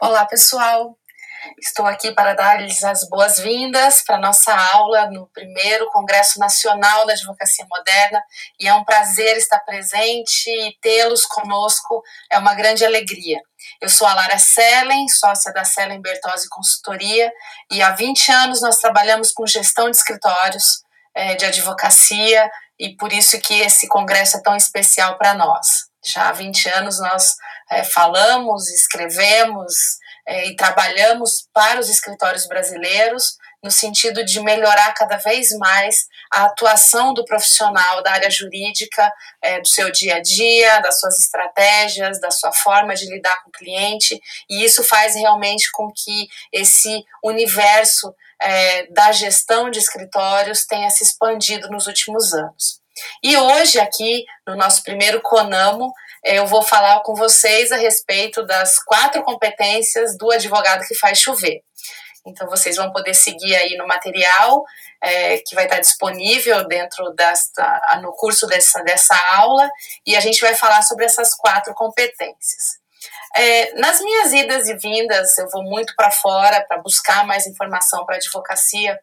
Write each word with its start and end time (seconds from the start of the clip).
Olá, 0.00 0.24
pessoal. 0.26 0.96
Estou 1.58 1.86
aqui 1.86 2.12
para 2.12 2.34
dar-lhes 2.34 2.82
as 2.82 3.08
boas-vindas 3.08 4.02
para 4.02 4.18
nossa 4.18 4.52
aula 4.72 5.10
no 5.10 5.28
primeiro 5.28 5.88
Congresso 5.90 6.38
Nacional 6.38 7.06
da 7.06 7.12
Advocacia 7.12 7.64
Moderna 7.70 8.22
e 8.58 8.66
é 8.66 8.74
um 8.74 8.84
prazer 8.84 9.36
estar 9.36 9.60
presente 9.60 10.50
e 10.50 10.76
tê-los 10.82 11.24
conosco, 11.26 12.02
é 12.30 12.38
uma 12.38 12.54
grande 12.54 12.84
alegria. 12.84 13.40
Eu 13.80 13.88
sou 13.88 14.06
a 14.06 14.14
Lara 14.14 14.38
Sellen, 14.38 15.08
sócia 15.08 15.52
da 15.52 15.64
Sellen 15.64 16.00
Bertozzi 16.00 16.48
Consultoria 16.48 17.32
e 17.70 17.80
há 17.80 17.90
20 17.90 18.32
anos 18.32 18.60
nós 18.60 18.78
trabalhamos 18.78 19.32
com 19.32 19.46
gestão 19.46 19.90
de 19.90 19.96
escritórios 19.96 20.82
é, 21.14 21.36
de 21.36 21.46
advocacia 21.46 22.50
e 22.78 22.96
por 22.96 23.12
isso 23.12 23.40
que 23.40 23.60
esse 23.60 23.88
congresso 23.88 24.38
é 24.38 24.42
tão 24.42 24.56
especial 24.56 25.16
para 25.16 25.34
nós. 25.34 25.89
Já 26.04 26.28
há 26.28 26.32
20 26.32 26.68
anos 26.68 26.98
nós 27.00 27.34
é, 27.70 27.84
falamos, 27.84 28.68
escrevemos, 28.70 29.74
é, 30.26 30.46
e 30.46 30.56
trabalhamos 30.56 31.48
para 31.52 31.80
os 31.80 31.88
escritórios 31.88 32.46
brasileiros 32.46 33.36
no 33.62 33.70
sentido 33.70 34.24
de 34.24 34.40
melhorar 34.40 34.94
cada 34.94 35.16
vez 35.16 35.50
mais 35.58 36.06
a 36.32 36.44
atuação 36.44 37.12
do 37.12 37.24
profissional 37.24 38.02
da 38.02 38.12
área 38.12 38.30
jurídica, 38.30 39.12
é, 39.42 39.60
do 39.60 39.68
seu 39.68 39.90
dia 39.90 40.16
a 40.16 40.22
dia, 40.22 40.80
das 40.80 40.98
suas 40.98 41.18
estratégias, 41.18 42.20
da 42.20 42.30
sua 42.30 42.52
forma 42.52 42.94
de 42.94 43.06
lidar 43.06 43.42
com 43.42 43.50
o 43.50 43.52
cliente, 43.52 44.18
e 44.48 44.64
isso 44.64 44.82
faz 44.82 45.14
realmente 45.14 45.70
com 45.72 45.92
que 45.92 46.28
esse 46.52 47.04
universo 47.22 48.14
é, 48.40 48.86
da 48.86 49.12
gestão 49.12 49.70
de 49.70 49.78
escritórios 49.78 50.64
tenha 50.64 50.88
se 50.88 51.04
expandido 51.04 51.68
nos 51.68 51.86
últimos 51.86 52.32
anos. 52.32 52.79
E 53.22 53.36
hoje, 53.36 53.78
aqui 53.78 54.24
no 54.46 54.56
nosso 54.56 54.82
primeiro 54.82 55.20
CONAMO, 55.20 55.92
eu 56.24 56.46
vou 56.46 56.62
falar 56.62 57.00
com 57.00 57.14
vocês 57.14 57.72
a 57.72 57.76
respeito 57.76 58.44
das 58.44 58.78
quatro 58.82 59.22
competências 59.22 60.16
do 60.18 60.30
advogado 60.30 60.86
que 60.86 60.94
faz 60.94 61.18
chover. 61.18 61.62
Então, 62.26 62.48
vocês 62.48 62.76
vão 62.76 62.92
poder 62.92 63.14
seguir 63.14 63.56
aí 63.56 63.76
no 63.76 63.86
material 63.86 64.62
é, 65.02 65.38
que 65.38 65.54
vai 65.54 65.64
estar 65.64 65.80
disponível 65.80 66.66
dentro 66.68 67.10
desta, 67.14 67.98
no 68.02 68.12
curso 68.12 68.46
dessa, 68.46 68.82
dessa 68.82 69.16
aula, 69.34 69.70
e 70.06 70.14
a 70.14 70.20
gente 70.20 70.40
vai 70.40 70.54
falar 70.54 70.82
sobre 70.82 71.06
essas 71.06 71.34
quatro 71.34 71.72
competências. 71.74 72.78
É, 73.34 73.72
nas 73.74 74.00
minhas 74.00 74.32
idas 74.32 74.68
e 74.68 74.76
vindas, 74.76 75.38
eu 75.38 75.48
vou 75.48 75.62
muito 75.62 75.94
para 75.96 76.10
fora 76.10 76.64
para 76.66 76.82
buscar 76.82 77.24
mais 77.24 77.46
informação 77.46 78.04
para 78.04 78.16
advocacia 78.16 78.98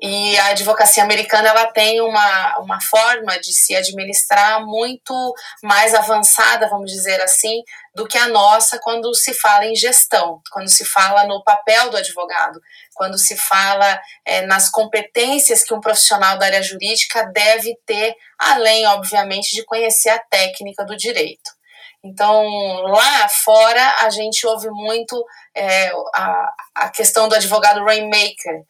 e 0.00 0.36
a 0.38 0.46
advocacia 0.46 1.02
americana 1.02 1.48
ela 1.48 1.66
tem 1.66 2.00
uma, 2.00 2.58
uma 2.58 2.80
forma 2.80 3.38
de 3.38 3.52
se 3.52 3.74
administrar 3.76 4.64
muito 4.64 5.14
mais 5.62 5.94
avançada, 5.94 6.68
vamos 6.68 6.90
dizer 6.90 7.20
assim, 7.22 7.62
do 7.94 8.06
que 8.06 8.18
a 8.18 8.28
nossa 8.28 8.80
quando 8.80 9.14
se 9.14 9.32
fala 9.34 9.66
em 9.66 9.76
gestão, 9.76 10.40
quando 10.50 10.68
se 10.68 10.84
fala 10.84 11.24
no 11.24 11.42
papel 11.44 11.90
do 11.90 11.96
advogado, 11.96 12.60
quando 12.94 13.18
se 13.18 13.36
fala 13.36 14.00
é, 14.24 14.42
nas 14.42 14.68
competências 14.68 15.62
que 15.62 15.74
um 15.74 15.80
profissional 15.80 16.38
da 16.38 16.46
área 16.46 16.62
jurídica 16.62 17.24
deve 17.32 17.76
ter, 17.86 18.14
além, 18.38 18.86
obviamente, 18.86 19.54
de 19.54 19.64
conhecer 19.64 20.10
a 20.10 20.18
técnica 20.18 20.84
do 20.84 20.96
direito. 20.96 21.50
Então, 22.04 22.44
lá 22.82 23.28
fora, 23.28 23.96
a 24.00 24.10
gente 24.10 24.44
ouve 24.44 24.68
muito 24.70 25.24
é, 25.54 25.92
a, 26.14 26.52
a 26.74 26.88
questão 26.90 27.28
do 27.28 27.34
advogado 27.36 27.84
rainmaker, 27.84 28.64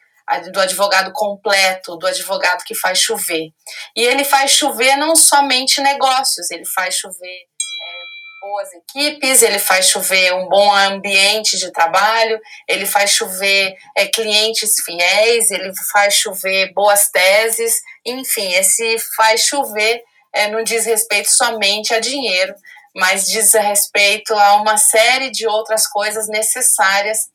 do 0.53 0.61
advogado 0.61 1.12
completo, 1.12 1.97
do 1.97 2.06
advogado 2.06 2.65
que 2.65 2.75
faz 2.75 2.98
chover. 2.98 3.48
E 3.97 4.03
ele 4.03 4.25
faz 4.25 4.53
chover 4.53 4.97
não 4.97 5.14
somente 5.14 5.81
negócios, 5.81 6.51
ele 6.51 6.64
faz 6.64 6.97
chover 6.97 7.27
é, 7.27 8.03
boas 8.41 8.69
equipes, 8.73 9.42
ele 9.42 9.59
faz 9.59 9.89
chover 9.89 10.33
um 10.34 10.48
bom 10.48 10.73
ambiente 10.75 11.59
de 11.59 11.70
trabalho, 11.73 12.41
ele 12.69 12.87
faz 12.87 13.11
chover 13.11 13.75
é, 13.97 14.06
clientes 14.06 14.75
fiéis, 14.84 15.51
ele 15.51 15.73
faz 15.92 16.14
chover 16.14 16.73
boas 16.73 17.11
teses, 17.11 17.75
enfim, 18.07 18.52
esse 18.55 18.98
faz 19.17 19.42
chover 19.42 20.02
é, 20.33 20.48
não 20.48 20.63
diz 20.63 20.86
respeito 20.86 21.30
somente 21.30 21.92
a 21.92 22.01
dinheiro, 22.01 22.55
mas 22.95 23.27
diz 23.27 23.52
respeito 23.52 24.35
a 24.35 24.57
uma 24.57 24.77
série 24.77 25.30
de 25.30 25.46
outras 25.46 25.86
coisas 25.86 26.27
necessárias 26.29 27.32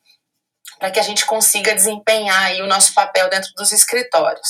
para 0.79 0.91
que 0.91 0.99
a 0.99 1.03
gente 1.03 1.25
consiga 1.25 1.73
desempenhar 1.73 2.43
aí 2.43 2.61
o 2.61 2.67
nosso 2.67 2.93
papel 2.93 3.29
dentro 3.29 3.51
dos 3.55 3.71
escritórios. 3.71 4.47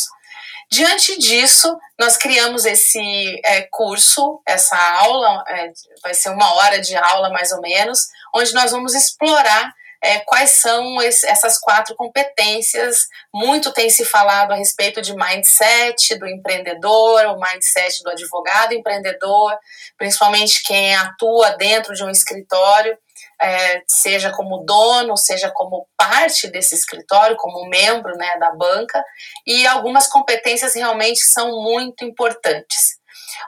Diante 0.70 1.18
disso, 1.18 1.78
nós 1.98 2.18
criamos 2.18 2.66
esse 2.66 3.00
é, 3.46 3.62
curso, 3.72 4.42
essa 4.46 4.78
aula, 5.00 5.44
é, 5.48 5.72
vai 6.04 6.14
ser 6.14 6.30
uma 6.30 6.56
hora 6.56 6.82
de 6.82 6.96
aula 6.96 7.30
mais 7.30 7.52
ou 7.54 7.62
menos, 7.62 8.08
onde 8.36 8.54
nós 8.54 8.72
vamos 8.72 8.94
explorar 8.94 9.74
é, 10.02 10.20
quais 10.20 10.52
são 10.52 11.02
esse, 11.02 11.26
essas 11.26 11.58
quatro 11.58 11.96
competências. 11.96 13.08
Muito 13.34 13.72
tem 13.72 13.90
se 13.90 14.04
falado 14.04 14.52
a 14.52 14.56
respeito 14.56 15.02
de 15.02 15.16
mindset 15.16 16.16
do 16.20 16.28
empreendedor, 16.28 17.26
o 17.28 17.40
mindset 17.40 18.04
do 18.04 18.12
advogado 18.12 18.74
empreendedor, 18.74 19.58
principalmente 19.98 20.64
quem 20.64 20.94
atua 20.96 21.52
dentro 21.52 21.94
de 21.94 22.04
um 22.04 22.10
escritório 22.10 22.98
é, 23.42 23.82
seja 23.88 24.32
como 24.32 24.64
dono, 24.66 25.16
seja 25.16 25.52
como 25.52 25.88
parte 25.96 26.48
desse 26.48 26.76
escritório, 26.76 27.38
como 27.38 27.70
membro 27.70 28.16
né, 28.18 28.38
da 28.40 28.52
banca, 28.52 29.04
e 29.46 29.66
algumas 29.68 30.08
competências 30.08 30.76
realmente 30.76 31.20
são 31.20 31.62
muito 31.62 32.04
importantes. 32.04 32.98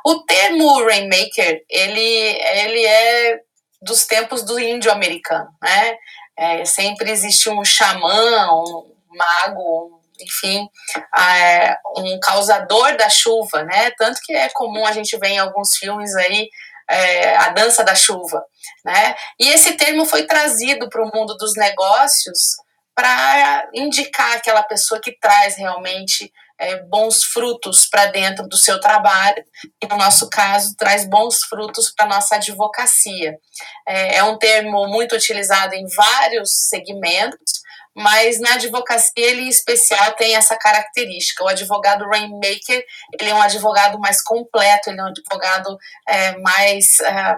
O 0.05 0.23
termo 0.23 0.83
Rainmaker, 0.85 1.63
ele, 1.69 2.01
ele 2.01 2.85
é 2.85 3.39
dos 3.81 4.05
tempos 4.05 4.43
do 4.43 4.59
índio 4.59 4.91
americano, 4.91 5.49
né? 5.61 5.95
É, 6.37 6.65
sempre 6.65 7.11
existe 7.11 7.49
um 7.49 7.63
xamã, 7.65 8.47
um 8.51 8.93
mago, 9.09 10.01
enfim, 10.21 10.69
é, 11.17 11.77
um 11.97 12.19
causador 12.21 12.95
da 12.97 13.09
chuva, 13.09 13.63
né? 13.63 13.91
Tanto 13.97 14.19
que 14.23 14.33
é 14.33 14.49
comum 14.49 14.85
a 14.85 14.91
gente 14.91 15.17
ver 15.17 15.29
em 15.29 15.39
alguns 15.39 15.75
filmes 15.77 16.15
aí 16.15 16.49
é, 16.89 17.35
a 17.35 17.49
dança 17.49 17.83
da 17.83 17.93
chuva, 17.93 18.43
né? 18.83 19.15
E 19.39 19.47
esse 19.49 19.73
termo 19.73 20.05
foi 20.05 20.25
trazido 20.25 20.89
para 20.89 21.03
o 21.03 21.11
mundo 21.13 21.35
dos 21.37 21.53
negócios 21.55 22.55
para 22.95 23.69
indicar 23.73 24.35
aquela 24.35 24.63
pessoa 24.63 24.99
que 24.99 25.17
traz 25.19 25.55
realmente 25.55 26.31
é, 26.59 26.75
bons 26.83 27.23
frutos 27.23 27.87
para 27.89 28.07
dentro 28.07 28.45
do 28.47 28.57
seu 28.57 28.79
trabalho, 28.79 29.41
e 29.81 29.87
no 29.87 29.97
nosso 29.97 30.29
caso, 30.29 30.75
traz 30.77 31.05
bons 31.05 31.43
frutos 31.45 31.93
para 31.95 32.05
a 32.05 32.09
nossa 32.09 32.35
advocacia. 32.35 33.37
É, 33.87 34.17
é 34.17 34.23
um 34.23 34.37
termo 34.37 34.85
muito 34.87 35.15
utilizado 35.15 35.73
em 35.73 35.85
vários 35.87 36.67
segmentos, 36.67 37.61
mas 37.95 38.39
na 38.39 38.53
advocacia 38.53 39.11
ele 39.15 39.43
em 39.43 39.49
especial 39.49 40.13
tem 40.13 40.35
essa 40.35 40.55
característica. 40.57 41.43
O 41.43 41.47
advogado 41.47 42.05
rainmaker 42.07 42.85
ele 43.19 43.29
é 43.29 43.33
um 43.33 43.41
advogado 43.41 43.99
mais 43.99 44.21
completo, 44.21 44.89
ele 44.89 44.99
é 44.99 45.03
um 45.03 45.07
advogado 45.07 45.77
é, 46.07 46.37
mais 46.37 46.99
é, 47.01 47.35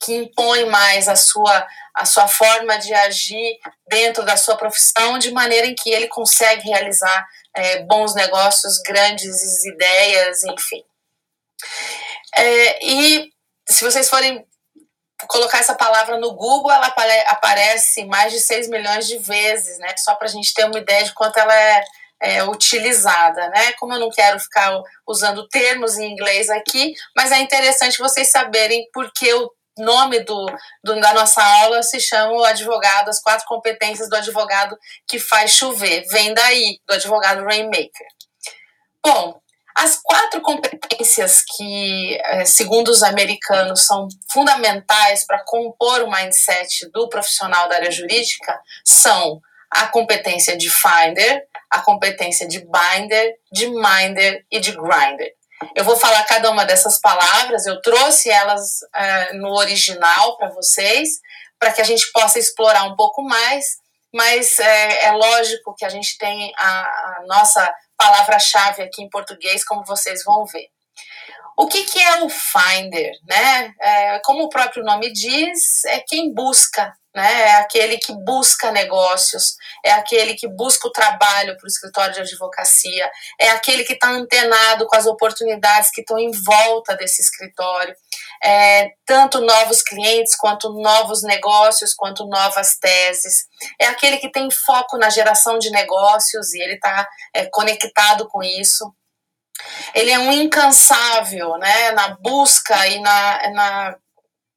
que 0.00 0.14
impõe 0.14 0.64
mais 0.66 1.08
a 1.08 1.16
sua 1.16 1.66
a 1.94 2.04
sua 2.04 2.28
forma 2.28 2.78
de 2.78 2.94
agir 2.94 3.58
dentro 3.88 4.24
da 4.24 4.36
sua 4.36 4.56
profissão, 4.56 5.18
de 5.18 5.32
maneira 5.32 5.66
em 5.66 5.74
que 5.74 5.90
ele 5.90 6.06
consegue 6.06 6.68
realizar 6.68 7.26
é, 7.56 7.82
bons 7.82 8.14
negócios, 8.14 8.78
grandes 8.82 9.64
ideias, 9.64 10.44
enfim. 10.44 10.84
É, 12.36 12.86
e 12.86 13.32
se 13.68 13.84
vocês 13.84 14.08
forem 14.08 14.46
colocar 15.26 15.58
essa 15.58 15.74
palavra 15.74 16.18
no 16.18 16.34
Google, 16.34 16.70
ela 16.70 16.86
aparece 17.26 18.04
mais 18.04 18.32
de 18.32 18.40
6 18.40 18.68
milhões 18.68 19.06
de 19.06 19.18
vezes, 19.18 19.78
né? 19.78 19.94
Só 19.98 20.14
para 20.14 20.28
a 20.28 20.30
gente 20.30 20.54
ter 20.54 20.64
uma 20.64 20.78
ideia 20.78 21.04
de 21.04 21.12
quanto 21.12 21.38
ela 21.38 21.54
é, 21.54 21.84
é, 22.20 22.44
utilizada, 22.44 23.48
né? 23.48 23.72
Como 23.74 23.92
eu 23.92 23.98
não 23.98 24.10
quero 24.10 24.38
ficar 24.38 24.80
usando 25.06 25.48
termos 25.48 25.98
em 25.98 26.12
inglês 26.12 26.48
aqui, 26.48 26.94
mas 27.16 27.32
é 27.32 27.38
interessante 27.40 27.98
vocês 27.98 28.30
saberem 28.30 28.88
porque 28.92 29.32
o 29.34 29.50
nome 29.76 30.20
do, 30.20 30.46
do, 30.82 31.00
da 31.00 31.12
nossa 31.12 31.42
aula 31.62 31.82
se 31.82 32.00
chama 32.00 32.32
o 32.32 32.44
advogado, 32.44 33.08
as 33.08 33.20
quatro 33.20 33.46
competências 33.46 34.08
do 34.08 34.16
advogado 34.16 34.76
que 35.06 35.18
faz 35.18 35.52
chover. 35.52 36.04
Vem 36.10 36.34
daí, 36.34 36.78
do 36.86 36.94
advogado 36.94 37.44
Rainmaker. 37.44 38.06
Bom, 39.04 39.40
as 39.78 40.00
quatro 40.02 40.40
competências 40.40 41.44
que, 41.56 42.18
eh, 42.24 42.44
segundo 42.44 42.88
os 42.88 43.04
americanos, 43.04 43.86
são 43.86 44.08
fundamentais 44.28 45.24
para 45.24 45.44
compor 45.44 46.02
o 46.02 46.10
mindset 46.10 46.90
do 46.92 47.08
profissional 47.08 47.68
da 47.68 47.76
área 47.76 47.90
jurídica 47.90 48.60
são 48.84 49.40
a 49.70 49.86
competência 49.86 50.56
de 50.56 50.68
finder, 50.68 51.44
a 51.70 51.80
competência 51.80 52.48
de 52.48 52.58
binder, 52.58 53.34
de 53.52 53.68
minder 53.68 54.44
e 54.50 54.58
de 54.58 54.72
grinder. 54.72 55.32
Eu 55.76 55.84
vou 55.84 55.96
falar 55.96 56.24
cada 56.24 56.50
uma 56.50 56.64
dessas 56.64 57.00
palavras, 57.00 57.64
eu 57.64 57.80
trouxe 57.80 58.30
elas 58.30 58.80
uh, 58.82 59.36
no 59.36 59.54
original 59.54 60.36
para 60.38 60.50
vocês, 60.50 61.20
para 61.56 61.72
que 61.72 61.80
a 61.80 61.84
gente 61.84 62.10
possa 62.12 62.38
explorar 62.38 62.84
um 62.84 62.96
pouco 62.96 63.22
mais, 63.22 63.64
mas 64.14 64.58
é, 64.58 65.06
é 65.06 65.12
lógico 65.12 65.74
que 65.76 65.84
a 65.84 65.88
gente 65.88 66.16
tem 66.18 66.52
a, 66.56 66.82
a 66.82 67.22
nossa 67.26 67.74
palavra-chave 67.96 68.82
aqui 68.82 69.02
em 69.02 69.10
português, 69.10 69.64
como 69.64 69.84
vocês 69.84 70.22
vão 70.24 70.44
ver. 70.46 70.68
O 71.56 71.66
que, 71.66 71.84
que 71.84 72.00
é 72.00 72.22
o 72.22 72.28
Finder? 72.28 73.12
Né? 73.26 73.74
É, 73.80 74.20
como 74.24 74.44
o 74.44 74.48
próprio 74.48 74.84
nome 74.84 75.12
diz, 75.12 75.84
é 75.86 75.98
quem 75.98 76.32
busca, 76.32 76.94
né? 77.14 77.42
é 77.42 77.56
aquele 77.56 77.98
que 77.98 78.12
busca 78.24 78.70
negócios, 78.70 79.56
é 79.84 79.92
aquele 79.92 80.34
que 80.34 80.46
busca 80.46 80.88
o 80.88 80.92
trabalho 80.92 81.56
para 81.56 81.64
o 81.64 81.68
escritório 81.68 82.14
de 82.14 82.20
advocacia, 82.20 83.10
é 83.40 83.50
aquele 83.50 83.84
que 83.84 83.94
está 83.94 84.10
antenado 84.10 84.86
com 84.86 84.96
as 84.96 85.06
oportunidades 85.06 85.90
que 85.90 86.00
estão 86.00 86.18
em 86.18 86.30
volta 86.30 86.96
desse 86.96 87.22
escritório, 87.22 87.94
é, 88.42 88.90
tanto 89.04 89.40
novos 89.40 89.82
clientes, 89.82 90.36
quanto 90.36 90.72
novos 90.80 91.22
negócios, 91.22 91.94
quanto 91.94 92.26
novas 92.26 92.76
teses, 92.78 93.46
é 93.80 93.86
aquele 93.86 94.18
que 94.18 94.30
tem 94.30 94.50
foco 94.50 94.96
na 94.96 95.10
geração 95.10 95.58
de 95.58 95.70
negócios 95.70 96.52
e 96.54 96.60
ele 96.60 96.74
está 96.74 97.08
é, 97.34 97.46
conectado 97.46 98.28
com 98.28 98.42
isso. 98.42 98.92
Ele 99.92 100.12
é 100.12 100.18
um 100.18 100.30
incansável, 100.30 101.58
né, 101.58 101.90
na 101.90 102.16
busca 102.20 102.86
e 102.86 103.00
na, 103.00 103.50
na 103.50 103.96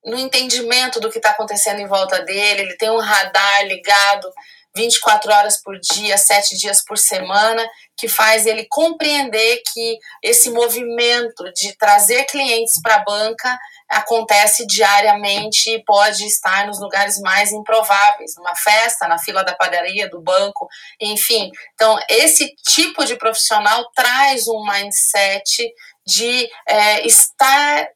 no 0.05 0.17
entendimento 0.17 0.99
do 0.99 1.09
que 1.09 1.17
está 1.17 1.31
acontecendo 1.31 1.79
em 1.79 1.87
volta 1.87 2.21
dele. 2.23 2.61
Ele 2.61 2.77
tem 2.77 2.89
um 2.89 2.99
radar 2.99 3.65
ligado 3.65 4.31
24 4.75 5.31
horas 5.31 5.61
por 5.61 5.77
dia, 5.79 6.17
7 6.17 6.57
dias 6.57 6.83
por 6.83 6.97
semana, 6.97 7.67
que 7.97 8.07
faz 8.07 8.45
ele 8.45 8.65
compreender 8.69 9.61
que 9.73 9.97
esse 10.23 10.49
movimento 10.49 11.51
de 11.53 11.77
trazer 11.77 12.23
clientes 12.25 12.79
para 12.81 12.95
a 12.95 13.03
banca 13.03 13.59
acontece 13.89 14.65
diariamente 14.65 15.69
e 15.69 15.83
pode 15.83 16.25
estar 16.25 16.65
nos 16.65 16.79
lugares 16.79 17.19
mais 17.19 17.51
improváveis, 17.51 18.33
numa 18.37 18.55
festa, 18.55 19.07
na 19.07 19.19
fila 19.19 19.43
da 19.43 19.53
padaria, 19.53 20.09
do 20.09 20.21
banco, 20.21 20.67
enfim. 20.99 21.51
Então, 21.73 21.99
esse 22.09 22.55
tipo 22.65 23.03
de 23.05 23.17
profissional 23.17 23.85
traz 23.93 24.47
um 24.47 24.63
mindset 24.65 25.69
de 26.07 26.49
é, 26.67 27.05
estar 27.05 27.87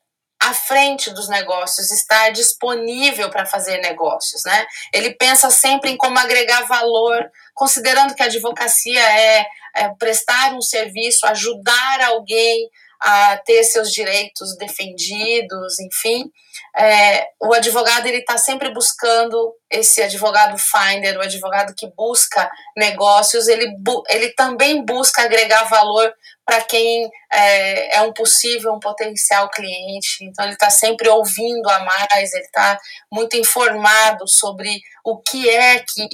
à 0.46 0.54
frente 0.54 1.10
dos 1.10 1.28
negócios, 1.28 1.90
estar 1.92 2.30
disponível 2.30 3.32
para 3.32 3.48
fazer 3.48 3.80
negócios, 3.80 4.44
né? 4.46 4.68
Ele 4.94 5.12
pensa 5.16 5.50
sempre 5.50 5.90
em 5.90 5.98
como 5.98 6.20
agregar 6.20 6.68
valor, 6.68 7.32
considerando 7.54 8.14
que 8.14 8.22
a 8.22 8.28
advocacia 8.28 9.02
é, 9.02 9.46
é 9.76 9.90
prestar 9.98 10.54
um 10.54 10.62
serviço, 10.62 11.26
ajudar 11.26 12.02
alguém 12.02 12.70
a 13.02 13.38
ter 13.38 13.64
seus 13.64 13.92
direitos 13.92 14.56
defendidos, 14.58 15.80
enfim. 15.80 16.32
É, 16.78 17.28
o 17.42 17.54
advogado 17.54 18.06
ele 18.06 18.18
está 18.18 18.38
sempre 18.38 18.72
buscando 18.72 19.54
esse 19.70 20.02
advogado 20.04 20.58
finder, 20.58 21.18
o 21.18 21.22
advogado 21.22 21.74
que 21.76 21.88
busca 21.96 22.50
negócios, 22.78 23.48
ele, 23.48 23.68
ele 24.10 24.30
também 24.34 24.86
busca 24.86 25.24
agregar 25.24 25.64
valor 25.64 26.14
para 26.46 26.62
quem 26.62 27.10
é, 27.32 27.98
é, 27.98 28.02
um 28.02 28.14
possível, 28.14 28.74
um 28.74 28.80
potencial 28.80 29.50
cliente. 29.50 30.24
Então 30.24 30.46
ele 30.46 30.54
está 30.54 30.70
sempre 30.70 31.10
ouvindo 31.10 31.68
a 31.70 31.80
mais, 31.80 32.34
ele 32.34 32.44
está 32.44 32.78
muito 33.12 33.36
informado 33.36 34.28
sobre 34.28 34.80
o 35.04 35.20
que 35.20 35.50
é 35.50 35.80
que 35.80 36.08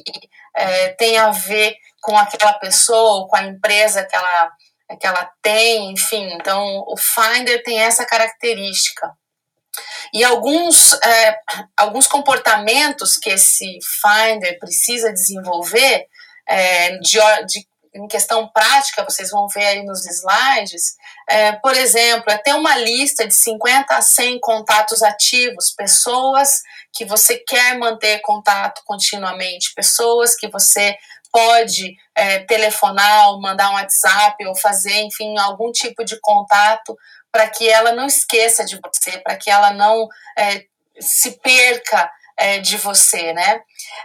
é, 0.56 0.90
tem 0.90 1.18
a 1.18 1.32
ver 1.32 1.76
com 2.02 2.18
aquela 2.18 2.54
pessoa, 2.54 3.28
com 3.28 3.36
a 3.36 3.44
empresa 3.44 4.06
que 4.06 4.16
ela 4.16 4.52
que 5.00 5.08
ela 5.08 5.30
tem, 5.42 5.92
enfim. 5.92 6.34
Então, 6.34 6.84
o 6.86 6.96
Finder 6.98 7.64
tem 7.64 7.80
essa 7.80 8.06
característica. 8.06 9.10
E 10.14 10.24
alguns, 10.24 10.94
é, 10.94 11.38
alguns 11.78 12.08
comportamentos 12.08 13.18
que 13.18 13.30
esse 13.30 13.80
Finder 14.02 14.60
precisa 14.60 15.14
desenvolver, 15.14 16.08
é, 16.48 16.98
de, 16.98 17.18
de, 17.48 17.68
em 17.94 18.08
questão 18.08 18.48
prática, 18.48 19.04
vocês 19.04 19.30
vão 19.30 19.48
ver 19.48 19.66
aí 19.66 19.84
nos 19.84 20.06
slides, 20.06 20.96
é, 21.30 21.52
por 21.54 21.76
exemplo, 21.76 22.32
é 22.32 22.38
ter 22.38 22.54
uma 22.54 22.78
lista 22.78 23.28
de 23.28 23.34
50 23.34 23.96
a 23.96 24.02
100 24.02 24.40
contatos 24.40 25.04
ativos, 25.04 25.72
pessoas 25.72 26.62
que 26.94 27.04
você 27.04 27.38
quer 27.38 27.78
manter 27.78 28.22
contato 28.22 28.82
continuamente, 28.86 29.74
pessoas 29.76 30.36
que 30.36 30.48
você 30.50 30.96
pode 31.32 31.96
é, 32.16 32.40
telefonar, 32.40 33.30
ou 33.30 33.42
mandar 33.42 33.72
um 33.72 33.76
WhatsApp, 33.76 34.46
ou 34.46 34.56
fazer, 34.56 35.02
enfim, 35.02 35.38
algum 35.38 35.72
tipo 35.72 36.04
de 36.04 36.20
contato 36.20 36.98
para 37.32 37.50
que 37.50 37.70
ela 37.70 37.94
não 37.94 38.06
esqueça 38.06 38.66
de 38.66 38.80
você, 38.82 39.18
para 39.20 39.38
que 39.38 39.50
ela 39.50 39.72
não 39.72 40.08
é, 40.38 40.66
se 41.00 41.40
perca 41.40 42.12
é, 42.42 42.60
de 42.60 42.76
você, 42.78 43.34
né? 43.34 43.62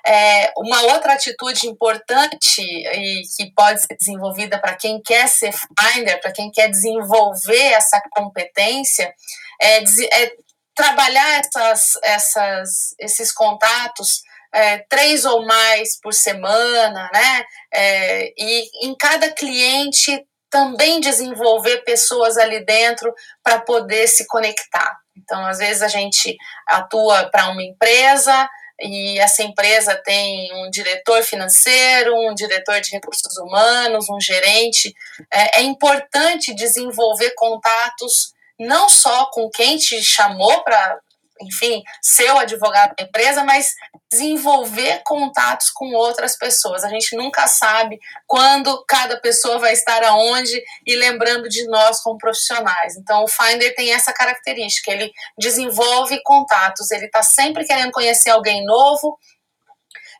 É, 0.06 0.52
uma 0.58 0.82
outra 0.82 1.14
atitude 1.14 1.66
importante 1.66 2.60
e 2.60 3.22
que 3.36 3.50
pode 3.54 3.80
ser 3.80 3.96
desenvolvida 3.96 4.58
para 4.60 4.76
quem 4.76 5.00
quer 5.00 5.26
ser 5.26 5.52
finder, 5.52 6.20
para 6.20 6.32
quem 6.32 6.50
quer 6.50 6.68
desenvolver 6.68 7.72
essa 7.72 8.00
competência, 8.10 9.12
é, 9.60 9.82
é 9.82 10.32
trabalhar 10.74 11.40
essas, 11.40 11.92
essas, 12.02 12.94
esses 13.00 13.32
contatos 13.32 14.20
é, 14.52 14.78
três 14.88 15.24
ou 15.24 15.46
mais 15.46 15.98
por 16.00 16.12
semana, 16.12 17.10
né? 17.12 17.44
É, 17.72 18.32
e 18.36 18.86
em 18.86 18.94
cada 18.94 19.32
cliente 19.32 20.22
também 20.50 21.00
desenvolver 21.00 21.78
pessoas 21.84 22.36
ali 22.36 22.64
dentro 22.64 23.12
para 23.42 23.60
poder 23.60 24.06
se 24.06 24.26
conectar. 24.26 25.05
Então, 25.16 25.44
às 25.46 25.58
vezes 25.58 25.82
a 25.82 25.88
gente 25.88 26.36
atua 26.66 27.28
para 27.30 27.48
uma 27.48 27.62
empresa 27.62 28.48
e 28.80 29.18
essa 29.18 29.42
empresa 29.42 29.94
tem 30.04 30.52
um 30.54 30.70
diretor 30.70 31.22
financeiro, 31.22 32.14
um 32.14 32.34
diretor 32.34 32.80
de 32.80 32.90
recursos 32.90 33.36
humanos, 33.38 34.08
um 34.10 34.20
gerente. 34.20 34.94
É, 35.32 35.60
é 35.60 35.62
importante 35.62 36.54
desenvolver 36.54 37.32
contatos 37.34 38.34
não 38.58 38.88
só 38.88 39.26
com 39.30 39.50
quem 39.50 39.76
te 39.76 40.02
chamou 40.02 40.62
para 40.62 40.98
enfim, 41.42 41.82
ser 42.02 42.30
o 42.32 42.38
advogado 42.38 42.94
da 42.96 43.04
empresa, 43.04 43.44
mas 43.44 43.74
desenvolver 44.10 45.02
contatos 45.04 45.70
com 45.70 45.92
outras 45.92 46.36
pessoas. 46.36 46.84
A 46.84 46.88
gente 46.88 47.16
nunca 47.16 47.46
sabe 47.46 47.98
quando 48.26 48.84
cada 48.86 49.20
pessoa 49.20 49.58
vai 49.58 49.72
estar 49.72 50.02
aonde 50.04 50.62
e 50.86 50.96
lembrando 50.96 51.48
de 51.48 51.66
nós 51.68 52.00
como 52.00 52.18
profissionais. 52.18 52.96
Então, 52.96 53.24
o 53.24 53.28
Finder 53.28 53.74
tem 53.74 53.92
essa 53.92 54.12
característica, 54.12 54.90
ele 54.90 55.12
desenvolve 55.38 56.20
contatos, 56.22 56.90
ele 56.90 57.06
está 57.06 57.22
sempre 57.22 57.64
querendo 57.64 57.92
conhecer 57.92 58.30
alguém 58.30 58.64
novo, 58.64 59.18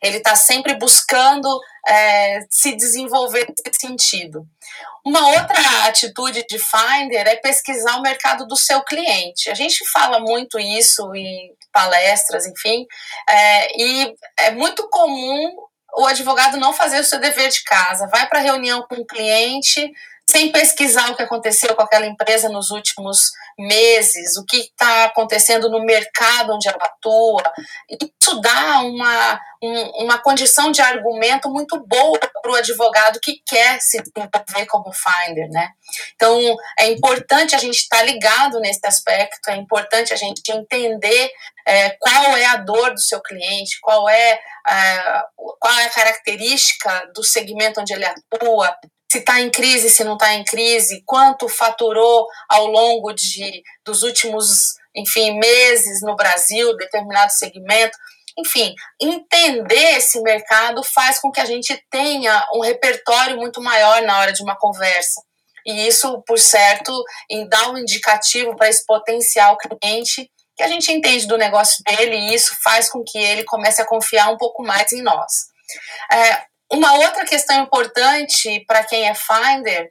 ele 0.03 0.19
está 0.19 0.35
sempre 0.35 0.75
buscando 0.75 1.49
é, 1.87 2.41
se 2.51 2.75
desenvolver 2.77 3.47
nesse 3.65 3.81
sentido. 3.81 4.47
Uma 5.05 5.29
outra 5.29 5.87
atitude 5.87 6.45
de 6.49 6.59
Finder 6.59 7.27
é 7.29 7.37
pesquisar 7.37 7.97
o 7.97 8.03
mercado 8.03 8.47
do 8.47 8.57
seu 8.57 8.83
cliente. 8.83 9.51
A 9.51 9.55
gente 9.55 9.89
fala 9.89 10.19
muito 10.19 10.59
isso 10.59 11.15
em 11.15 11.55
palestras, 11.73 12.47
enfim, 12.47 12.87
é, 13.29 13.81
e 13.81 14.15
é 14.39 14.51
muito 14.51 14.89
comum 14.89 15.55
o 15.99 16.07
advogado 16.07 16.57
não 16.57 16.73
fazer 16.73 17.01
o 17.01 17.05
seu 17.05 17.19
dever 17.19 17.49
de 17.51 17.63
casa. 17.63 18.09
Vai 18.09 18.29
para 18.29 18.41
reunião 18.41 18.83
com 18.89 18.97
o 18.97 19.07
cliente 19.07 19.91
sem 20.29 20.51
pesquisar 20.51 21.11
o 21.11 21.17
que 21.17 21.23
aconteceu 21.23 21.75
com 21.75 21.83
aquela 21.83 22.07
empresa 22.07 22.49
nos 22.49 22.71
últimos 22.71 23.31
meses, 23.59 24.37
o 24.37 24.45
que 24.45 24.59
está 24.59 25.05
acontecendo 25.05 25.71
no 25.71 25.85
mercado 25.85 26.53
onde 26.53 26.69
ela 26.69 26.79
atua. 26.83 27.43
Isso 27.89 28.41
dá 28.41 28.81
uma, 28.81 29.41
um, 29.63 30.05
uma 30.05 30.19
condição 30.19 30.71
de 30.73 30.83
argumento 30.83 31.49
muito 31.49 31.79
boa 31.87 32.19
para 32.19 32.51
o 32.51 32.57
advogado 32.57 33.21
que 33.21 33.41
quer 33.47 33.81
se 33.81 34.03
desenvolver 34.03 34.67
como 34.67 34.93
finder, 34.93 35.49
né? 35.49 35.71
Então, 36.17 36.39
é 36.79 36.91
importante 36.91 37.55
a 37.55 37.59
gente 37.59 37.77
estar 37.77 37.99
tá 37.99 38.03
ligado 38.03 38.59
nesse 38.61 38.85
aspecto, 38.85 39.49
é 39.49 39.57
importante 39.57 40.13
a 40.13 40.17
gente 40.17 40.43
entender 40.51 41.31
é, 41.65 41.91
qual 41.91 42.37
é 42.37 42.45
a 42.47 42.57
dor 42.57 42.93
do 42.93 43.01
seu 43.01 43.21
cliente, 43.21 43.81
qual 43.81 44.09
é, 44.09 44.41
é, 44.69 45.23
qual 45.59 45.79
é 45.79 45.85
a 45.85 45.91
característica 45.91 47.11
do 47.15 47.23
segmento 47.23 47.81
onde 47.81 47.93
ele 47.93 48.05
atua, 48.05 48.77
se 49.11 49.19
está 49.19 49.41
em 49.41 49.51
crise, 49.51 49.89
se 49.89 50.05
não 50.05 50.15
está 50.15 50.35
em 50.35 50.45
crise, 50.45 51.03
quanto 51.07 51.49
faturou 51.49 52.27
ao 52.49 52.67
longo 52.67 53.13
de, 53.13 53.63
dos 53.85 54.03
últimos, 54.03 54.75
enfim, 54.95 55.39
meses 55.39 56.01
no 56.03 56.17
Brasil, 56.17 56.77
determinado 56.77 57.33
segmento. 57.33 57.97
Enfim, 58.39 58.75
entender 59.01 59.97
esse 59.97 60.21
mercado 60.21 60.83
faz 60.83 61.19
com 61.19 61.31
que 61.31 61.41
a 61.41 61.47
gente 61.47 61.81
tenha 61.91 62.47
um 62.55 62.61
repertório 62.61 63.37
muito 63.37 63.63
maior 63.63 64.03
na 64.03 64.19
hora 64.19 64.33
de 64.33 64.43
uma 64.43 64.57
conversa. 64.57 65.23
E 65.65 65.87
isso, 65.89 66.23
por 66.27 66.39
certo, 66.39 66.93
dá 67.49 67.71
um 67.71 67.79
indicativo 67.79 68.55
para 68.55 68.69
esse 68.69 68.85
potencial 68.87 69.57
cliente 69.57 70.31
que 70.57 70.63
a 70.63 70.69
gente 70.69 70.91
entende 70.91 71.27
do 71.27 71.37
negócio 71.37 71.83
dele 71.85 72.17
e 72.17 72.35
isso 72.35 72.57
faz 72.63 72.89
com 72.89 73.03
que 73.05 73.19
ele 73.19 73.45
comece 73.45 73.83
a 73.83 73.87
confiar 73.87 74.31
um 74.31 74.39
pouco 74.39 74.63
mais 74.63 74.91
em 74.93 75.03
nós. 75.03 75.49
É, 76.11 76.45
uma 76.73 76.95
outra 76.95 77.25
questão 77.25 77.63
importante 77.63 78.65
para 78.67 78.85
quem 78.85 79.09
é 79.09 79.15
finder, 79.15 79.91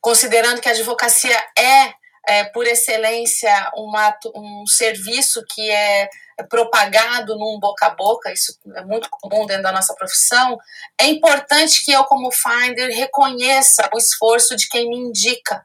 considerando 0.00 0.60
que 0.60 0.68
a 0.68 0.72
advocacia 0.72 1.36
é, 1.58 1.92
é 2.28 2.44
por 2.44 2.66
excelência 2.66 3.70
uma, 3.76 4.16
um 4.34 4.66
serviço 4.66 5.44
que 5.48 5.70
é, 5.70 6.08
propagado 6.44 7.36
num 7.36 7.58
boca 7.58 7.86
a 7.86 7.90
boca, 7.90 8.32
isso 8.32 8.58
é 8.74 8.82
muito 8.84 9.08
comum 9.10 9.46
dentro 9.46 9.62
da 9.62 9.72
nossa 9.72 9.94
profissão, 9.94 10.58
é 11.00 11.06
importante 11.06 11.84
que 11.84 11.92
eu, 11.92 12.04
como 12.04 12.30
finder, 12.30 12.88
reconheça 12.88 13.88
o 13.94 13.98
esforço 13.98 14.54
de 14.56 14.68
quem 14.68 14.88
me 14.88 14.96
indica. 14.96 15.64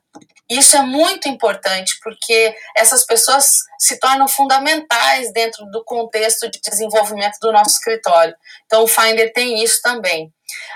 Isso 0.50 0.76
é 0.76 0.82
muito 0.82 1.30
importante, 1.30 1.98
porque 2.04 2.54
essas 2.76 3.06
pessoas 3.06 3.62
se 3.80 3.98
tornam 4.00 4.28
fundamentais 4.28 5.32
dentro 5.32 5.66
do 5.68 5.84
contexto 5.84 6.50
de 6.52 6.60
desenvolvimento 6.60 7.38
do 7.40 7.54
nosso 7.54 7.78
escritório. 7.78 8.36
Então, 8.66 8.84
o 8.84 8.88
Finder 8.88 9.32
tem 9.32 9.64
isso 9.64 9.82
também. 9.82 10.32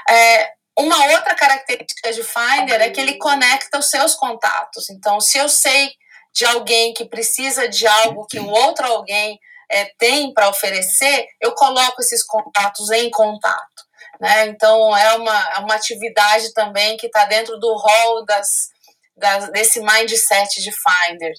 É, 0.10 0.52
uma 0.78 1.06
outra 1.14 1.36
característica 1.36 2.12
de 2.12 2.24
Finder 2.24 2.82
é 2.82 2.90
que 2.90 3.00
ele 3.00 3.18
conecta 3.18 3.80
os 3.80 3.90
seus 3.90 4.14
contatos. 4.16 4.90
Então, 4.90 5.22
se 5.22 5.38
eu 5.38 5.48
sei 5.48 5.92
de 6.34 6.46
alguém 6.46 6.94
que 6.94 7.06
precisa 7.06 7.68
de 7.70 7.88
algo 7.88 8.28
que 8.28 8.40
o 8.40 8.50
outro 8.50 8.86
alguém 8.86 9.40
é, 9.72 9.86
tem 9.98 10.34
para 10.34 10.50
oferecer, 10.50 11.28
eu 11.42 11.54
coloco 11.54 12.02
esses 12.02 12.24
contatos 12.26 12.92
em 12.92 13.10
contato. 13.10 13.86
Né? 14.20 14.48
Então, 14.48 14.96
é 14.96 15.16
uma, 15.16 15.50
é 15.56 15.60
uma 15.60 15.76
atividade 15.76 16.54
também 16.54 16.98
que 16.98 17.08
está 17.08 17.26
dentro 17.26 17.58
do 17.58 17.74
rol 17.74 18.26
das, 18.26 18.48
das, 19.16 19.50
desse 19.52 19.80
mindset 19.80 20.62
de 20.62 20.72
Finder. 20.72 21.34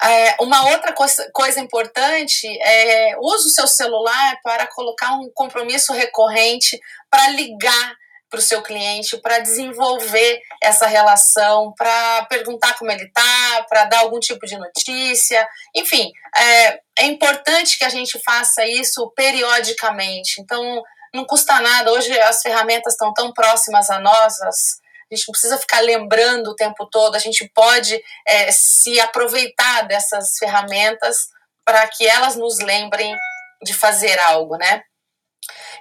É, 0.00 0.36
uma 0.40 0.70
outra 0.70 0.92
coisa, 0.92 1.28
coisa 1.32 1.58
importante 1.58 2.46
é 2.62 3.16
use 3.18 3.48
o 3.48 3.52
seu 3.52 3.66
celular 3.66 4.38
para 4.44 4.64
colocar 4.68 5.14
um 5.14 5.28
compromisso 5.34 5.92
recorrente 5.92 6.78
para 7.10 7.30
ligar 7.30 7.96
para 8.30 8.38
o 8.38 8.42
seu 8.42 8.62
cliente, 8.62 9.16
para 9.18 9.38
desenvolver 9.38 10.40
essa 10.62 10.86
relação, 10.86 11.72
para 11.76 12.26
perguntar 12.26 12.76
como 12.78 12.90
ele 12.90 13.04
está, 13.04 13.64
para 13.68 13.84
dar 13.84 14.00
algum 14.00 14.18
tipo 14.18 14.46
de 14.46 14.56
notícia. 14.58 15.46
Enfim, 15.74 16.10
é, 16.36 16.80
é 16.98 17.04
importante 17.06 17.78
que 17.78 17.84
a 17.84 17.88
gente 17.88 18.20
faça 18.24 18.66
isso 18.66 19.10
periodicamente. 19.16 20.40
Então, 20.40 20.82
não 21.14 21.24
custa 21.24 21.58
nada. 21.60 21.92
Hoje 21.92 22.18
as 22.20 22.42
ferramentas 22.42 22.94
estão 22.94 23.12
tão 23.14 23.32
próximas 23.32 23.88
a 23.90 23.98
nós, 23.98 24.40
as, 24.42 24.78
a 25.10 25.14
gente 25.14 25.26
não 25.26 25.32
precisa 25.32 25.58
ficar 25.58 25.80
lembrando 25.80 26.48
o 26.48 26.56
tempo 26.56 26.86
todo, 26.90 27.14
a 27.14 27.18
gente 27.18 27.50
pode 27.54 27.98
é, 28.26 28.52
se 28.52 29.00
aproveitar 29.00 29.82
dessas 29.82 30.36
ferramentas 30.38 31.16
para 31.64 31.86
que 31.88 32.06
elas 32.06 32.36
nos 32.36 32.58
lembrem 32.58 33.14
de 33.62 33.74
fazer 33.74 34.18
algo, 34.20 34.56
né? 34.56 34.82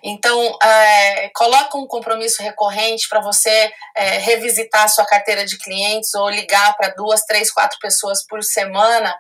Então, 0.04 0.58
é, 0.62 1.30
coloca 1.36 1.78
um 1.78 1.88
compromisso 1.88 2.42
recorrente 2.42 3.08
para 3.10 3.22
você 3.22 3.72
é, 3.96 4.18
revisitar 4.20 4.84
a 4.84 4.88
sua 4.88 5.06
carteira 5.06 5.46
de 5.46 5.58
clientes 5.58 6.14
ou 6.14 6.30
ligar 6.30 6.76
para 6.78 6.94
duas, 6.96 7.22
três, 7.22 7.52
quatro 7.52 7.78
pessoas 7.80 8.26
por 8.26 8.44
semana 8.44 9.14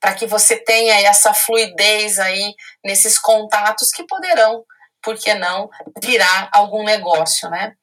para 0.00 0.14
que 0.14 0.26
você 0.26 0.56
tenha 0.56 0.98
essa 1.02 1.34
fluidez 1.34 2.18
aí 2.18 2.54
nesses 2.82 3.18
contatos 3.18 3.90
que 3.90 4.06
poderão, 4.06 4.64
por 5.02 5.16
que 5.16 5.34
não, 5.34 5.68
virar 6.02 6.48
algum 6.52 6.82
negócio, 6.82 7.48
né? 7.50 7.74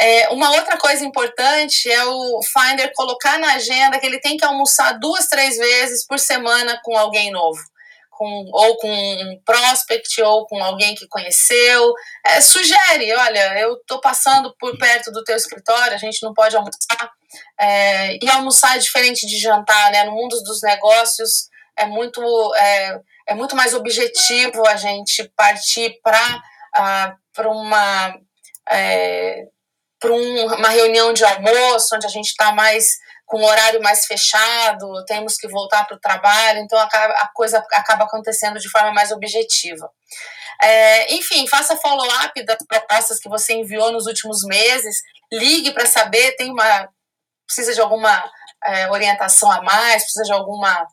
É, 0.00 0.28
uma 0.30 0.50
outra 0.52 0.78
coisa 0.78 1.04
importante 1.04 1.90
é 1.90 2.04
o 2.04 2.40
Finder 2.42 2.90
colocar 2.94 3.38
na 3.38 3.54
agenda 3.54 3.98
que 3.98 4.06
ele 4.06 4.20
tem 4.20 4.38
que 4.38 4.44
almoçar 4.44 4.98
duas, 4.98 5.26
três 5.26 5.56
vezes 5.56 6.06
por 6.06 6.18
semana 6.18 6.80
com 6.82 6.96
alguém 6.96 7.30
novo 7.30 7.60
com, 8.16 8.48
ou 8.52 8.76
com 8.78 8.90
um 8.90 9.40
prospect 9.44 10.20
ou 10.22 10.46
com 10.46 10.62
alguém 10.62 10.94
que 10.94 11.06
conheceu. 11.06 11.92
É, 12.24 12.40
sugere, 12.40 13.12
olha, 13.14 13.58
eu 13.60 13.74
estou 13.74 14.00
passando 14.00 14.54
por 14.58 14.76
perto 14.78 15.12
do 15.12 15.22
teu 15.22 15.36
escritório, 15.36 15.94
a 15.94 15.98
gente 15.98 16.22
não 16.22 16.32
pode 16.32 16.56
almoçar. 16.56 17.10
É, 17.60 18.16
e 18.22 18.28
almoçar 18.30 18.76
é 18.76 18.80
diferente 18.80 19.26
de 19.26 19.38
jantar, 19.38 19.90
né? 19.92 20.04
No 20.04 20.12
mundo 20.12 20.36
dos 20.42 20.62
negócios 20.62 21.48
é 21.76 21.84
muito, 21.86 22.20
é, 22.56 22.98
é 23.28 23.34
muito 23.34 23.54
mais 23.54 23.74
objetivo 23.74 24.66
a 24.66 24.76
gente 24.76 25.30
partir 25.36 26.00
para 26.02 27.16
uh, 27.38 27.48
uma. 27.48 28.14
É, 28.68 29.44
um, 30.04 30.54
uma 30.54 30.68
reunião 30.68 31.12
de 31.12 31.24
almoço, 31.24 31.96
onde 31.96 32.06
a 32.06 32.08
gente 32.10 32.26
está 32.26 32.52
mais 32.52 32.98
com 33.26 33.42
horário 33.42 33.82
mais 33.82 34.06
fechado, 34.06 35.04
temos 35.04 35.36
que 35.36 35.48
voltar 35.48 35.84
para 35.84 35.96
o 35.96 36.00
trabalho, 36.00 36.60
então 36.60 36.78
a, 36.78 37.28
coisa 37.34 37.58
acaba 37.72 38.04
acontecendo 38.04 38.58
de 38.60 38.70
forma 38.70 38.92
mais 38.92 39.10
objetiva. 39.10 39.90
É, 40.62 41.12
enfim, 41.14 41.46
faça 41.48 41.76
follow-up 41.76 42.44
das 42.44 42.58
propostas 42.66 43.18
que 43.18 43.28
você 43.28 43.52
enviou 43.54 43.92
nos 43.92 44.06
últimos 44.06 44.44
meses, 44.44 45.02
ligue 45.30 45.72
para 45.72 45.86
saber, 45.86 46.36
tem 46.36 46.50
uma. 46.50 46.88
precisa 47.44 47.74
de 47.74 47.80
alguma 47.80 48.24
é, 48.64 48.88
orientação 48.90 49.50
a 49.50 49.60
mais, 49.60 50.04
precisa 50.04 50.24
de 50.24 50.32
alguma 50.32 50.86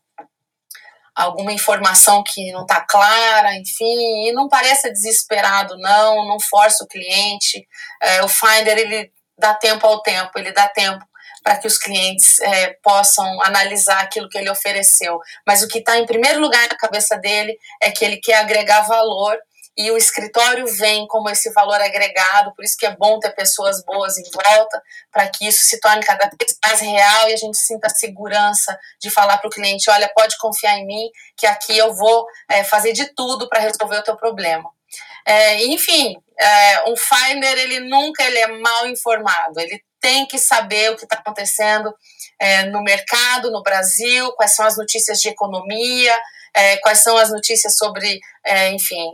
alguma 1.16 1.52
informação 1.52 2.24
que 2.24 2.52
não 2.52 2.64
está 2.64 2.82
clara, 2.82 3.56
enfim, 3.56 4.28
e 4.28 4.34
não 4.34 4.50
pareça 4.50 4.90
desesperado, 4.90 5.78
não, 5.78 6.28
não 6.28 6.40
força 6.40 6.84
o 6.84 6.88
cliente. 6.88 7.68
É, 8.02 8.24
o 8.24 8.28
Finder 8.28 8.76
ele 8.80 9.12
dá 9.38 9.54
tempo 9.54 9.86
ao 9.86 10.02
tempo, 10.02 10.32
ele 10.40 10.52
dá 10.52 10.68
tempo 10.68 11.06
para 11.44 11.58
que 11.58 11.68
os 11.68 11.78
clientes 11.78 12.40
é, 12.40 12.78
possam 12.82 13.26
analisar 13.44 14.00
aquilo 14.00 14.30
que 14.30 14.38
ele 14.38 14.50
ofereceu. 14.50 15.20
Mas 15.46 15.62
o 15.62 15.68
que 15.68 15.80
está 15.80 15.98
em 15.98 16.06
primeiro 16.06 16.40
lugar 16.40 16.68
na 16.70 16.78
cabeça 16.78 17.18
dele 17.18 17.58
é 17.82 17.92
que 17.92 18.06
ele 18.06 18.18
quer 18.18 18.36
agregar 18.36 18.82
valor 18.82 19.38
e 19.76 19.90
o 19.90 19.98
escritório 19.98 20.66
vem 20.68 21.08
como 21.08 21.30
esse 21.30 21.52
valor 21.52 21.82
agregado, 21.82 22.54
por 22.56 22.64
isso 22.64 22.78
que 22.78 22.86
é 22.86 22.96
bom 22.96 23.20
ter 23.20 23.32
pessoas 23.32 23.84
boas 23.84 24.18
em 24.20 24.24
volta, 24.32 24.82
para 25.12 25.28
que 25.28 25.48
isso 25.48 25.64
se 25.64 25.80
torne 25.80 26.06
cada 26.06 26.30
vez 26.30 26.58
mais 26.64 26.80
real 26.80 27.30
e 27.30 27.34
a 27.34 27.38
gente 27.38 27.58
sinta 27.58 27.88
a 27.88 27.90
segurança 27.90 28.78
de 29.02 29.10
falar 29.10 29.40
para 29.40 29.48
o 29.48 29.52
cliente, 29.52 29.90
olha, 29.90 30.12
pode 30.16 30.38
confiar 30.38 30.78
em 30.78 30.86
mim, 30.86 31.10
que 31.36 31.48
aqui 31.48 31.76
eu 31.76 31.94
vou 31.96 32.26
é, 32.50 32.64
fazer 32.64 32.94
de 32.94 33.14
tudo 33.16 33.50
para 33.50 33.62
resolver 33.62 33.98
o 33.98 34.04
teu 34.04 34.16
problema. 34.16 34.70
É, 35.26 35.66
enfim, 35.66 36.18
é, 36.40 36.90
um 36.90 36.96
finder 36.96 37.58
ele 37.58 37.80
nunca 37.80 38.24
ele 38.24 38.38
é 38.38 38.48
mal 38.48 38.88
informado, 38.88 39.60
ele 39.60 39.82
tem 40.04 40.26
que 40.26 40.38
saber 40.38 40.92
o 40.92 40.98
que 40.98 41.06
está 41.06 41.16
acontecendo 41.16 41.96
é, 42.38 42.66
no 42.66 42.84
mercado, 42.84 43.50
no 43.50 43.64
Brasil, 43.64 44.34
quais 44.34 44.54
são 44.54 44.66
as 44.66 44.78
notícias 44.78 45.22
de 45.22 45.30
economia, 45.30 46.14
é, 46.54 46.76
quais 46.78 47.00
são 47.00 47.16
as 47.16 47.32
notícias 47.32 47.78
sobre, 47.78 48.20
é, 48.46 48.70
enfim, 48.72 49.10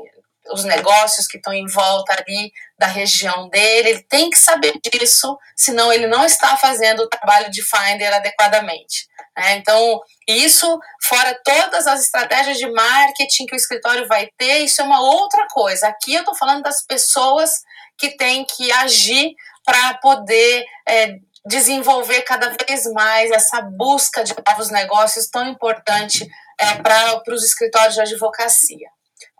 os 0.51 0.63
negócios 0.63 1.27
que 1.27 1.37
estão 1.37 1.53
em 1.53 1.67
volta 1.67 2.11
ali 2.13 2.51
da 2.75 2.87
região 2.87 3.47
dele. 3.49 3.89
Ele 3.89 4.03
tem 4.09 4.31
que 4.31 4.39
saber 4.39 4.73
disso, 4.83 5.37
senão 5.55 5.93
ele 5.93 6.07
não 6.07 6.25
está 6.25 6.57
fazendo 6.57 7.03
o 7.03 7.07
trabalho 7.07 7.51
de 7.51 7.61
Finder 7.61 8.11
adequadamente. 8.11 9.07
Né? 9.37 9.57
Então, 9.57 10.01
isso, 10.27 10.79
fora 11.03 11.39
todas 11.45 11.85
as 11.85 12.01
estratégias 12.01 12.57
de 12.57 12.67
marketing 12.71 13.45
que 13.45 13.53
o 13.53 13.55
escritório 13.55 14.07
vai 14.07 14.27
ter, 14.39 14.61
isso 14.61 14.81
é 14.81 14.85
uma 14.85 15.01
outra 15.01 15.45
coisa. 15.51 15.87
Aqui 15.87 16.15
eu 16.15 16.21
estou 16.21 16.35
falando 16.35 16.63
das 16.63 16.83
pessoas 16.83 17.61
que 17.95 18.17
têm 18.17 18.43
que 18.43 18.71
agir 18.71 19.35
para 19.69 19.93
poder 19.99 20.65
é, 20.87 21.19
desenvolver 21.45 22.23
cada 22.23 22.49
vez 22.49 22.91
mais 22.91 23.29
essa 23.29 23.61
busca 23.61 24.23
de 24.23 24.33
novos 24.47 24.71
negócios 24.71 25.27
tão 25.27 25.47
importante 25.47 26.27
é, 26.59 26.73
para 26.81 27.21
os 27.27 27.43
escritórios 27.43 27.93
de 27.93 28.01
advocacia. 28.01 28.89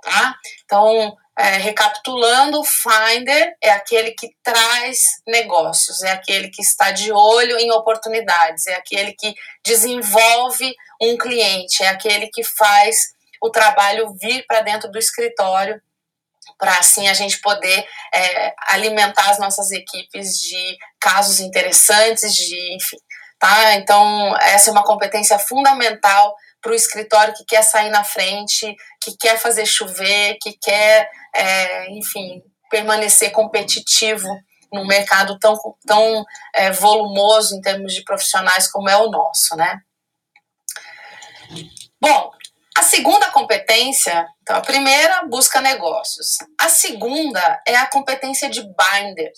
Tá? 0.04 0.36
Então, 0.64 1.18
é, 1.36 1.58
recapitulando, 1.58 2.60
o 2.60 2.64
Finder 2.64 3.56
é 3.60 3.72
aquele 3.72 4.12
que 4.12 4.30
traz 4.44 5.20
negócios, 5.28 6.04
é 6.04 6.12
aquele 6.12 6.50
que 6.50 6.62
está 6.62 6.92
de 6.92 7.12
olho 7.12 7.58
em 7.58 7.72
oportunidades, 7.72 8.68
é 8.68 8.76
aquele 8.76 9.14
que 9.14 9.34
desenvolve 9.66 10.76
um 11.02 11.18
cliente, 11.18 11.82
é 11.82 11.88
aquele 11.88 12.28
que 12.28 12.44
faz 12.44 13.14
o 13.42 13.50
trabalho 13.50 14.14
vir 14.22 14.46
para 14.48 14.62
dentro 14.62 14.92
do 14.92 15.00
escritório 15.00 15.82
para 16.60 16.78
assim 16.78 17.08
a 17.08 17.14
gente 17.14 17.40
poder 17.40 17.88
é, 18.14 18.54
alimentar 18.68 19.32
as 19.32 19.40
nossas 19.40 19.72
equipes 19.72 20.38
de 20.38 20.78
casos 21.00 21.40
interessantes, 21.40 22.34
de 22.34 22.76
enfim, 22.76 22.98
tá? 23.40 23.76
Então 23.76 24.36
essa 24.38 24.70
é 24.70 24.74
uma 24.74 24.84
competência 24.84 25.40
fundamental 25.40 26.36
para 26.62 26.72
o 26.72 26.76
escritório 26.76 27.34
que 27.34 27.46
quer 27.46 27.64
sair 27.64 27.90
na 27.90 28.04
frente, 28.04 28.76
que 29.02 29.16
quer 29.18 29.40
fazer 29.40 29.66
chover, 29.66 30.38
que 30.42 30.54
quer, 30.62 31.10
é, 31.34 31.90
enfim, 31.92 32.44
permanecer 32.70 33.32
competitivo 33.32 34.28
num 34.72 34.86
mercado 34.86 35.40
tão, 35.40 35.58
tão 35.88 36.26
é, 36.54 36.72
volumoso 36.72 37.56
em 37.56 37.62
termos 37.62 37.94
de 37.94 38.04
profissionais 38.04 38.70
como 38.70 38.90
é 38.90 38.98
o 38.98 39.10
nosso, 39.10 39.56
né? 39.56 39.80
Bom, 42.00 42.32
a 42.80 42.84
segunda 42.84 43.30
competência, 43.32 44.26
então 44.42 44.56
a 44.56 44.62
primeira, 44.62 45.24
busca 45.24 45.60
negócios. 45.60 46.38
A 46.58 46.70
segunda 46.70 47.62
é 47.68 47.76
a 47.76 47.86
competência 47.88 48.50
de 48.50 48.62
binder. 48.62 49.34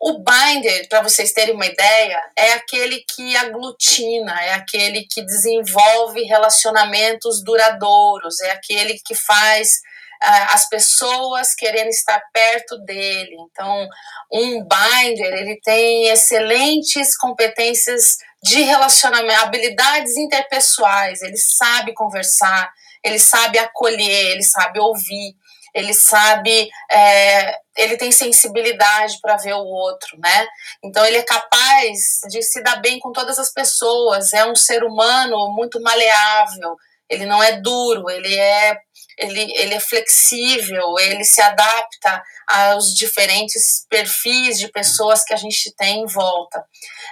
O 0.00 0.24
binder, 0.24 0.88
para 0.88 1.02
vocês 1.02 1.32
terem 1.32 1.54
uma 1.54 1.66
ideia, 1.66 2.18
é 2.34 2.54
aquele 2.54 3.04
que 3.14 3.36
aglutina, 3.36 4.40
é 4.42 4.54
aquele 4.54 5.04
que 5.04 5.20
desenvolve 5.20 6.22
relacionamentos 6.22 7.44
duradouros, 7.44 8.40
é 8.40 8.52
aquele 8.52 8.98
que 9.04 9.14
faz 9.14 9.82
as 10.22 10.68
pessoas 10.68 11.54
querendo 11.54 11.88
estar 11.88 12.20
perto 12.32 12.78
dele. 12.78 13.36
Então, 13.50 13.86
um 14.32 14.62
binder, 14.62 15.32
ele 15.34 15.60
tem 15.62 16.08
excelentes 16.08 17.16
competências 17.16 18.16
de 18.42 18.62
relacionamento, 18.62 19.40
habilidades 19.40 20.16
interpessoais, 20.16 21.22
ele 21.22 21.36
sabe 21.36 21.94
conversar, 21.94 22.72
ele 23.04 23.18
sabe 23.18 23.58
acolher, 23.58 24.32
ele 24.32 24.42
sabe 24.42 24.80
ouvir, 24.80 25.36
ele 25.74 25.94
sabe, 25.94 26.68
é, 26.90 27.56
ele 27.76 27.96
tem 27.96 28.12
sensibilidade 28.12 29.18
para 29.22 29.36
ver 29.36 29.54
o 29.54 29.64
outro, 29.64 30.18
né? 30.18 30.46
Então 30.84 31.04
ele 31.06 31.18
é 31.18 31.22
capaz 31.22 32.20
de 32.28 32.42
se 32.42 32.62
dar 32.62 32.76
bem 32.76 32.98
com 32.98 33.12
todas 33.12 33.38
as 33.38 33.52
pessoas, 33.52 34.32
é 34.32 34.44
um 34.44 34.56
ser 34.56 34.82
humano 34.84 35.52
muito 35.54 35.80
maleável, 35.80 36.76
ele 37.08 37.26
não 37.26 37.42
é 37.42 37.60
duro, 37.60 38.10
ele 38.10 38.34
é 38.34 38.76
ele, 39.18 39.52
ele 39.56 39.74
é 39.74 39.80
flexível, 39.80 40.98
ele 40.98 41.24
se 41.24 41.40
adapta 41.40 42.22
aos 42.46 42.94
diferentes 42.94 43.86
perfis 43.88 44.58
de 44.58 44.68
pessoas 44.68 45.24
que 45.24 45.32
a 45.32 45.36
gente 45.36 45.74
tem 45.76 46.02
em 46.02 46.06
volta. 46.06 46.64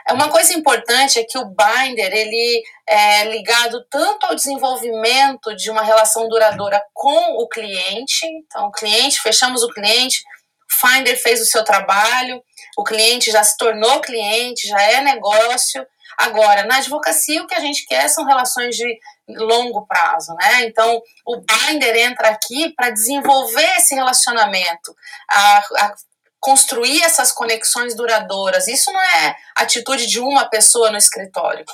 É 0.08 0.12
uma 0.12 0.28
coisa 0.28 0.52
importante 0.54 1.18
é 1.18 1.24
que 1.24 1.38
o 1.38 1.46
binder 1.46 2.12
ele 2.12 2.62
é 2.88 3.24
ligado 3.24 3.84
tanto 3.90 4.26
ao 4.26 4.34
desenvolvimento 4.34 5.54
de 5.54 5.70
uma 5.70 5.82
relação 5.82 6.28
duradoura 6.28 6.82
com 6.92 7.42
o 7.42 7.48
cliente, 7.48 8.26
então 8.44 8.66
o 8.66 8.72
cliente, 8.72 9.20
fechamos 9.20 9.62
o 9.62 9.68
cliente, 9.68 10.22
o 10.70 10.88
Finder 10.88 11.20
fez 11.20 11.40
o 11.40 11.46
seu 11.46 11.64
trabalho, 11.64 12.42
o 12.78 12.84
cliente 12.84 13.30
já 13.30 13.42
se 13.42 13.56
tornou 13.56 14.00
cliente, 14.00 14.66
já 14.66 14.80
é 14.80 15.00
negócio. 15.00 15.86
Agora, 16.16 16.64
na 16.64 16.76
advocacia, 16.76 17.42
o 17.42 17.46
que 17.46 17.54
a 17.54 17.60
gente 17.60 17.86
quer 17.86 18.08
são 18.08 18.24
relações 18.24 18.76
de 18.76 18.98
longo 19.36 19.86
prazo, 19.86 20.34
né? 20.34 20.64
Então, 20.64 21.00
o 21.26 21.40
binder 21.40 21.96
entra 21.96 22.28
aqui 22.28 22.72
para 22.74 22.90
desenvolver 22.90 23.76
esse 23.76 23.94
relacionamento, 23.94 24.94
a, 25.30 25.58
a 25.58 25.94
construir 26.40 27.02
essas 27.02 27.30
conexões 27.30 27.94
duradouras. 27.94 28.66
Isso 28.66 28.90
não 28.92 29.00
é 29.00 29.36
atitude 29.56 30.06
de 30.06 30.20
uma 30.20 30.48
pessoa 30.48 30.90
no 30.90 30.96
escritório. 30.96 31.64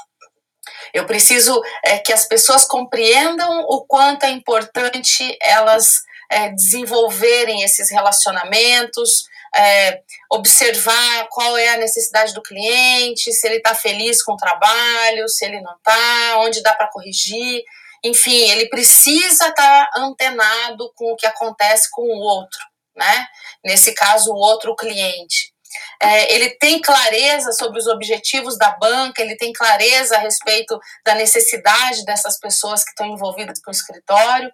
Eu 0.92 1.06
preciso 1.06 1.60
é, 1.84 1.98
que 1.98 2.12
as 2.12 2.24
pessoas 2.26 2.66
compreendam 2.66 3.60
o 3.68 3.84
quanto 3.86 4.24
é 4.24 4.30
importante 4.30 5.36
elas 5.40 6.02
é, 6.30 6.48
desenvolverem 6.50 7.62
esses 7.62 7.90
relacionamentos, 7.90 9.26
é, 9.56 10.02
observar 10.30 11.28
qual 11.30 11.56
é 11.56 11.68
a 11.68 11.76
necessidade 11.78 12.34
do 12.34 12.42
cliente, 12.42 13.32
se 13.32 13.46
ele 13.46 13.56
está 13.56 13.74
feliz 13.74 14.22
com 14.22 14.32
o 14.32 14.36
trabalho, 14.36 15.28
se 15.28 15.44
ele 15.44 15.60
não 15.60 15.74
está, 15.76 16.38
onde 16.38 16.62
dá 16.62 16.74
para 16.74 16.90
corrigir. 16.90 17.62
Enfim, 18.04 18.50
ele 18.50 18.68
precisa 18.68 19.48
estar 19.48 19.54
tá 19.54 19.90
antenado 19.96 20.92
com 20.94 21.12
o 21.12 21.16
que 21.16 21.26
acontece 21.26 21.88
com 21.90 22.02
o 22.02 22.20
outro, 22.20 22.60
né? 22.94 23.26
Nesse 23.64 23.92
caso, 23.92 24.30
o 24.32 24.36
outro 24.36 24.74
cliente. 24.76 25.54
É, 26.00 26.34
ele 26.34 26.50
tem 26.50 26.80
clareza 26.80 27.52
sobre 27.52 27.78
os 27.78 27.86
objetivos 27.86 28.56
da 28.56 28.70
banca, 28.78 29.20
ele 29.20 29.36
tem 29.36 29.52
clareza 29.52 30.16
a 30.16 30.20
respeito 30.20 30.78
da 31.04 31.14
necessidade 31.14 32.04
dessas 32.04 32.38
pessoas 32.38 32.84
que 32.84 32.90
estão 32.90 33.06
envolvidas 33.06 33.60
com 33.60 33.70
o 33.70 33.74
escritório, 33.74 34.50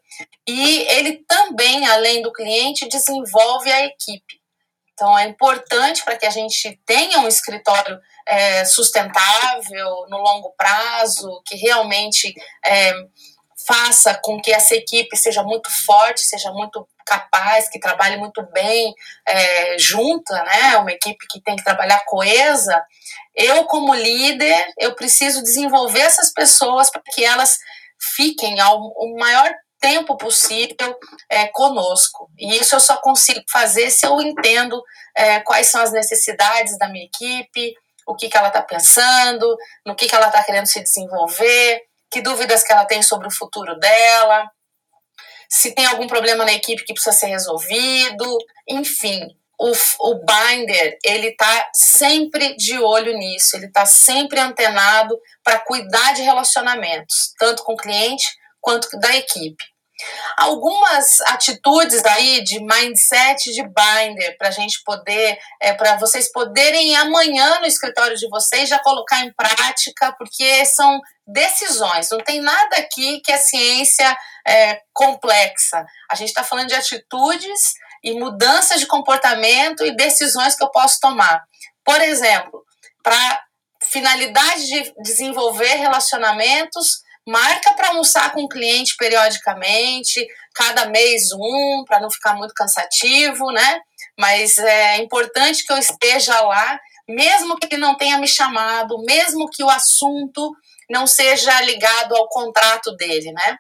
e 0.49 0.81
ele 0.89 1.25
também, 1.29 1.87
além 1.87 2.23
do 2.23 2.33
cliente, 2.33 2.89
desenvolve 2.89 3.71
a 3.71 3.85
equipe. 3.85 4.42
Então, 5.03 5.19
é 5.19 5.27
importante 5.27 6.05
para 6.05 6.17
que 6.17 6.25
a 6.25 6.31
gente 6.31 6.81
tenha 6.87 7.19
um 7.19 7.27
escritório 7.27 7.99
é, 8.25 8.65
sustentável, 8.65 10.07
no 10.09 10.19
longo 10.19 10.55
prazo, 10.57 11.43
que 11.45 11.57
realmente 11.57 12.33
é, 12.65 12.93
faça 13.67 14.15
com 14.23 14.41
que 14.41 14.53
essa 14.53 14.77
equipe 14.77 15.17
seja 15.17 15.43
muito 15.43 15.69
forte, 15.85 16.21
seja 16.21 16.53
muito 16.53 16.87
capaz, 17.05 17.69
que 17.69 17.81
trabalhe 17.81 18.17
muito 18.17 18.47
bem 18.53 18.95
é, 19.27 19.77
junta, 19.77 20.41
né? 20.45 20.77
Uma 20.77 20.93
equipe 20.93 21.27
que 21.29 21.43
tem 21.43 21.57
que 21.57 21.65
trabalhar 21.65 22.05
coesa. 22.05 22.81
Eu, 23.35 23.65
como 23.65 23.93
líder, 23.93 24.73
eu 24.79 24.95
preciso 24.95 25.43
desenvolver 25.43 26.03
essas 26.03 26.33
pessoas 26.33 26.91
para 26.93 27.03
que 27.13 27.25
elas 27.25 27.59
fiquem 28.15 28.61
ao, 28.61 28.79
o 28.79 29.17
maior 29.19 29.53
tempo 29.83 30.17
possível 30.17 30.97
é, 31.29 31.49
conosco. 31.49 32.31
E 32.39 32.57
isso 32.57 32.77
eu 32.77 32.81
só 32.81 32.97
consigo 32.99 33.43
fazer 33.51 33.91
se 33.91 34.07
eu 34.07 34.21
entendo 34.23 34.81
é, 35.15 35.41
quais 35.41 35.67
são 35.67 35.83
as 35.83 35.93
necessidades 35.93 36.79
da 36.79 36.89
minha 36.89 37.05
equipe, 37.05 37.75
o 38.07 38.15
que, 38.15 38.29
que 38.29 38.37
ela 38.37 38.49
está 38.49 38.63
pensando, 38.63 39.57
no 39.85 39.97
que, 39.97 40.07
que 40.07 40.15
ela 40.15 40.29
está 40.29 40.43
querendo 40.45 40.67
se 40.67 40.81
desenvolver, 40.81 41.83
que 42.11 42.23
dúvidas 42.23 42.63
que 42.63 42.73
ela 42.73 42.85
tem 42.85 43.03
sobre 43.03 43.27
o 43.27 43.35
futuro 43.35 43.77
dela, 43.79 44.49
se 45.51 45.75
tem 45.75 45.85
algum 45.85 46.07
problema 46.07 46.45
na 46.45 46.53
equipe 46.53 46.85
que 46.85 46.95
precisa 46.95 47.15
ser 47.15 47.27
resolvido, 47.27 48.39
enfim. 48.69 49.21
O, 49.59 49.71
o 50.11 50.25
binder 50.25 50.99
ele 51.05 51.29
está 51.29 51.71
sempre 51.73 52.57
de 52.57 52.79
olho 52.79 53.17
nisso, 53.17 53.57
ele 53.57 53.67
está 53.67 53.87
sempre 53.87 54.41
antenado 54.41 55.17
para 55.45 55.61
cuidar 55.61 56.15
de 56.15 56.23
relacionamentos, 56.23 57.33
tanto 57.39 57.63
com 57.63 57.75
o 57.75 57.77
cliente 57.77 58.25
quanto 58.61 58.89
da 58.99 59.15
equipe. 59.15 59.72
Algumas 60.37 61.21
atitudes 61.23 62.05
aí 62.05 62.43
de 62.43 62.61
mindset 62.61 63.53
de 63.53 63.63
binder 63.63 64.37
para 64.39 64.49
a 64.49 64.51
gente 64.51 64.83
poder, 64.85 65.39
é, 65.61 65.73
para 65.73 65.97
vocês 65.97 66.31
poderem 66.33 66.97
amanhã 66.97 67.61
no 67.61 67.67
escritório 67.67 68.17
de 68.17 68.29
vocês 68.29 68.69
já 68.69 68.79
colocar 68.79 69.25
em 69.25 69.33
prática, 69.33 70.15
porque 70.19 70.65
são 70.67 71.01
decisões, 71.27 72.11
não 72.11 72.19
tem 72.19 72.41
nada 72.41 72.77
aqui 72.77 73.21
que 73.21 73.31
é 73.31 73.37
ciência 73.37 74.17
é, 74.47 74.81
complexa. 74.93 75.85
A 76.11 76.15
gente 76.15 76.29
está 76.29 76.43
falando 76.43 76.69
de 76.69 76.75
atitudes 76.75 77.75
e 78.03 78.13
mudanças 78.19 78.81
de 78.81 78.87
comportamento 78.87 79.85
e 79.85 79.95
decisões 79.95 80.57
que 80.57 80.65
eu 80.65 80.71
posso 80.71 80.99
tomar. 81.01 81.43
Por 81.85 82.01
exemplo, 82.01 82.65
para 83.03 83.43
finalidade 83.83 84.67
de 84.67 84.95
desenvolver 85.03 85.75
relacionamentos, 85.75 87.03
marca 87.27 87.75
para 87.75 87.89
almoçar 87.89 88.33
com 88.33 88.43
o 88.43 88.49
cliente 88.49 88.95
periodicamente, 88.97 90.27
cada 90.55 90.87
mês 90.87 91.31
um, 91.33 91.85
para 91.87 92.01
não 92.01 92.11
ficar 92.11 92.35
muito 92.35 92.55
cansativo, 92.55 93.51
né? 93.53 93.81
Mas 94.19 94.59
é 94.59 94.99
importante 94.99 95.65
que 95.65 95.73
eu 95.73 95.79
esteja 95.79 96.41
lá, 96.43 96.79
mesmo 97.09 97.57
que 97.57 97.67
ele 97.71 97.81
não 97.81 97.97
tenha 97.97 98.19
me 98.19 98.29
chamado, 98.29 99.03
mesmo 99.05 99.49
que 99.51 99.63
o 99.63 99.71
assunto 99.71 100.53
não 100.91 101.07
seja 101.07 101.61
ligado 101.63 102.15
ao 102.15 102.29
contrato 102.29 102.95
dele, 102.97 103.33
né? 103.33 103.57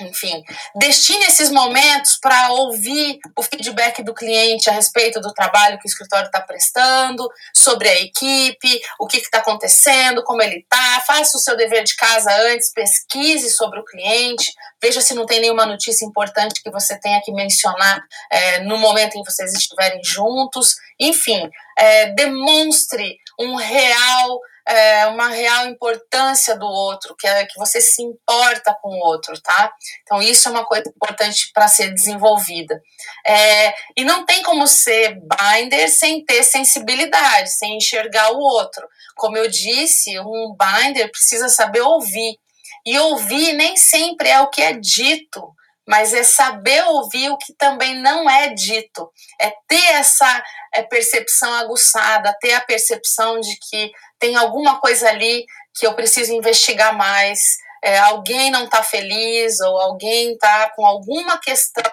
Enfim, 0.00 0.42
destine 0.74 1.24
esses 1.24 1.50
momentos 1.50 2.18
para 2.20 2.52
ouvir 2.52 3.18
o 3.36 3.42
feedback 3.42 4.02
do 4.02 4.14
cliente 4.14 4.68
a 4.68 4.72
respeito 4.72 5.20
do 5.20 5.32
trabalho 5.32 5.78
que 5.78 5.86
o 5.86 5.88
escritório 5.88 6.26
está 6.26 6.40
prestando, 6.40 7.26
sobre 7.54 7.88
a 7.88 8.00
equipe, 8.00 8.80
o 9.00 9.06
que 9.06 9.16
está 9.16 9.38
acontecendo, 9.38 10.22
como 10.22 10.42
ele 10.42 10.58
está. 10.58 11.00
Faça 11.06 11.38
o 11.38 11.40
seu 11.40 11.56
dever 11.56 11.84
de 11.84 11.96
casa 11.96 12.30
antes, 12.52 12.72
pesquise 12.72 13.50
sobre 13.50 13.80
o 13.80 13.84
cliente, 13.84 14.52
veja 14.82 15.00
se 15.00 15.14
não 15.14 15.24
tem 15.24 15.40
nenhuma 15.40 15.64
notícia 15.64 16.04
importante 16.04 16.62
que 16.62 16.70
você 16.70 16.98
tenha 17.00 17.20
que 17.22 17.32
mencionar 17.32 18.02
é, 18.30 18.60
no 18.60 18.76
momento 18.78 19.16
em 19.16 19.22
que 19.22 19.30
vocês 19.30 19.54
estiverem 19.54 20.00
juntos. 20.04 20.76
Enfim, 21.00 21.48
é, 21.78 22.12
demonstre 22.12 23.18
um 23.38 23.56
real 23.56 24.40
é, 24.66 25.06
uma 25.06 25.28
real 25.28 25.66
importância 25.66 26.56
do 26.56 26.66
outro, 26.66 27.14
que 27.16 27.26
é 27.26 27.46
que 27.46 27.58
você 27.58 27.80
se 27.80 28.02
importa 28.02 28.76
com 28.82 28.88
o 28.88 28.98
outro, 28.98 29.40
tá? 29.40 29.72
Então 30.02 30.20
isso 30.20 30.48
é 30.48 30.50
uma 30.50 30.64
coisa 30.64 30.88
importante 30.88 31.50
para 31.54 31.68
ser 31.68 31.94
desenvolvida. 31.94 32.82
É, 33.24 33.74
e 33.96 34.04
não 34.04 34.26
tem 34.26 34.42
como 34.42 34.66
ser 34.66 35.20
binder 35.20 35.88
sem 35.88 36.24
ter 36.24 36.42
sensibilidade, 36.42 37.50
sem 37.50 37.76
enxergar 37.76 38.32
o 38.32 38.38
outro. 38.38 38.86
Como 39.16 39.36
eu 39.36 39.48
disse, 39.48 40.18
um 40.18 40.56
binder 40.56 41.10
precisa 41.10 41.48
saber 41.48 41.82
ouvir. 41.82 42.38
E 42.84 42.98
ouvir 42.98 43.52
nem 43.52 43.76
sempre 43.76 44.28
é 44.28 44.40
o 44.40 44.48
que 44.48 44.62
é 44.62 44.72
dito, 44.72 45.55
mas 45.86 46.12
é 46.12 46.22
saber 46.22 46.84
ouvir 46.84 47.30
o 47.30 47.38
que 47.38 47.52
também 47.54 48.00
não 48.00 48.28
é 48.28 48.52
dito, 48.52 49.10
é 49.40 49.52
ter 49.68 49.86
essa 49.92 50.42
é, 50.74 50.82
percepção 50.82 51.52
aguçada, 51.54 52.36
ter 52.40 52.54
a 52.54 52.60
percepção 52.60 53.40
de 53.40 53.56
que 53.70 53.92
tem 54.18 54.36
alguma 54.36 54.80
coisa 54.80 55.08
ali 55.08 55.44
que 55.74 55.86
eu 55.86 55.94
preciso 55.94 56.32
investigar 56.32 56.96
mais, 56.96 57.38
é, 57.82 57.98
alguém 57.98 58.50
não 58.50 58.64
está 58.64 58.82
feliz 58.82 59.60
ou 59.60 59.78
alguém 59.78 60.32
está 60.32 60.70
com 60.74 60.84
alguma 60.84 61.38
questão 61.38 61.84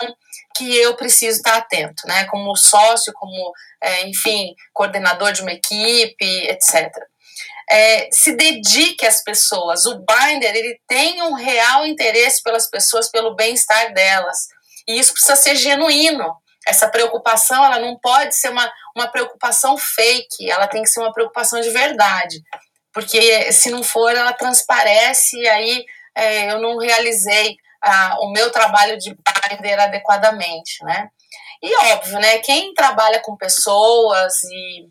que 0.55 0.75
eu 0.77 0.95
preciso 0.95 1.37
estar 1.37 1.51
tá 1.51 1.57
atento, 1.57 2.07
né? 2.07 2.25
Como 2.25 2.55
sócio, 2.55 3.11
como, 3.13 3.53
é, 3.81 4.07
enfim, 4.07 4.55
coordenador 4.71 5.31
de 5.31 5.41
uma 5.41 5.51
equipe, 5.51 6.47
etc. 6.47 6.91
É, 7.73 8.07
se 8.11 8.35
dedique 8.35 9.05
às 9.05 9.23
pessoas. 9.23 9.85
O 9.85 10.05
binder 10.05 10.55
ele 10.55 10.79
tem 10.87 11.21
um 11.23 11.33
real 11.33 11.85
interesse 11.87 12.43
pelas 12.43 12.69
pessoas, 12.69 13.09
pelo 13.09 13.35
bem-estar 13.35 13.93
delas. 13.93 14.37
E 14.87 14.99
isso 14.99 15.13
precisa 15.13 15.35
ser 15.35 15.55
genuíno. 15.55 16.35
Essa 16.67 16.87
preocupação 16.87 17.65
ela 17.65 17.79
não 17.79 17.97
pode 17.99 18.35
ser 18.35 18.49
uma, 18.49 18.71
uma 18.95 19.07
preocupação 19.07 19.77
fake, 19.77 20.49
ela 20.49 20.67
tem 20.67 20.83
que 20.83 20.89
ser 20.89 20.99
uma 20.99 21.11
preocupação 21.11 21.59
de 21.59 21.71
verdade. 21.71 22.41
Porque 22.93 23.51
se 23.51 23.71
não 23.71 23.81
for, 23.81 24.15
ela 24.15 24.33
transparece 24.33 25.37
e 25.37 25.47
aí 25.47 25.85
é, 26.15 26.51
eu 26.51 26.61
não 26.61 26.77
realizei 26.77 27.57
o 28.19 28.31
meu 28.31 28.51
trabalho 28.51 28.97
de 28.97 29.13
binder 29.49 29.79
adequadamente, 29.79 30.83
né? 30.83 31.09
E 31.61 31.75
óbvio, 31.93 32.19
né? 32.19 32.37
Quem 32.39 32.73
trabalha 32.73 33.19
com 33.21 33.35
pessoas 33.35 34.33
e 34.43 34.87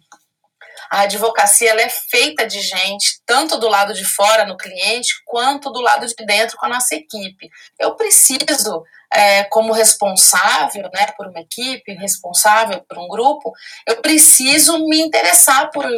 a 0.93 1.01
advocacia 1.05 1.71
ela 1.71 1.81
é 1.81 1.89
feita 1.89 2.47
de 2.47 2.61
gente, 2.61 3.23
tanto 3.25 3.57
do 3.57 3.67
lado 3.67 3.95
de 3.95 4.05
fora, 4.05 4.45
no 4.45 4.59
cliente, 4.59 5.15
quanto 5.25 5.73
do 5.73 5.81
lado 5.81 6.07
de 6.07 6.15
dentro 6.27 6.59
com 6.59 6.67
a 6.67 6.69
nossa 6.69 6.95
equipe. 6.95 7.49
Eu 7.81 7.95
preciso, 7.97 8.85
é, 9.11 9.45
como 9.45 9.73
responsável 9.73 10.83
né, 10.93 11.07
por 11.17 11.29
uma 11.29 11.41
equipe, 11.41 11.95
responsável 11.95 12.85
por 12.87 12.99
um 12.99 13.09
grupo, 13.09 13.55
eu 13.87 14.03
preciso 14.03 14.87
me 14.87 15.01
interessar 15.01 15.71
por 15.71 15.91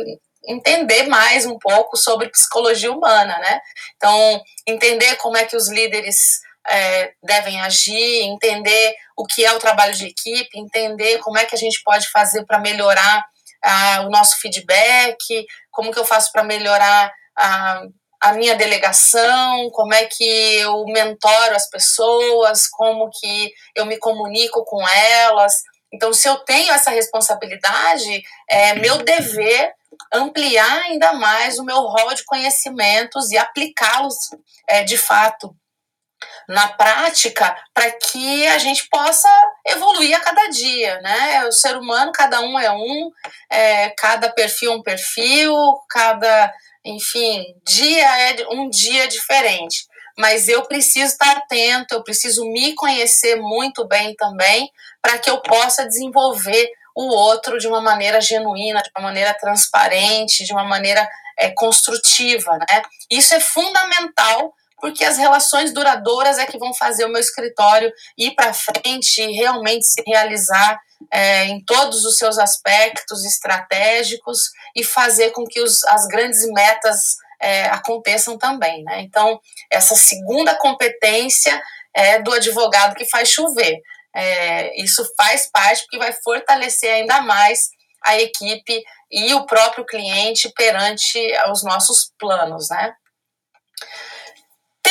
entender 0.47 1.09
mais 1.09 1.45
um 1.45 1.59
pouco 1.59 1.97
sobre 1.97 2.31
psicologia 2.31 2.93
humana, 2.93 3.37
né? 3.41 3.61
Então, 3.97 4.41
entender 4.65 5.17
como 5.17 5.37
é 5.37 5.45
que 5.45 5.57
os 5.57 5.69
líderes 5.69 6.39
é, 6.69 7.13
devem 7.21 7.61
agir, 7.61 8.23
entender 8.23 8.95
o 9.17 9.27
que 9.27 9.45
é 9.45 9.53
o 9.53 9.59
trabalho 9.59 9.95
de 9.95 10.07
equipe, 10.07 10.57
entender 10.57 11.19
como 11.19 11.37
é 11.37 11.47
que 11.47 11.57
a 11.57 11.59
gente 11.59 11.83
pode 11.83 12.09
fazer 12.11 12.45
para 12.45 12.61
melhorar 12.61 13.25
ah, 13.65 14.05
o 14.07 14.11
nosso 14.11 14.39
feedback, 14.41 15.47
como 15.71 15.93
que 15.93 15.99
eu 15.99 16.05
faço 16.05 16.31
para 16.33 16.45
melhorar 16.45 17.11
a, 17.37 17.83
a 18.21 18.33
minha 18.33 18.55
delegação, 18.55 19.71
como 19.71 19.95
é 19.95 20.05
que 20.05 20.25
eu 20.59 20.85
mentoro 20.87 21.55
as 21.55 21.69
pessoas, 21.69 22.67
como 22.69 23.11
que 23.11 23.53
eu 23.75 23.87
me 23.87 23.99
comunico 23.99 24.65
com 24.65 24.87
elas. 24.89 25.55
Então, 25.93 26.13
se 26.13 26.29
eu 26.29 26.37
tenho 26.39 26.73
essa 26.73 26.91
responsabilidade, 26.91 28.23
é 28.49 28.75
meu 28.75 28.99
dever 28.99 29.73
ampliar 30.13 30.83
ainda 30.83 31.13
mais 31.13 31.59
o 31.59 31.65
meu 31.65 31.81
rol 31.81 32.15
de 32.15 32.25
conhecimentos 32.25 33.31
e 33.31 33.39
aplicá-los 33.39 34.15
é, 34.69 34.83
de 34.83 34.97
fato 34.97 35.55
na 36.49 36.69
prática 36.69 37.57
para 37.73 37.91
que 37.91 38.47
a 38.49 38.59
gente 38.59 38.89
possa 38.89 39.29
evoluir 39.67 40.17
a 40.17 40.21
cada 40.21 40.47
dia, 40.49 41.01
né? 41.01 41.45
O 41.47 41.53
ser 41.53 41.77
humano, 41.77 42.13
cada 42.13 42.41
um 42.41 42.59
é 42.59 42.71
um, 42.71 43.11
é, 43.51 43.91
cada 43.91 44.31
perfil 44.31 44.73
é 44.73 44.77
um 44.77 44.83
perfil, 44.83 45.55
cada, 45.89 46.53
enfim, 46.85 47.45
dia 47.65 48.31
é 48.31 48.47
um 48.51 48.69
dia 48.69 49.09
diferente. 49.09 49.87
Mas 50.17 50.47
eu 50.49 50.63
preciso 50.67 51.13
estar 51.13 51.37
atento, 51.37 51.95
eu 51.95 52.05
preciso 52.05 52.45
me 52.45 52.75
conhecer 52.75 53.37
muito 53.37 53.87
bem 53.87 54.15
também, 54.15 54.71
para 55.03 55.19
que 55.19 55.29
eu 55.29 55.41
possa 55.41 55.85
desenvolver 55.85 56.71
o 56.95 57.09
outro 57.09 57.59
de 57.59 57.67
uma 57.67 57.81
maneira 57.81 58.21
genuína, 58.21 58.81
de 58.81 58.91
uma 58.97 59.09
maneira 59.09 59.35
transparente, 59.35 60.45
de 60.45 60.53
uma 60.53 60.65
maneira 60.65 61.07
é, 61.37 61.51
construtiva, 61.51 62.57
né? 62.59 62.83
Isso 63.11 63.35
é 63.35 63.41
fundamental 63.41 64.55
porque 64.85 65.03
as 65.03 65.17
relações 65.17 65.73
duradouras 65.73 66.37
é 66.37 66.45
que 66.45 66.59
vão 66.59 66.75
fazer 66.75 67.07
o 67.07 67.09
meu 67.09 67.19
escritório 67.19 67.91
ir 68.19 68.35
para 68.35 68.53
frente 68.53 69.23
e 69.23 69.33
realmente 69.33 69.87
se 69.87 70.03
realizar 70.07 70.79
é, 71.11 71.47
em 71.47 71.65
todos 71.65 72.05
os 72.05 72.19
seus 72.19 72.37
aspectos 72.37 73.25
estratégicos 73.25 74.51
e 74.77 74.85
fazer 74.85 75.31
com 75.31 75.47
que 75.47 75.59
os, 75.63 75.83
as 75.85 76.07
grandes 76.07 76.47
metas 76.53 76.99
é, 77.41 77.65
aconteçam 77.69 78.37
também. 78.37 78.85
Né? 78.85 79.01
Então, 79.01 79.41
essa 79.73 79.95
segunda 79.95 80.55
competência 80.55 81.59
é 81.97 82.21
do 82.21 82.35
advogado 82.35 82.95
que 82.95 83.07
faz 83.07 83.31
chover. 83.31 83.81
É, 84.15 84.79
isso 84.83 85.03
faz 85.17 85.49
parte 85.51 85.81
porque 85.85 85.97
vai 85.97 86.13
fortalecer 86.23 86.93
ainda 86.93 87.23
mais 87.23 87.71
a 88.05 88.21
equipe 88.21 88.85
e 89.11 89.33
o 89.33 89.47
próprio 89.47 89.87
cliente 89.87 90.53
perante 90.55 91.19
os 91.51 91.65
nossos 91.65 92.13
planos, 92.19 92.69
né? 92.69 92.95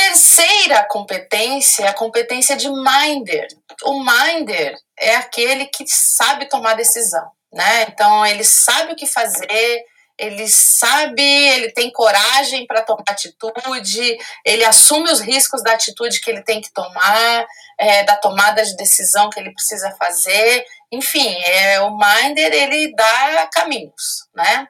Terceira 0.04 0.84
competência 0.84 1.86
é 1.86 1.88
a 1.88 1.94
competência 1.94 2.58
de 2.58 2.68
minder. 2.70 3.48
O 3.84 4.04
minder 4.04 4.76
é 5.00 5.16
aquele 5.16 5.66
que 5.68 5.86
sabe 5.88 6.50
tomar 6.50 6.76
decisão, 6.76 7.32
né? 7.54 7.84
Então 7.84 8.26
ele 8.26 8.44
sabe 8.44 8.92
o 8.92 8.96
que 8.98 9.08
fazer, 9.08 9.86
ele 10.20 10.46
sabe, 10.50 11.22
ele 11.22 11.72
tem 11.72 11.89
coragem 11.89 12.68
para 12.68 12.82
tomar 12.82 13.04
atitude, 13.08 14.18
ele 14.46 14.66
assume 14.66 15.10
os 15.10 15.22
riscos 15.22 15.63
da 15.63 15.72
atitude 15.72 16.20
que 16.20 16.30
ele 16.30 16.44
tem 16.44 16.60
que 16.60 16.74
tomar, 16.74 17.46
é, 17.80 18.04
da 18.04 18.18
tomada 18.18 18.62
de 18.62 18.76
decisão 18.76 19.30
que 19.30 19.39
ele 19.39 19.54
precisa 19.54 19.96
fazer. 19.98 20.66
Enfim, 20.92 21.34
é, 21.46 21.80
o 21.80 21.98
minder 21.98 22.54
ele 22.54 22.94
dá 22.94 23.48
caminhos, 23.54 24.28
né? 24.36 24.68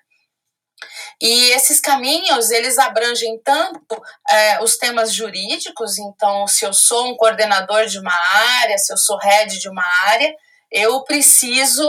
E 1.22 1.52
esses 1.52 1.80
caminhos, 1.80 2.52
eles 2.52 2.78
abrangem 2.78 3.40
tanto 3.44 4.02
é, 4.30 4.62
os 4.62 4.78
temas 4.78 5.14
jurídicos, 5.14 5.98
então, 5.98 6.48
se 6.48 6.66
eu 6.66 6.74
sou 6.74 7.08
um 7.08 7.16
coordenador 7.16 7.86
de 7.86 8.00
uma 8.00 8.16
área, 8.62 8.78
se 8.78 8.92
eu 8.92 8.98
sou 8.98 9.18
head 9.18 9.60
de 9.60 9.70
uma 9.70 9.86
área, 10.06 10.34
eu 10.72 11.04
preciso 11.04 11.88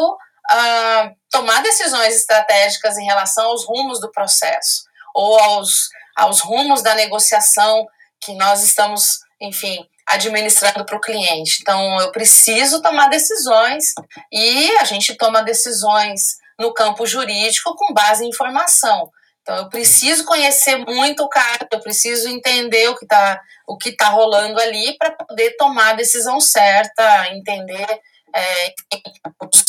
uh, 0.52 1.16
tomar 1.30 1.62
decisões 1.62 2.14
estratégicas 2.16 2.98
em 2.98 3.04
relação 3.04 3.46
aos 3.46 3.64
rumos 3.64 4.00
do 4.00 4.10
processo, 4.12 4.84
ou 5.14 5.38
aos, 5.38 5.88
aos 6.16 6.40
rumos 6.40 6.82
da 6.82 6.94
negociação 6.94 7.86
que 8.20 8.34
nós 8.34 8.62
estamos, 8.62 9.20
enfim, 9.40 9.84
administrando 10.06 10.84
para 10.84 10.96
o 10.96 11.00
cliente. 11.00 11.58
Então, 11.62 12.00
eu 12.00 12.12
preciso 12.12 12.82
tomar 12.82 13.08
decisões 13.08 13.94
e 14.30 14.70
a 14.78 14.84
gente 14.84 15.14
toma 15.16 15.42
decisões 15.42 16.36
no 16.58 16.72
campo 16.72 17.06
jurídico 17.06 17.74
com 17.76 17.92
base 17.92 18.24
em 18.24 18.28
informação. 18.28 19.10
Então, 19.42 19.56
eu 19.56 19.68
preciso 19.68 20.24
conhecer 20.24 20.76
muito 20.76 21.22
o 21.22 21.28
cara, 21.28 21.68
eu 21.70 21.80
preciso 21.80 22.28
entender 22.28 22.88
o 22.88 22.96
que 22.96 23.04
está 23.04 23.40
o 23.66 23.76
que 23.76 23.92
tá 23.92 24.08
rolando 24.08 24.58
ali 24.60 24.96
para 24.98 25.10
poder 25.10 25.56
tomar 25.56 25.90
a 25.90 25.94
decisão 25.94 26.40
certa, 26.40 27.28
entender 27.28 28.00
é, 28.34 28.74
os, 29.40 29.64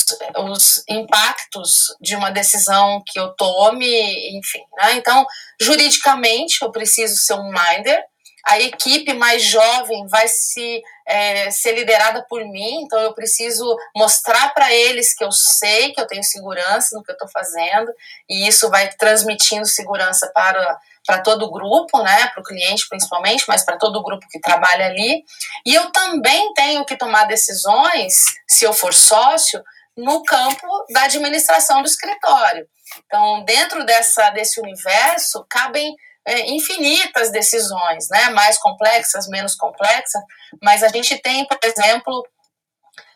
os, 0.49 0.83
impactos 0.89 1.95
de 2.01 2.15
uma 2.15 2.31
decisão 2.31 3.01
que 3.05 3.19
eu 3.19 3.29
tome, 3.35 4.37
enfim. 4.37 4.63
Né? 4.77 4.95
Então, 4.95 5.25
juridicamente, 5.61 6.57
eu 6.61 6.71
preciso 6.71 7.15
ser 7.15 7.35
um 7.35 7.51
minder, 7.51 8.03
a 8.47 8.59
equipe 8.59 9.11
mais 9.13 9.43
jovem 9.43 10.05
vai 10.07 10.27
se 10.27 10.81
é, 11.07 11.49
ser 11.49 11.73
liderada 11.73 12.23
por 12.29 12.43
mim, 12.45 12.83
então 12.83 12.99
eu 12.99 13.13
preciso 13.13 13.65
mostrar 13.95 14.53
para 14.53 14.71
eles 14.71 15.15
que 15.15 15.23
eu 15.23 15.31
sei 15.31 15.91
que 15.91 15.99
eu 15.99 16.05
tenho 16.05 16.23
segurança 16.23 16.95
no 16.95 17.03
que 17.03 17.11
eu 17.11 17.15
estou 17.15 17.27
fazendo, 17.27 17.91
e 18.29 18.47
isso 18.47 18.69
vai 18.69 18.89
transmitindo 18.93 19.65
segurança 19.65 20.31
para, 20.33 20.79
para 21.05 21.21
todo 21.21 21.45
o 21.45 21.51
grupo, 21.51 22.03
né, 22.03 22.27
para 22.27 22.41
o 22.41 22.43
cliente 22.43 22.87
principalmente, 22.87 23.45
mas 23.47 23.63
para 23.63 23.77
todo 23.77 23.97
o 23.97 24.03
grupo 24.03 24.27
que 24.29 24.39
trabalha 24.39 24.85
ali. 24.85 25.23
E 25.65 25.73
eu 25.73 25.91
também 25.91 26.53
tenho 26.53 26.85
que 26.85 26.95
tomar 26.95 27.25
decisões, 27.25 28.25
se 28.47 28.63
eu 28.63 28.73
for 28.73 28.93
sócio, 28.93 29.63
no 29.97 30.23
campo 30.23 30.67
da 30.91 31.03
administração 31.03 31.81
do 31.81 31.87
escritório. 31.87 32.67
Então, 33.05 33.43
dentro 33.43 33.85
dessa, 33.85 34.29
desse 34.29 34.59
universo, 34.59 35.45
cabem 35.49 35.95
é, 36.25 36.49
infinitas 36.51 37.31
decisões, 37.31 38.09
né? 38.09 38.29
Mais 38.29 38.57
complexas, 38.57 39.27
menos 39.27 39.55
complexas, 39.55 40.21
mas 40.61 40.81
a 40.81 40.87
gente 40.87 41.17
tem, 41.21 41.45
por 41.45 41.59
exemplo, 41.63 42.27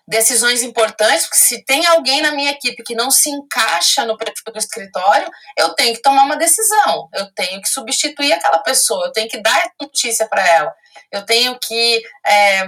decisões 0.07 0.63
importantes, 0.63 1.25
porque 1.25 1.37
se 1.37 1.63
tem 1.65 1.85
alguém 1.85 2.21
na 2.21 2.31
minha 2.31 2.51
equipe 2.51 2.83
que 2.83 2.95
não 2.95 3.11
se 3.11 3.29
encaixa 3.29 4.05
no 4.05 4.17
perfil 4.17 4.53
do 4.53 4.59
escritório, 4.59 5.29
eu 5.57 5.73
tenho 5.75 5.95
que 5.95 6.01
tomar 6.01 6.23
uma 6.23 6.37
decisão, 6.37 7.09
eu 7.13 7.31
tenho 7.33 7.61
que 7.61 7.69
substituir 7.69 8.33
aquela 8.33 8.59
pessoa, 8.59 9.07
eu 9.07 9.11
tenho 9.11 9.27
que 9.27 9.41
dar 9.41 9.71
notícia 9.79 10.27
para 10.27 10.47
ela, 10.47 10.73
eu 11.11 11.25
tenho 11.25 11.57
que 11.59 12.01
é, 12.25 12.65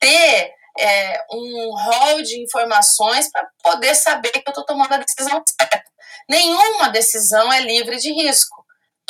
ter 0.00 0.52
é, 0.78 1.24
um 1.32 1.70
rol 1.76 2.22
de 2.22 2.42
informações 2.42 3.30
para 3.30 3.48
poder 3.62 3.94
saber 3.94 4.30
que 4.30 4.42
eu 4.46 4.50
estou 4.50 4.64
tomando 4.64 4.92
a 4.94 4.98
decisão 4.98 5.42
certa. 5.60 5.84
Nenhuma 6.28 6.88
decisão 6.88 7.52
é 7.52 7.60
livre 7.60 7.98
de 7.98 8.12
risco 8.12 8.60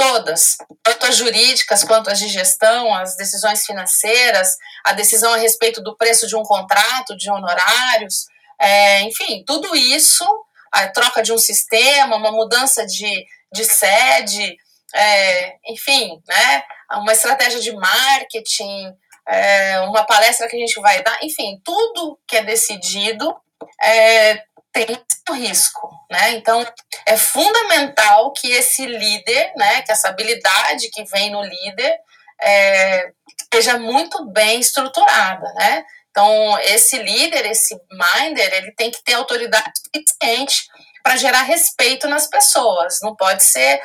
todas, 0.00 0.56
tanto 0.82 1.06
as 1.06 1.16
jurídicas 1.16 1.84
quanto 1.84 2.08
as 2.08 2.18
de 2.18 2.26
gestão, 2.28 2.94
as 2.94 3.16
decisões 3.16 3.66
financeiras, 3.66 4.56
a 4.82 4.94
decisão 4.94 5.34
a 5.34 5.36
respeito 5.36 5.82
do 5.82 5.94
preço 5.94 6.26
de 6.26 6.34
um 6.34 6.42
contrato, 6.42 7.14
de 7.18 7.30
honorários, 7.30 8.24
é, 8.58 9.02
enfim, 9.02 9.44
tudo 9.46 9.76
isso, 9.76 10.24
a 10.72 10.88
troca 10.88 11.22
de 11.22 11.34
um 11.34 11.38
sistema, 11.38 12.16
uma 12.16 12.32
mudança 12.32 12.86
de, 12.86 13.26
de 13.52 13.64
sede, 13.64 14.56
é, 14.94 15.56
enfim, 15.68 16.18
né, 16.26 16.62
uma 16.92 17.12
estratégia 17.12 17.60
de 17.60 17.72
marketing, 17.72 18.94
é, 19.28 19.80
uma 19.80 20.04
palestra 20.04 20.48
que 20.48 20.56
a 20.56 20.60
gente 20.60 20.80
vai 20.80 21.02
dar, 21.02 21.18
enfim, 21.22 21.60
tudo 21.62 22.18
que 22.26 22.38
é 22.38 22.42
decidido 22.42 23.36
é, 23.84 24.42
tem 24.72 24.86
risco, 25.32 25.90
né? 26.10 26.32
Então 26.32 26.66
é 27.06 27.16
fundamental 27.16 28.32
que 28.32 28.50
esse 28.50 28.86
líder, 28.86 29.52
né, 29.56 29.82
que 29.82 29.92
essa 29.92 30.08
habilidade 30.08 30.90
que 30.90 31.04
vem 31.04 31.30
no 31.30 31.42
líder 31.42 31.94
é, 32.42 33.10
esteja 33.40 33.78
muito 33.78 34.24
bem 34.26 34.60
estruturada, 34.60 35.52
né? 35.54 35.84
Então 36.10 36.58
esse 36.60 36.98
líder, 36.98 37.46
esse 37.46 37.78
minder, 37.90 38.54
ele 38.54 38.72
tem 38.72 38.90
que 38.90 39.02
ter 39.02 39.14
autoridade 39.14 39.72
suficiente 39.94 40.66
para 41.02 41.16
gerar 41.16 41.42
respeito 41.42 42.06
nas 42.08 42.26
pessoas. 42.26 42.98
Não 43.02 43.16
pode 43.16 43.42
ser, 43.42 43.80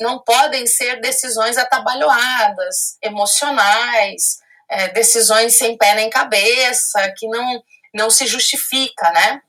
não 0.00 0.18
podem 0.20 0.66
ser 0.66 1.00
decisões 1.00 1.58
atabalhoadas, 1.58 2.96
emocionais, 3.02 4.38
é, 4.70 4.88
decisões 4.88 5.56
sem 5.56 5.76
pé 5.76 5.94
nem 5.94 6.08
cabeça, 6.08 7.12
que 7.16 7.28
não 7.28 7.62
não 7.94 8.10
se 8.10 8.26
justifica, 8.26 9.10
né? 9.12 9.40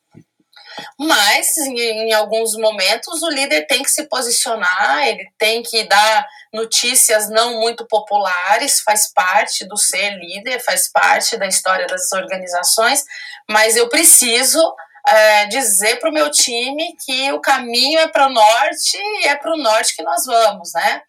Mas, 1.00 1.58
em, 1.58 2.14
alguns 2.14 2.56
momentos, 2.56 3.22
o 3.22 3.30
líder 3.30 3.68
tem 3.68 3.84
que 3.84 3.92
se 3.92 4.08
posicionar, 4.08 5.08
ele 5.08 5.28
tem 5.38 5.62
que 5.64 5.84
dar 5.84 6.26
notícias 6.54 7.30
não 7.30 7.60
muito 7.60 7.86
populares, 7.88 8.82
faz 8.82 9.12
parte 9.14 9.66
do 9.66 9.78
ser 9.78 10.12
líder, 10.18 10.60
faz 10.60 10.90
parte 10.92 11.38
da 11.38 11.48
história 11.48 11.86
das 11.88 12.12
organizações, 12.14 13.04
mas 13.50 13.76
eu 13.76 13.90
preciso 13.90 14.60
é, 15.08 15.46
dizer 15.48 16.00
para 16.00 16.10
o 16.10 16.14
meu 16.14 16.32
time 16.32 16.96
que 17.06 17.32
o 17.32 17.40
caminho 17.40 18.00
é 18.00 18.08
para 18.08 18.28
o 18.28 18.34
norte 18.34 18.98
e 18.98 19.28
é 19.28 19.36
para 19.36 19.54
o 19.54 19.58
norte 19.58 19.96
que 19.96 20.04
nós 20.04 20.26
vamos, 20.26 20.72
né? 20.74 21.02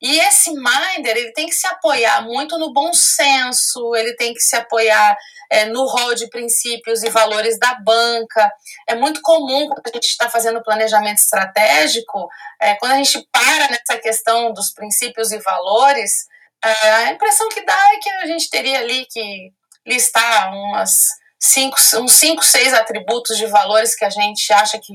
E 0.00 0.20
esse 0.20 0.52
minder, 0.52 1.16
ele 1.16 1.32
tem 1.32 1.46
que 1.46 1.54
se 1.54 1.66
apoiar 1.66 2.22
muito 2.22 2.56
no 2.58 2.72
bom 2.72 2.92
senso, 2.94 3.94
ele 3.96 4.14
tem 4.14 4.32
que 4.32 4.40
se 4.40 4.54
apoiar 4.54 5.16
é, 5.50 5.64
no 5.66 5.86
rol 5.86 6.14
de 6.14 6.28
princípios 6.28 7.02
e 7.02 7.10
valores 7.10 7.58
da 7.58 7.74
banca. 7.74 8.50
É 8.88 8.94
muito 8.94 9.20
comum, 9.22 9.68
quando 9.68 9.86
a 9.86 9.90
gente 9.94 10.06
está 10.06 10.30
fazendo 10.30 10.62
planejamento 10.62 11.18
estratégico, 11.18 12.28
é, 12.60 12.76
quando 12.76 12.92
a 12.92 12.96
gente 12.96 13.26
para 13.32 13.68
nessa 13.68 13.98
questão 14.00 14.52
dos 14.52 14.72
princípios 14.72 15.32
e 15.32 15.38
valores, 15.38 16.26
é, 16.64 16.90
a 16.90 17.12
impressão 17.12 17.48
que 17.48 17.64
dá 17.64 17.92
é 17.94 17.98
que 17.98 18.10
a 18.10 18.26
gente 18.26 18.50
teria 18.50 18.78
ali 18.78 19.06
que 19.10 19.52
listar 19.86 20.52
umas 20.52 21.08
cinco, 21.40 21.76
uns 21.96 22.12
cinco, 22.12 22.44
seis 22.44 22.74
atributos 22.74 23.36
de 23.36 23.46
valores 23.46 23.96
que 23.96 24.04
a 24.04 24.10
gente 24.10 24.52
acha 24.52 24.78
que, 24.78 24.92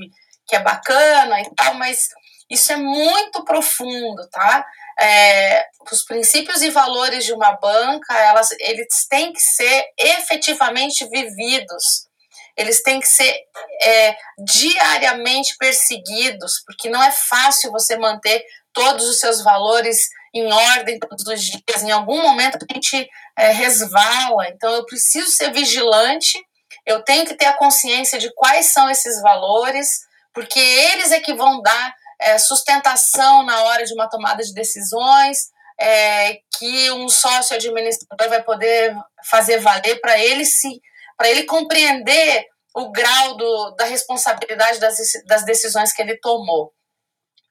que 0.48 0.56
é 0.56 0.60
bacana 0.60 1.42
e 1.42 1.50
tal, 1.56 1.74
mas 1.76 2.10
isso 2.50 2.72
é 2.72 2.76
muito 2.76 3.44
profundo, 3.44 4.30
tá? 4.30 4.66
É, 5.00 5.66
os 5.92 6.04
princípios 6.04 6.62
e 6.62 6.70
valores 6.70 7.26
de 7.26 7.34
uma 7.34 7.54
banca, 7.54 8.18
elas, 8.18 8.52
eles 8.60 9.08
têm 9.10 9.34
que 9.34 9.42
ser 9.42 9.86
efetivamente 9.98 11.08
vividos. 11.10 12.08
Eles 12.56 12.84
têm 12.84 13.00
que 13.00 13.08
ser 13.08 13.36
é, 13.82 14.16
diariamente 14.46 15.56
perseguidos, 15.58 16.62
porque 16.66 16.90
não 16.90 17.02
é 17.02 17.12
fácil 17.12 17.72
você 17.72 17.98
manter 17.98 18.44
todos 18.72 19.08
os 19.08 19.20
seus 19.20 19.44
valores 19.44 20.08
em 20.34 20.52
ordem 20.52 21.00
todos 21.00 21.26
os 21.26 21.42
dias. 21.42 21.84
Em 21.84 21.92
algum 21.92 22.22
momento 22.22 22.58
a 22.58 22.74
gente 22.74 23.10
é, 23.38 23.52
resvala. 23.52 24.48
Então 24.50 24.72
eu 24.74 24.86
preciso 24.86 25.30
ser 25.32 25.52
vigilante, 25.52 26.38
eu 26.86 27.02
tenho 27.04 27.26
que 27.26 27.36
ter 27.36 27.46
a 27.46 27.58
consciência 27.58 28.20
de 28.20 28.34
quais 28.34 28.68
são 28.68 28.90
esses 28.90 29.22
valores, 29.22 30.02
porque 30.34 30.60
eles 30.60 31.12
é 31.12 31.20
que 31.20 31.34
vão 31.34 31.62
dar 31.62 31.96
é, 32.20 32.38
sustentação 32.38 33.44
na 33.44 33.64
hora 33.64 33.84
de 33.84 33.94
uma 33.94 34.10
tomada 34.10 34.44
de 34.44 34.54
decisões, 34.54 35.50
é, 35.80 36.40
que 36.58 36.92
um 36.92 37.10
sócio 37.10 37.56
administrador 37.56 38.30
vai 38.30 38.44
poder 38.44 38.96
fazer 39.30 39.60
valer 39.60 40.00
para 40.00 40.18
ele 40.18 40.46
se 40.46 40.82
para 41.16 41.30
ele 41.30 41.44
compreender 41.44 42.48
o 42.76 42.92
grau 42.92 43.38
do, 43.38 43.76
da 43.78 43.86
responsabilidade 43.86 44.80
das, 44.80 44.98
das 45.28 45.46
decisões 45.46 45.94
que 45.94 46.02
ele 46.02 46.18
tomou. 46.18 46.74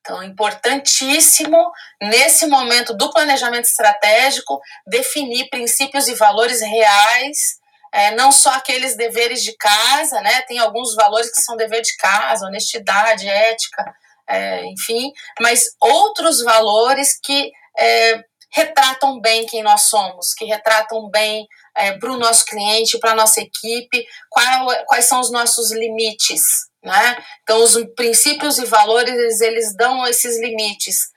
Então, 0.00 0.20
importantíssimo 0.22 1.56
nesse 2.02 2.46
momento 2.46 2.92
do 2.92 3.10
planejamento 3.12 3.66
estratégico 3.66 4.60
definir 4.84 5.48
princípios 5.48 6.08
e 6.08 6.14
valores 6.14 6.60
reais, 6.60 7.56
é, 7.92 8.10
não 8.12 8.32
só 8.32 8.50
aqueles 8.54 8.96
deveres 8.96 9.42
de 9.42 9.56
casa, 9.56 10.20
né? 10.20 10.42
Tem 10.42 10.58
alguns 10.58 10.94
valores 10.96 11.30
que 11.30 11.40
são 11.42 11.56
dever 11.56 11.82
de 11.82 11.94
casa, 11.96 12.46
honestidade, 12.46 13.28
ética, 13.28 13.94
é, 14.32 14.64
enfim, 14.66 15.12
mas 15.40 15.64
outros 15.80 16.42
valores 16.42 17.18
que 17.22 17.52
é, 17.78 18.24
retratam 18.50 19.20
bem 19.20 19.46
quem 19.46 19.62
nós 19.62 19.82
somos, 19.82 20.34
que 20.34 20.44
retratam 20.44 21.08
bem 21.10 21.46
é, 21.76 21.92
para 21.98 22.12
o 22.12 22.18
nosso 22.18 22.44
cliente, 22.44 22.98
para 22.98 23.12
a 23.12 23.16
nossa 23.16 23.40
equipe, 23.40 24.06
qual, 24.30 24.68
quais 24.86 25.06
são 25.06 25.20
os 25.20 25.30
nossos 25.30 25.70
limites, 25.72 26.42
né? 26.82 27.16
Então, 27.42 27.62
os 27.62 27.76
princípios 27.94 28.58
e 28.58 28.64
valores, 28.64 29.40
eles 29.40 29.74
dão 29.76 30.06
esses 30.06 30.38
limites. 30.40 31.10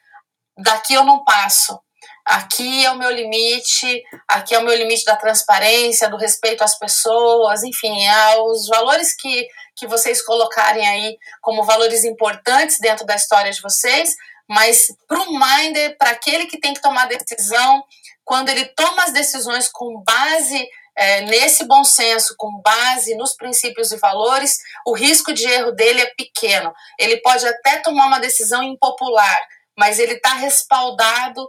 Daqui 0.58 0.94
eu 0.94 1.04
não 1.04 1.24
passo. 1.24 1.78
Aqui 2.26 2.84
é 2.84 2.92
o 2.92 2.98
meu 2.98 3.12
limite, 3.12 4.02
aqui 4.28 4.56
é 4.56 4.60
o 4.60 4.64
meu 4.64 4.76
limite 4.76 5.06
da 5.06 5.16
transparência, 5.16 6.10
do 6.10 6.18
respeito 6.18 6.64
às 6.64 6.78
pessoas, 6.78 7.64
enfim, 7.64 8.04
é 8.04 8.42
os 8.42 8.68
valores 8.68 9.16
que 9.16 9.48
que 9.76 9.88
vocês 9.88 10.22
colocarem 10.22 10.88
aí 10.88 11.18
como 11.42 11.64
valores 11.64 12.04
importantes 12.04 12.80
dentro 12.80 13.06
da 13.06 13.16
história 13.16 13.52
de 13.52 13.62
vocês, 13.62 14.16
mas 14.48 14.88
para 15.08 15.22
o 15.22 15.32
Minder, 15.32 15.98
para 15.98 16.12
aquele 16.12 16.46
que 16.46 16.60
tem 16.60 16.74
que 16.74 16.82
tomar 16.82 17.08
decisão, 17.08 17.84
quando 18.24 18.50
ele 18.50 18.66
toma 18.66 19.04
as 19.04 19.12
decisões 19.12 19.68
com 19.68 20.02
base 20.04 20.68
é, 20.98 21.22
nesse 21.22 21.66
bom 21.66 21.84
senso, 21.84 22.36
com 22.38 22.62
base 22.62 23.16
nos 23.16 23.36
princípios 23.36 23.92
e 23.92 23.98
valores, 23.98 24.58
o 24.86 24.94
risco 24.94 25.34
de 25.34 25.46
erro 25.46 25.72
dele 25.72 26.02
é 26.02 26.14
pequeno. 26.16 26.74
Ele 26.98 27.18
pode 27.18 27.46
até 27.46 27.78
tomar 27.78 28.08
uma 28.08 28.20
decisão 28.20 28.64
impopular, 28.64 29.46
mas 29.78 30.00
ele 30.00 30.14
está 30.14 30.34
respaldado 30.36 31.48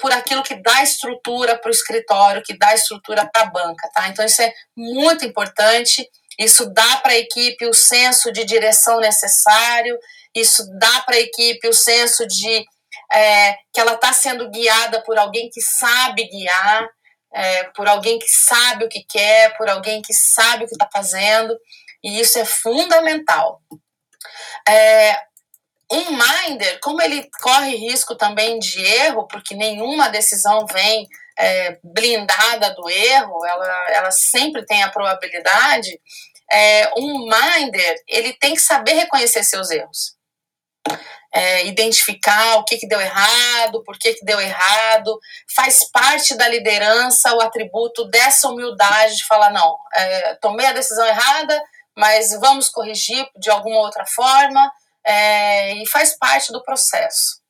por 0.00 0.10
aquilo 0.12 0.42
que 0.42 0.54
dá 0.54 0.82
estrutura 0.82 1.58
para 1.58 1.68
o 1.68 1.74
escritório, 1.74 2.42
que 2.42 2.56
dá 2.56 2.74
estrutura 2.74 3.28
para 3.30 3.42
a 3.42 3.50
banca, 3.50 3.90
tá? 3.94 4.08
Então 4.08 4.24
isso 4.24 4.40
é 4.40 4.52
muito 4.74 5.24
importante. 5.26 6.08
Isso 6.38 6.66
dá 6.72 6.96
para 6.98 7.12
a 7.12 7.18
equipe 7.18 7.66
o 7.66 7.74
senso 7.74 8.30
de 8.32 8.44
direção 8.44 8.98
necessário, 9.00 9.98
isso 10.34 10.64
dá 10.78 11.00
para 11.00 11.16
a 11.16 11.20
equipe 11.20 11.66
o 11.68 11.72
senso 11.72 12.26
de 12.26 12.64
é, 13.12 13.54
que 13.72 13.80
ela 13.80 13.94
está 13.94 14.12
sendo 14.12 14.50
guiada 14.50 15.02
por 15.02 15.18
alguém 15.18 15.48
que 15.50 15.60
sabe 15.60 16.28
guiar, 16.28 16.88
é, 17.32 17.64
por 17.64 17.88
alguém 17.88 18.18
que 18.18 18.28
sabe 18.28 18.84
o 18.84 18.88
que 18.88 19.04
quer, 19.04 19.56
por 19.56 19.68
alguém 19.68 20.02
que 20.02 20.12
sabe 20.12 20.64
o 20.64 20.68
que 20.68 20.74
está 20.74 20.88
fazendo, 20.92 21.56
e 22.02 22.20
isso 22.20 22.38
é 22.38 22.44
fundamental. 22.44 23.60
É, 24.68 25.16
um 25.90 26.10
minder, 26.10 26.80
como 26.80 27.00
ele 27.00 27.28
corre 27.40 27.76
risco 27.76 28.16
também 28.16 28.58
de 28.58 28.80
erro, 28.84 29.26
porque 29.28 29.54
nenhuma 29.54 30.08
decisão 30.08 30.66
vem 30.66 31.06
é, 31.38 31.78
blindada 31.82 32.74
do 32.74 32.88
erro, 32.88 33.44
ela, 33.44 33.90
ela 33.90 34.10
sempre 34.10 34.64
tem 34.64 34.82
a 34.82 34.90
probabilidade, 34.90 36.00
é, 36.50 36.90
um 36.96 37.28
minder, 37.28 37.96
ele 38.08 38.32
tem 38.34 38.54
que 38.54 38.60
saber 38.60 38.92
reconhecer 38.92 39.42
seus 39.44 39.70
erros. 39.70 40.16
É, 41.34 41.66
identificar 41.66 42.56
o 42.56 42.64
que, 42.64 42.78
que 42.78 42.88
deu 42.88 43.00
errado, 43.00 43.82
por 43.84 43.98
que, 43.98 44.14
que 44.14 44.24
deu 44.24 44.40
errado, 44.40 45.18
faz 45.54 45.90
parte 45.90 46.34
da 46.34 46.48
liderança 46.48 47.34
o 47.34 47.40
atributo 47.40 48.08
dessa 48.08 48.48
humildade 48.48 49.16
de 49.16 49.26
falar, 49.26 49.50
não, 49.50 49.76
é, 49.94 50.34
tomei 50.36 50.64
a 50.64 50.72
decisão 50.72 51.04
errada, 51.04 51.60
mas 51.94 52.30
vamos 52.40 52.70
corrigir 52.70 53.28
de 53.36 53.50
alguma 53.50 53.80
outra 53.80 54.06
forma, 54.06 54.72
é, 55.04 55.74
e 55.74 55.86
faz 55.86 56.16
parte 56.16 56.52
do 56.52 56.62
processo. 56.62 57.40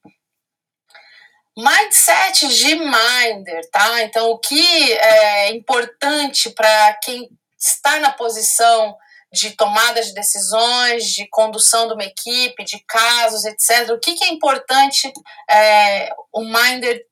Mindset 1.56 2.48
de 2.48 2.74
Minder, 2.74 3.68
tá? 3.70 4.02
Então, 4.02 4.30
o 4.30 4.38
que 4.38 4.92
é 4.92 5.50
importante 5.52 6.50
para 6.50 6.92
quem 7.02 7.30
está 7.58 7.98
na 7.98 8.12
posição 8.12 8.94
de 9.32 9.56
tomada 9.56 10.02
de 10.02 10.12
decisões, 10.12 11.04
de 11.04 11.26
condução 11.28 11.86
de 11.88 11.94
uma 11.94 12.04
equipe, 12.04 12.64
de 12.64 12.78
casos, 12.86 13.44
etc. 13.44 13.90
O 13.90 13.98
que, 13.98 14.14
que 14.14 14.24
é 14.24 14.28
importante 14.28 15.10
é, 15.48 16.14
o 16.32 16.42
Minder 16.42 17.02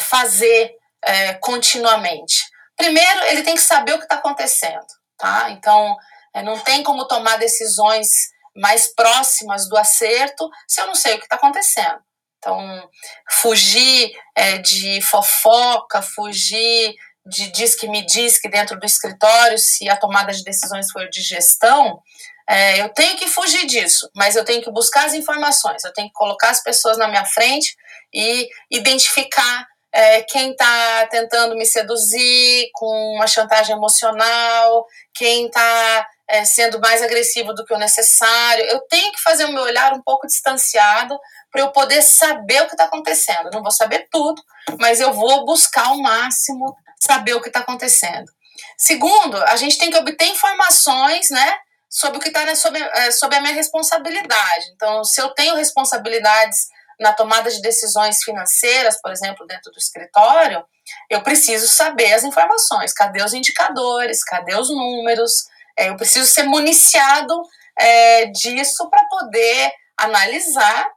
fazer 0.00 0.76
é, 1.02 1.34
continuamente? 1.34 2.44
Primeiro, 2.76 3.22
ele 3.26 3.42
tem 3.42 3.54
que 3.54 3.62
saber 3.62 3.94
o 3.94 3.98
que 3.98 4.04
está 4.04 4.16
acontecendo, 4.16 4.86
tá? 5.16 5.50
Então, 5.50 5.96
é, 6.34 6.42
não 6.42 6.58
tem 6.58 6.82
como 6.82 7.06
tomar 7.06 7.38
decisões 7.38 8.08
mais 8.56 8.94
próximas 8.94 9.68
do 9.68 9.76
acerto 9.76 10.48
se 10.68 10.80
eu 10.80 10.86
não 10.86 10.94
sei 10.94 11.14
o 11.14 11.18
que 11.18 11.24
está 11.24 11.36
acontecendo. 11.36 12.00
Então, 12.44 12.90
fugir 13.30 14.12
é, 14.36 14.58
de 14.58 15.00
fofoca, 15.00 16.02
fugir 16.02 16.94
de 17.24 17.50
diz 17.50 17.74
que 17.74 17.88
me 17.88 18.04
diz 18.04 18.38
que 18.38 18.50
dentro 18.50 18.78
do 18.78 18.84
escritório, 18.84 19.56
se 19.58 19.88
a 19.88 19.96
tomada 19.96 20.30
de 20.30 20.44
decisões 20.44 20.90
for 20.92 21.08
de 21.08 21.22
gestão, 21.22 21.98
é, 22.46 22.82
eu 22.82 22.90
tenho 22.90 23.16
que 23.16 23.26
fugir 23.26 23.66
disso, 23.66 24.10
mas 24.14 24.36
eu 24.36 24.44
tenho 24.44 24.62
que 24.62 24.70
buscar 24.70 25.06
as 25.06 25.14
informações, 25.14 25.82
eu 25.84 25.92
tenho 25.94 26.08
que 26.08 26.12
colocar 26.12 26.50
as 26.50 26.62
pessoas 26.62 26.98
na 26.98 27.08
minha 27.08 27.24
frente 27.24 27.74
e 28.12 28.46
identificar 28.70 29.66
é, 29.90 30.20
quem 30.22 30.50
está 30.50 31.06
tentando 31.06 31.56
me 31.56 31.64
seduzir 31.64 32.68
com 32.74 33.14
uma 33.14 33.26
chantagem 33.26 33.74
emocional, 33.74 34.84
quem 35.14 35.46
está 35.46 36.06
é, 36.28 36.44
sendo 36.44 36.80
mais 36.80 37.02
agressivo 37.02 37.52
do 37.54 37.64
que 37.64 37.74
o 37.74 37.78
necessário. 37.78 38.64
Eu 38.64 38.80
tenho 38.88 39.12
que 39.12 39.22
fazer 39.22 39.44
o 39.44 39.52
meu 39.52 39.62
olhar 39.62 39.92
um 39.92 40.02
pouco 40.02 40.26
distanciado 40.26 41.18
para 41.50 41.60
eu 41.60 41.70
poder 41.70 42.02
saber 42.02 42.62
o 42.62 42.66
que 42.66 42.72
está 42.72 42.84
acontecendo. 42.84 43.50
Não 43.52 43.62
vou 43.62 43.70
saber 43.70 44.08
tudo, 44.10 44.42
mas 44.78 45.00
eu 45.00 45.12
vou 45.12 45.44
buscar 45.44 45.86
ao 45.86 45.98
máximo 45.98 46.74
saber 47.00 47.34
o 47.34 47.40
que 47.40 47.48
está 47.48 47.60
acontecendo. 47.60 48.30
Segundo, 48.78 49.36
a 49.44 49.56
gente 49.56 49.78
tem 49.78 49.90
que 49.90 49.96
obter 49.96 50.26
informações, 50.26 51.30
né, 51.30 51.58
sobre 51.88 52.18
o 52.18 52.20
que 52.20 52.28
está 52.28 52.54
sobre, 52.56 52.82
é, 52.82 53.10
sobre 53.12 53.36
a 53.36 53.40
minha 53.40 53.54
responsabilidade. 53.54 54.66
Então, 54.74 55.04
se 55.04 55.20
eu 55.20 55.28
tenho 55.30 55.54
responsabilidades 55.54 56.66
na 56.98 57.12
tomada 57.12 57.50
de 57.50 57.60
decisões 57.60 58.22
financeiras, 58.22 59.00
por 59.00 59.12
exemplo, 59.12 59.46
dentro 59.46 59.70
do 59.70 59.78
escritório, 59.78 60.64
eu 61.08 61.22
preciso 61.22 61.68
saber 61.68 62.12
as 62.12 62.24
informações. 62.24 62.92
Cadê 62.92 63.22
os 63.22 63.32
indicadores? 63.32 64.24
Cadê 64.24 64.56
os 64.56 64.68
números? 64.70 65.46
É, 65.76 65.88
eu 65.88 65.96
preciso 65.96 66.26
ser 66.26 66.44
municiado 66.44 67.34
é, 67.78 68.26
disso 68.26 68.88
para 68.88 69.04
poder 69.08 69.72
analisar 69.98 70.88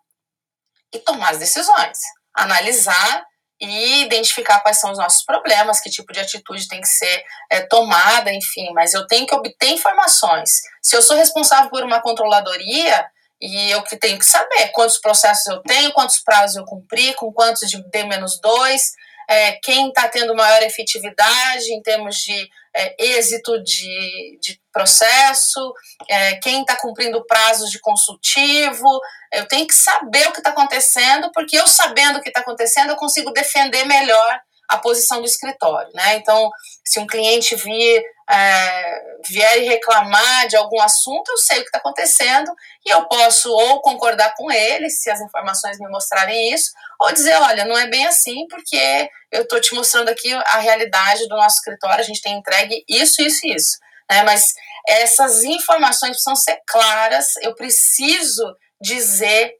e 0.93 0.99
tomar 0.99 1.31
as 1.31 1.39
decisões. 1.39 1.97
Analisar 2.35 3.25
e 3.59 4.03
identificar 4.03 4.59
quais 4.59 4.79
são 4.79 4.91
os 4.91 4.99
nossos 4.99 5.23
problemas, 5.25 5.79
que 5.79 5.89
tipo 5.89 6.13
de 6.13 6.19
atitude 6.19 6.67
tem 6.67 6.79
que 6.79 6.87
ser 6.87 7.23
é, 7.49 7.61
tomada, 7.61 8.31
enfim, 8.31 8.71
mas 8.73 8.93
eu 8.93 9.07
tenho 9.07 9.25
que 9.25 9.33
obter 9.33 9.71
informações. 9.71 10.49
Se 10.81 10.95
eu 10.95 11.01
sou 11.01 11.17
responsável 11.17 11.69
por 11.69 11.83
uma 11.83 11.99
controladoria, 11.99 13.05
e 13.41 13.71
eu 13.71 13.83
que 13.83 13.97
tenho 13.97 14.17
que 14.17 14.25
saber 14.25 14.69
quantos 14.69 14.99
processos 14.99 15.45
eu 15.47 15.61
tenho, 15.61 15.93
quantos 15.93 16.19
prazos 16.19 16.55
eu 16.55 16.65
cumpri, 16.65 17.13
com 17.15 17.31
quantos 17.31 17.69
de 17.69 17.77
D-2, 17.89 18.81
é, 19.29 19.53
quem 19.63 19.89
está 19.89 20.07
tendo 20.07 20.35
maior 20.35 20.61
efetividade 20.63 21.73
em 21.73 21.81
termos 21.81 22.15
de 22.17 22.49
é, 22.75 22.95
êxito 23.17 23.61
de, 23.63 24.39
de 24.41 24.61
processo, 24.71 25.73
é, 26.09 26.35
quem 26.35 26.61
está 26.61 26.75
cumprindo 26.75 27.25
prazos 27.25 27.69
de 27.71 27.79
consultivo. 27.79 29.01
Eu 29.33 29.47
tenho 29.47 29.67
que 29.67 29.73
saber 29.73 30.27
o 30.27 30.31
que 30.31 30.39
está 30.39 30.51
acontecendo, 30.51 31.31
porque 31.33 31.57
eu 31.57 31.67
sabendo 31.67 32.19
o 32.19 32.21
que 32.21 32.29
está 32.29 32.41
acontecendo, 32.41 32.91
eu 32.91 32.95
consigo 32.95 33.31
defender 33.31 33.85
melhor 33.85 34.39
a 34.67 34.77
posição 34.77 35.21
do 35.21 35.25
escritório. 35.25 35.89
Né? 35.93 36.15
Então, 36.15 36.49
se 36.83 36.99
um 36.99 37.07
cliente 37.07 37.55
vir, 37.55 38.03
é, 38.29 39.01
vier 39.27 39.59
reclamar 39.63 40.47
de 40.47 40.57
algum 40.57 40.81
assunto, 40.81 41.29
eu 41.29 41.37
sei 41.37 41.59
o 41.59 41.61
que 41.61 41.67
está 41.67 41.79
acontecendo 41.79 42.51
e 42.85 42.89
eu 42.89 43.07
posso 43.07 43.49
ou 43.49 43.81
concordar 43.81 44.33
com 44.35 44.51
ele, 44.51 44.89
se 44.89 45.09
as 45.09 45.21
informações 45.21 45.79
me 45.79 45.87
mostrarem 45.89 46.53
isso, 46.53 46.71
ou 46.99 47.11
dizer, 47.11 47.35
olha, 47.35 47.65
não 47.65 47.77
é 47.77 47.87
bem 47.87 48.05
assim, 48.05 48.45
porque 48.49 49.09
eu 49.31 49.43
estou 49.43 49.61
te 49.61 49.73
mostrando 49.73 50.09
aqui 50.09 50.33
a 50.33 50.59
realidade 50.59 51.27
do 51.27 51.35
nosso 51.35 51.57
escritório, 51.57 52.01
a 52.01 52.07
gente 52.07 52.21
tem 52.21 52.37
entregue 52.37 52.83
isso, 52.87 53.21
isso 53.21 53.45
e 53.45 53.55
isso. 53.55 53.77
Né? 54.09 54.23
Mas 54.23 54.53
essas 54.87 55.43
informações 55.43 56.11
precisam 56.11 56.35
ser 56.35 56.59
claras, 56.67 57.35
eu 57.41 57.55
preciso 57.55 58.55
dizer 58.81 59.53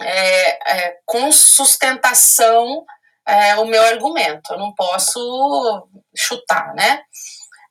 é, 0.00 0.72
é, 0.72 0.96
com 1.06 1.30
sustentação 1.30 2.84
é, 3.26 3.56
o 3.56 3.64
meu 3.64 3.82
argumento, 3.82 4.52
eu 4.52 4.58
não 4.58 4.74
posso 4.74 5.88
chutar, 6.16 6.74
né? 6.74 7.02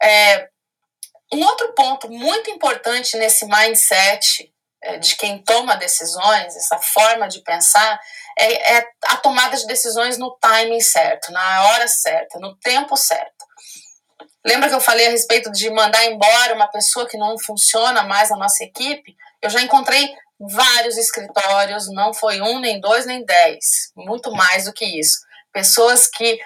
É, 0.01 0.47
um 1.33 1.43
outro 1.43 1.73
ponto 1.73 2.09
muito 2.09 2.49
importante 2.49 3.17
nesse 3.17 3.45
mindset 3.45 4.51
é, 4.83 4.97
de 4.97 5.15
quem 5.15 5.41
toma 5.41 5.75
decisões, 5.75 6.55
essa 6.55 6.77
forma 6.77 7.27
de 7.27 7.41
pensar, 7.41 7.99
é, 8.37 8.77
é, 8.77 8.87
a 9.05 9.17
tomada 9.17 9.55
de 9.55 9.65
decisões 9.65 10.17
no 10.17 10.37
timing 10.41 10.81
certo, 10.81 11.31
na 11.31 11.69
hora 11.69 11.87
certa, 11.87 12.39
no 12.39 12.55
tempo 12.57 12.97
certo. 12.97 13.45
Lembra 14.45 14.67
que 14.67 14.75
eu 14.75 14.81
falei 14.81 15.07
a 15.07 15.11
respeito 15.11 15.51
de 15.51 15.69
mandar 15.69 16.03
embora 16.05 16.53
uma 16.53 16.67
pessoa 16.67 17.07
que 17.07 17.17
não 17.17 17.39
funciona 17.39 18.03
mais 18.03 18.29
na 18.29 18.35
nossa 18.35 18.63
equipe? 18.63 19.15
Eu 19.41 19.49
já 19.49 19.61
encontrei 19.61 20.13
vários 20.37 20.97
escritórios, 20.97 21.87
não 21.93 22.13
foi 22.13 22.41
um, 22.41 22.59
nem 22.59 22.79
dois, 22.81 23.05
nem 23.05 23.23
dez, 23.23 23.91
muito 23.95 24.31
mais 24.31 24.65
do 24.65 24.73
que 24.73 24.85
isso. 24.99 25.19
Pessoas 25.53 26.07
que 26.07 26.39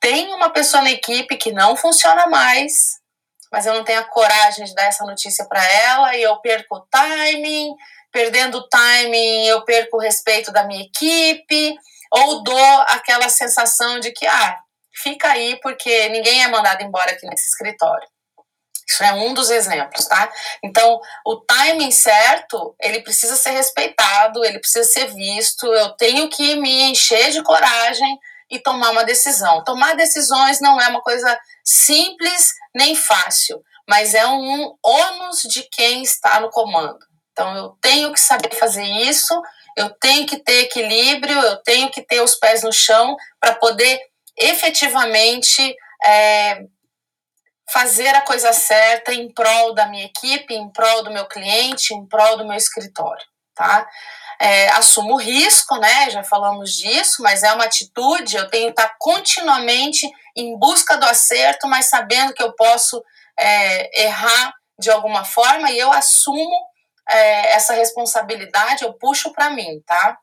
têm 0.00 0.32
uma 0.32 0.50
pessoa 0.50 0.82
na 0.82 0.90
equipe 0.90 1.36
que 1.36 1.52
não 1.52 1.76
funciona 1.76 2.26
mais, 2.26 2.98
mas 3.50 3.66
eu 3.66 3.74
não 3.74 3.84
tenho 3.84 4.00
a 4.00 4.04
coragem 4.04 4.64
de 4.64 4.74
dar 4.74 4.84
essa 4.84 5.04
notícia 5.04 5.44
para 5.46 5.64
ela 5.64 6.16
e 6.16 6.22
eu 6.22 6.36
perco 6.40 6.76
o 6.76 6.86
timing, 6.90 7.74
perdendo 8.12 8.58
o 8.58 8.68
timing, 8.68 9.46
eu 9.46 9.64
perco 9.64 9.96
o 9.96 10.00
respeito 10.00 10.52
da 10.52 10.64
minha 10.64 10.84
equipe, 10.84 11.74
ou 12.12 12.42
dou 12.44 12.80
aquela 12.88 13.28
sensação 13.28 13.98
de 13.98 14.12
que, 14.12 14.26
ah, 14.26 14.58
fica 14.94 15.32
aí 15.32 15.58
porque 15.60 16.08
ninguém 16.10 16.42
é 16.42 16.48
mandado 16.48 16.82
embora 16.82 17.10
aqui 17.10 17.26
nesse 17.26 17.48
escritório. 17.48 18.06
Isso 18.88 19.02
é 19.02 19.12
um 19.12 19.32
dos 19.32 19.50
exemplos, 19.50 20.06
tá? 20.06 20.30
Então, 20.62 21.00
o 21.26 21.36
timing 21.36 21.90
certo, 21.90 22.76
ele 22.80 23.00
precisa 23.00 23.34
ser 23.34 23.50
respeitado, 23.50 24.44
ele 24.44 24.58
precisa 24.58 24.84
ser 24.84 25.06
visto. 25.06 25.66
Eu 25.66 25.90
tenho 25.96 26.28
que 26.28 26.54
me 26.56 26.82
encher 26.90 27.30
de 27.30 27.42
coragem 27.42 28.18
e 28.50 28.58
tomar 28.58 28.90
uma 28.90 29.04
decisão. 29.04 29.62
Tomar 29.64 29.94
decisões 29.94 30.60
não 30.60 30.80
é 30.80 30.88
uma 30.88 31.00
coisa 31.00 31.38
simples 31.64 32.52
nem 32.74 32.94
fácil, 32.94 33.62
mas 33.88 34.14
é 34.14 34.26
um 34.26 34.74
ônus 34.82 35.42
de 35.42 35.62
quem 35.70 36.02
está 36.02 36.40
no 36.40 36.50
comando. 36.50 36.98
Então, 37.32 37.56
eu 37.56 37.76
tenho 37.80 38.12
que 38.12 38.20
saber 38.20 38.54
fazer 38.54 38.84
isso, 38.84 39.34
eu 39.76 39.90
tenho 39.90 40.26
que 40.26 40.38
ter 40.38 40.62
equilíbrio, 40.62 41.38
eu 41.40 41.56
tenho 41.62 41.90
que 41.90 42.02
ter 42.02 42.20
os 42.20 42.36
pés 42.36 42.62
no 42.62 42.72
chão 42.72 43.16
para 43.40 43.54
poder 43.56 44.00
efetivamente 44.36 45.74
é, 46.04 46.64
fazer 47.70 48.08
a 48.14 48.20
coisa 48.20 48.52
certa 48.52 49.12
em 49.12 49.32
prol 49.32 49.74
da 49.74 49.86
minha 49.86 50.04
equipe, 50.04 50.54
em 50.54 50.70
prol 50.70 51.02
do 51.02 51.10
meu 51.10 51.26
cliente, 51.26 51.94
em 51.94 52.06
prol 52.06 52.36
do 52.36 52.46
meu 52.46 52.56
escritório, 52.56 53.24
tá? 53.54 53.88
É, 54.40 54.68
assumo 54.70 55.16
risco, 55.16 55.76
né? 55.76 56.10
Já 56.10 56.24
falamos 56.24 56.72
disso, 56.72 57.22
mas 57.22 57.42
é 57.42 57.52
uma 57.52 57.64
atitude. 57.64 58.36
Eu 58.36 58.48
tenho 58.48 58.72
que 58.72 58.80
estar 58.80 58.94
continuamente 58.98 60.10
em 60.36 60.58
busca 60.58 60.96
do 60.96 61.06
acerto, 61.06 61.68
mas 61.68 61.88
sabendo 61.88 62.34
que 62.34 62.42
eu 62.42 62.52
posso 62.52 63.02
é, 63.38 64.04
errar 64.04 64.54
de 64.78 64.90
alguma 64.90 65.24
forma 65.24 65.70
e 65.70 65.78
eu 65.78 65.92
assumo 65.92 66.56
é, 67.08 67.52
essa 67.52 67.74
responsabilidade, 67.74 68.84
eu 68.84 68.92
puxo 68.94 69.32
para 69.32 69.50
mim, 69.50 69.80
tá? 69.86 70.18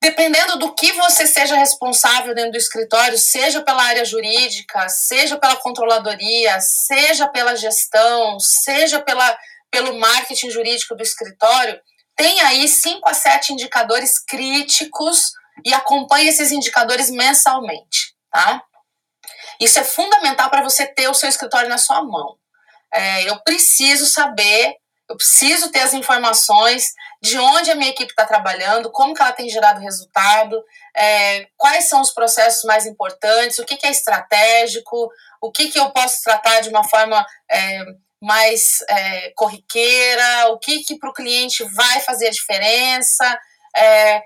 Dependendo 0.00 0.58
do 0.58 0.74
que 0.74 0.92
você 0.92 1.26
seja 1.26 1.56
responsável 1.56 2.34
dentro 2.34 2.52
do 2.52 2.58
escritório, 2.58 3.16
seja 3.16 3.62
pela 3.62 3.82
área 3.82 4.04
jurídica, 4.04 4.86
seja 4.88 5.38
pela 5.38 5.56
controladoria, 5.56 6.60
seja 6.60 7.26
pela 7.28 7.56
gestão, 7.56 8.38
seja 8.38 9.00
pela, 9.00 9.38
pelo 9.70 9.98
marketing 9.98 10.50
jurídico 10.50 10.94
do 10.94 11.02
escritório, 11.02 11.80
tem 12.16 12.40
aí 12.42 12.68
cinco 12.68 13.08
a 13.08 13.14
sete 13.14 13.52
indicadores 13.52 14.18
críticos 14.18 15.32
e 15.64 15.72
acompanhe 15.72 16.28
esses 16.28 16.52
indicadores 16.52 17.10
mensalmente, 17.10 18.14
tá? 18.30 18.62
Isso 19.60 19.78
é 19.78 19.84
fundamental 19.84 20.50
para 20.50 20.62
você 20.62 20.86
ter 20.86 21.08
o 21.08 21.14
seu 21.14 21.28
escritório 21.28 21.68
na 21.68 21.78
sua 21.78 22.02
mão. 22.02 22.36
É, 22.92 23.28
eu 23.28 23.40
preciso 23.42 24.06
saber, 24.06 24.76
eu 25.08 25.16
preciso 25.16 25.70
ter 25.70 25.80
as 25.80 25.94
informações 25.94 26.92
de 27.22 27.38
onde 27.38 27.70
a 27.70 27.74
minha 27.74 27.90
equipe 27.90 28.10
está 28.10 28.24
trabalhando, 28.24 28.90
como 28.90 29.14
que 29.14 29.22
ela 29.22 29.32
tem 29.32 29.48
gerado 29.48 29.80
resultado, 29.80 30.62
é, 30.96 31.48
quais 31.56 31.88
são 31.88 32.00
os 32.00 32.10
processos 32.10 32.62
mais 32.64 32.86
importantes, 32.86 33.58
o 33.58 33.64
que, 33.64 33.76
que 33.76 33.86
é 33.86 33.90
estratégico, 33.90 35.10
o 35.40 35.50
que, 35.50 35.70
que 35.70 35.78
eu 35.78 35.90
posso 35.90 36.22
tratar 36.22 36.60
de 36.60 36.68
uma 36.68 36.84
forma 36.88 37.24
é, 37.50 37.84
mais 38.24 38.78
é, 38.88 39.30
corriqueira, 39.36 40.48
o 40.48 40.58
que, 40.58 40.82
que 40.82 40.98
para 40.98 41.10
o 41.10 41.14
cliente 41.14 41.62
vai 41.74 42.00
fazer 42.00 42.28
a 42.28 42.32
diferença, 42.32 43.38
é, 43.76 44.22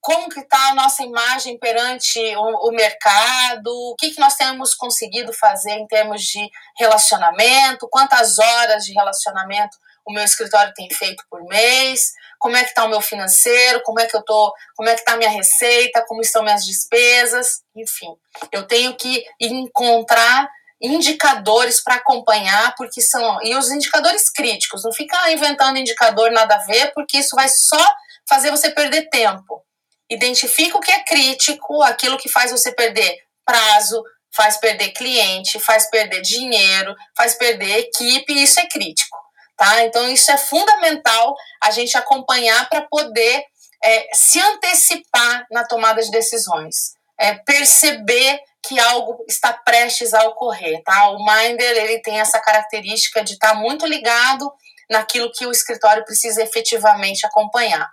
como 0.00 0.28
que 0.28 0.40
está 0.40 0.70
a 0.70 0.74
nossa 0.74 1.02
imagem 1.02 1.58
perante 1.58 2.18
o, 2.36 2.68
o, 2.68 2.72
mercado, 2.72 3.68
o 3.68 3.94
que, 3.98 4.10
que 4.10 4.20
nós 4.20 4.34
temos 4.34 4.74
conseguido 4.74 5.32
fazer 5.32 5.72
em 5.72 5.86
termos 5.86 6.22
de 6.22 6.46
relacionamento, 6.78 7.88
quantas 7.90 8.38
horas 8.38 8.84
de 8.84 8.92
relacionamento 8.92 9.76
o 10.06 10.12
meu 10.12 10.22
escritório 10.22 10.72
tem 10.74 10.90
feito 10.90 11.24
por 11.30 11.42
mês, 11.44 12.12
como 12.38 12.56
é 12.56 12.62
que 12.62 12.68
está 12.68 12.84
o 12.84 12.88
meu 12.88 13.00
financeiro, 13.00 13.82
como 13.82 14.00
é 14.00 14.06
que 14.06 14.14
eu 14.14 14.22
tô, 14.22 14.52
como 14.76 14.88
é 14.88 14.94
que 14.94 15.00
está 15.00 15.14
a 15.14 15.16
minha 15.16 15.30
receita, 15.30 16.04
como 16.06 16.20
estão 16.20 16.42
minhas 16.42 16.64
despesas, 16.66 17.62
enfim. 17.74 18.14
Eu 18.52 18.66
tenho 18.66 18.94
que 18.96 19.24
encontrar 19.40 20.46
indicadores 20.80 21.82
para 21.82 21.96
acompanhar, 21.96 22.74
porque 22.76 23.00
são. 23.00 23.42
E 23.42 23.54
os 23.56 23.70
indicadores 23.70 24.30
críticos, 24.30 24.84
não 24.84 24.92
fica 24.92 25.30
inventando 25.32 25.78
indicador 25.78 26.30
nada 26.30 26.56
a 26.56 26.64
ver, 26.64 26.92
porque 26.94 27.18
isso 27.18 27.34
vai 27.36 27.48
só 27.48 27.94
fazer 28.28 28.50
você 28.50 28.70
perder 28.70 29.08
tempo. 29.08 29.62
Identifica 30.10 30.76
o 30.76 30.80
que 30.80 30.92
é 30.92 31.02
crítico, 31.04 31.82
aquilo 31.82 32.18
que 32.18 32.28
faz 32.28 32.50
você 32.50 32.72
perder 32.72 33.16
prazo, 33.44 34.02
faz 34.34 34.56
perder 34.56 34.90
cliente, 34.90 35.60
faz 35.60 35.88
perder 35.88 36.20
dinheiro, 36.20 36.94
faz 37.16 37.34
perder 37.34 37.78
equipe, 37.78 38.32
isso 38.32 38.58
é 38.58 38.66
crítico, 38.66 39.16
tá? 39.56 39.84
Então 39.84 40.08
isso 40.08 40.30
é 40.30 40.36
fundamental 40.36 41.34
a 41.62 41.70
gente 41.70 41.96
acompanhar 41.96 42.68
para 42.68 42.82
poder 42.82 43.44
é, 43.82 44.08
se 44.12 44.40
antecipar 44.40 45.46
na 45.50 45.64
tomada 45.64 46.02
de 46.02 46.10
decisões, 46.10 46.94
é, 47.18 47.34
perceber 47.34 48.40
que 48.66 48.78
algo 48.80 49.24
está 49.28 49.52
prestes 49.52 50.14
a 50.14 50.26
ocorrer, 50.28 50.82
tá? 50.82 51.10
O 51.10 51.24
Minder 51.24 51.76
ele 51.76 52.00
tem 52.00 52.20
essa 52.20 52.40
característica 52.40 53.22
de 53.22 53.34
estar 53.34 53.52
tá 53.52 53.54
muito 53.54 53.86
ligado 53.86 54.50
naquilo 54.90 55.30
que 55.32 55.46
o 55.46 55.52
escritório 55.52 56.04
precisa 56.04 56.42
efetivamente 56.42 57.26
acompanhar. 57.26 57.88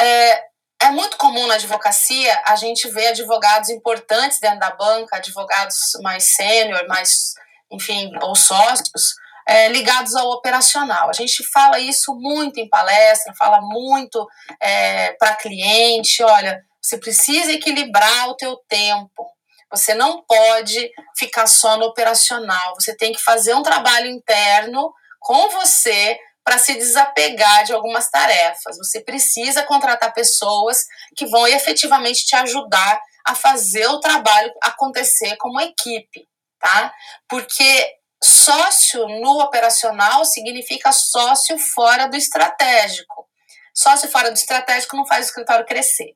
É, 0.00 0.42
é 0.82 0.90
muito 0.90 1.16
comum 1.16 1.46
na 1.46 1.54
advocacia 1.54 2.42
a 2.46 2.56
gente 2.56 2.88
ver 2.90 3.08
advogados 3.08 3.68
importantes 3.68 4.38
dentro 4.40 4.60
da 4.60 4.70
banca, 4.70 5.16
advogados 5.16 5.76
mais 6.02 6.34
sênior, 6.36 6.86
mais, 6.88 7.34
enfim, 7.70 8.10
ou 8.22 8.34
sócios, 8.34 9.14
é, 9.46 9.68
ligados 9.68 10.14
ao 10.14 10.30
operacional. 10.30 11.08
A 11.08 11.12
gente 11.12 11.44
fala 11.52 11.78
isso 11.78 12.14
muito 12.14 12.58
em 12.60 12.68
palestra, 12.68 13.34
fala 13.36 13.60
muito 13.60 14.26
é, 14.60 15.12
para 15.12 15.36
cliente, 15.36 16.22
olha, 16.22 16.62
você 16.80 16.98
precisa 16.98 17.52
equilibrar 17.52 18.28
o 18.28 18.36
teu 18.36 18.56
tempo. 18.68 19.26
Você 19.70 19.94
não 19.94 20.22
pode 20.22 20.90
ficar 21.16 21.46
só 21.46 21.76
no 21.76 21.86
operacional. 21.86 22.74
Você 22.74 22.96
tem 22.96 23.12
que 23.12 23.22
fazer 23.22 23.54
um 23.54 23.62
trabalho 23.62 24.06
interno 24.06 24.92
com 25.20 25.48
você 25.50 26.18
para 26.44 26.58
se 26.58 26.74
desapegar 26.74 27.64
de 27.64 27.74
algumas 27.74 28.10
tarefas. 28.10 28.78
Você 28.78 29.00
precisa 29.00 29.62
contratar 29.64 30.14
pessoas 30.14 30.78
que 31.14 31.26
vão 31.26 31.46
efetivamente 31.46 32.24
te 32.24 32.34
ajudar 32.36 32.98
a 33.26 33.34
fazer 33.34 33.86
o 33.88 34.00
trabalho 34.00 34.50
acontecer 34.62 35.36
como 35.36 35.60
equipe, 35.60 36.26
tá? 36.58 36.90
Porque 37.28 37.92
sócio 38.24 39.06
no 39.20 39.40
operacional 39.42 40.24
significa 40.24 40.90
sócio 40.90 41.58
fora 41.58 42.06
do 42.06 42.16
estratégico. 42.16 43.28
Sócio 43.74 44.08
fora 44.08 44.30
do 44.30 44.36
estratégico 44.36 44.96
não 44.96 45.06
faz 45.06 45.26
o 45.26 45.28
escritório 45.28 45.66
crescer, 45.66 46.14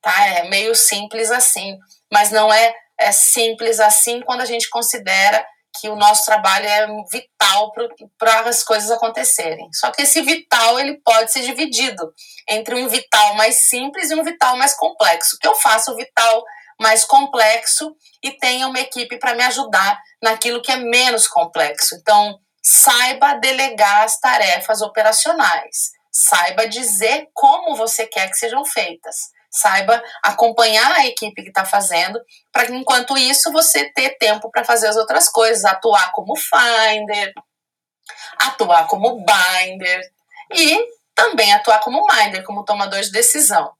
tá? 0.00 0.26
É 0.28 0.48
meio 0.48 0.74
simples 0.74 1.30
assim, 1.30 1.78
mas 2.10 2.30
não 2.30 2.52
é, 2.52 2.74
é 2.98 3.12
simples 3.12 3.80
assim 3.80 4.20
quando 4.22 4.40
a 4.40 4.46
gente 4.46 4.68
considera 4.68 5.44
que 5.80 5.88
o 5.88 5.96
nosso 5.96 6.24
trabalho 6.24 6.66
é 6.66 6.86
vital 7.10 7.72
para 8.16 8.40
as 8.40 8.62
coisas 8.62 8.90
acontecerem. 8.90 9.68
Só 9.72 9.90
que 9.90 10.02
esse 10.02 10.22
vital 10.22 10.78
ele 10.78 11.00
pode 11.04 11.32
ser 11.32 11.42
dividido 11.42 12.12
entre 12.48 12.76
um 12.76 12.88
vital 12.88 13.34
mais 13.34 13.68
simples 13.68 14.10
e 14.10 14.14
um 14.14 14.22
vital 14.22 14.56
mais 14.56 14.74
complexo. 14.74 15.36
Que 15.40 15.48
eu 15.48 15.54
faço 15.54 15.92
o 15.92 15.96
vital 15.96 16.44
mais 16.80 17.04
complexo 17.04 17.94
e 18.22 18.30
tenha 18.32 18.68
uma 18.68 18.80
equipe 18.80 19.18
para 19.18 19.34
me 19.34 19.42
ajudar 19.44 20.00
naquilo 20.22 20.62
que 20.62 20.70
é 20.70 20.76
menos 20.76 21.26
complexo. 21.26 21.96
Então, 21.96 22.38
saiba 22.62 23.34
delegar 23.34 24.04
as 24.04 24.18
tarefas 24.20 24.80
operacionais. 24.80 25.90
Saiba 26.12 26.68
dizer 26.68 27.28
como 27.34 27.74
você 27.74 28.06
quer 28.06 28.30
que 28.30 28.36
sejam 28.36 28.64
feitas 28.64 29.33
saiba 29.54 30.02
acompanhar 30.20 30.90
a 30.96 31.06
equipe 31.06 31.42
que 31.42 31.48
está 31.48 31.64
fazendo, 31.64 32.20
para 32.52 32.66
que 32.66 32.74
enquanto 32.74 33.16
isso 33.16 33.52
você 33.52 33.88
ter 33.92 34.18
tempo 34.18 34.50
para 34.50 34.64
fazer 34.64 34.88
as 34.88 34.96
outras 34.96 35.28
coisas, 35.28 35.64
atuar 35.64 36.10
como 36.12 36.34
finder, 36.36 37.32
atuar 38.38 38.88
como 38.88 39.24
binder 39.24 40.00
e 40.52 40.84
também 41.14 41.52
atuar 41.52 41.80
como 41.80 42.04
minder, 42.04 42.42
como 42.42 42.64
tomador 42.64 43.00
de 43.00 43.12
decisão. 43.12 43.72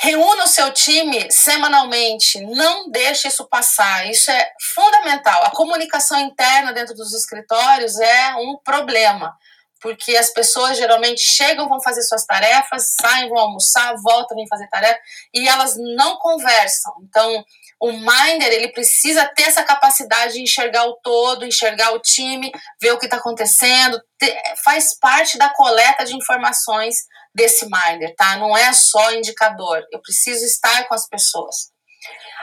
Reúna 0.00 0.44
o 0.44 0.48
seu 0.48 0.72
time 0.72 1.28
semanalmente, 1.28 2.40
não 2.40 2.88
deixe 2.88 3.26
isso 3.26 3.48
passar, 3.48 4.08
isso 4.08 4.30
é 4.30 4.52
fundamental. 4.74 5.42
A 5.42 5.50
comunicação 5.50 6.20
interna 6.20 6.72
dentro 6.72 6.94
dos 6.94 7.12
escritórios 7.12 7.98
é 7.98 8.36
um 8.36 8.56
problema 8.62 9.36
porque 9.80 10.16
as 10.16 10.30
pessoas 10.30 10.76
geralmente 10.76 11.20
chegam, 11.20 11.68
vão 11.68 11.80
fazer 11.80 12.02
suas 12.02 12.24
tarefas, 12.24 12.94
saem, 13.00 13.28
vão 13.28 13.38
almoçar, 13.38 13.94
voltam, 14.02 14.36
vêm 14.36 14.48
fazer 14.48 14.68
tarefa, 14.68 14.98
e 15.34 15.48
elas 15.48 15.74
não 15.76 16.16
conversam. 16.16 16.92
Então, 17.02 17.44
o 17.80 17.92
Minder, 17.92 18.52
ele 18.52 18.72
precisa 18.72 19.24
ter 19.36 19.44
essa 19.44 19.62
capacidade 19.62 20.34
de 20.34 20.42
enxergar 20.42 20.84
o 20.84 20.96
todo, 20.96 21.44
enxergar 21.44 21.92
o 21.92 22.00
time, 22.00 22.50
ver 22.80 22.92
o 22.92 22.98
que 22.98 23.06
está 23.06 23.18
acontecendo, 23.18 24.00
ter, 24.18 24.36
faz 24.64 24.98
parte 24.98 25.38
da 25.38 25.48
coleta 25.50 26.04
de 26.04 26.16
informações 26.16 26.96
desse 27.32 27.66
Minder, 27.66 28.14
tá? 28.16 28.36
Não 28.36 28.56
é 28.56 28.72
só 28.72 29.12
indicador, 29.12 29.84
eu 29.92 30.00
preciso 30.00 30.44
estar 30.44 30.88
com 30.88 30.94
as 30.94 31.08
pessoas. 31.08 31.70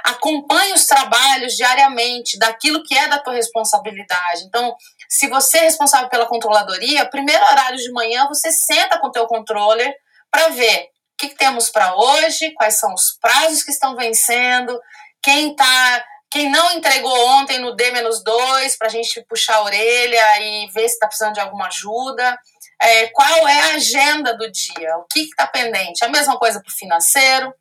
Acompanhe 0.05 0.73
os 0.73 0.85
trabalhos 0.85 1.53
diariamente 1.53 2.37
daquilo 2.37 2.83
que 2.83 2.95
é 2.95 3.07
da 3.07 3.17
tua 3.17 3.33
responsabilidade. 3.33 4.43
Então, 4.43 4.75
se 5.09 5.27
você 5.27 5.59
é 5.59 5.61
responsável 5.61 6.09
pela 6.09 6.25
controladoria, 6.25 7.09
primeiro 7.09 7.43
horário 7.43 7.77
de 7.77 7.91
manhã 7.91 8.27
você 8.27 8.51
senta 8.51 8.99
com 8.99 9.07
o 9.07 9.11
teu 9.11 9.27
controller 9.27 9.93
para 10.31 10.49
ver 10.49 10.89
o 11.15 11.17
que, 11.17 11.29
que 11.29 11.35
temos 11.35 11.69
para 11.69 11.95
hoje, 11.95 12.51
quais 12.51 12.77
são 12.77 12.93
os 12.93 13.17
prazos 13.21 13.63
que 13.63 13.71
estão 13.71 13.95
vencendo, 13.95 14.77
quem 15.23 15.55
tá, 15.55 16.05
quem 16.29 16.49
não 16.49 16.73
entregou 16.73 17.27
ontem 17.29 17.59
no 17.59 17.75
D-2 17.75 18.77
para 18.77 18.87
a 18.87 18.91
gente 18.91 19.23
puxar 19.29 19.55
a 19.55 19.63
orelha 19.63 20.41
e 20.41 20.67
ver 20.71 20.87
se 20.89 20.95
está 20.95 21.07
precisando 21.07 21.33
de 21.33 21.39
alguma 21.39 21.67
ajuda. 21.67 22.37
É, 22.81 23.07
qual 23.07 23.47
é 23.47 23.61
a 23.61 23.75
agenda 23.75 24.35
do 24.35 24.51
dia? 24.51 24.97
O 24.97 25.05
que 25.05 25.21
está 25.21 25.47
pendente? 25.47 26.03
A 26.03 26.09
mesma 26.09 26.37
coisa 26.37 26.61
para 26.61 26.69
o 26.69 26.75
financeiro, 26.75 27.53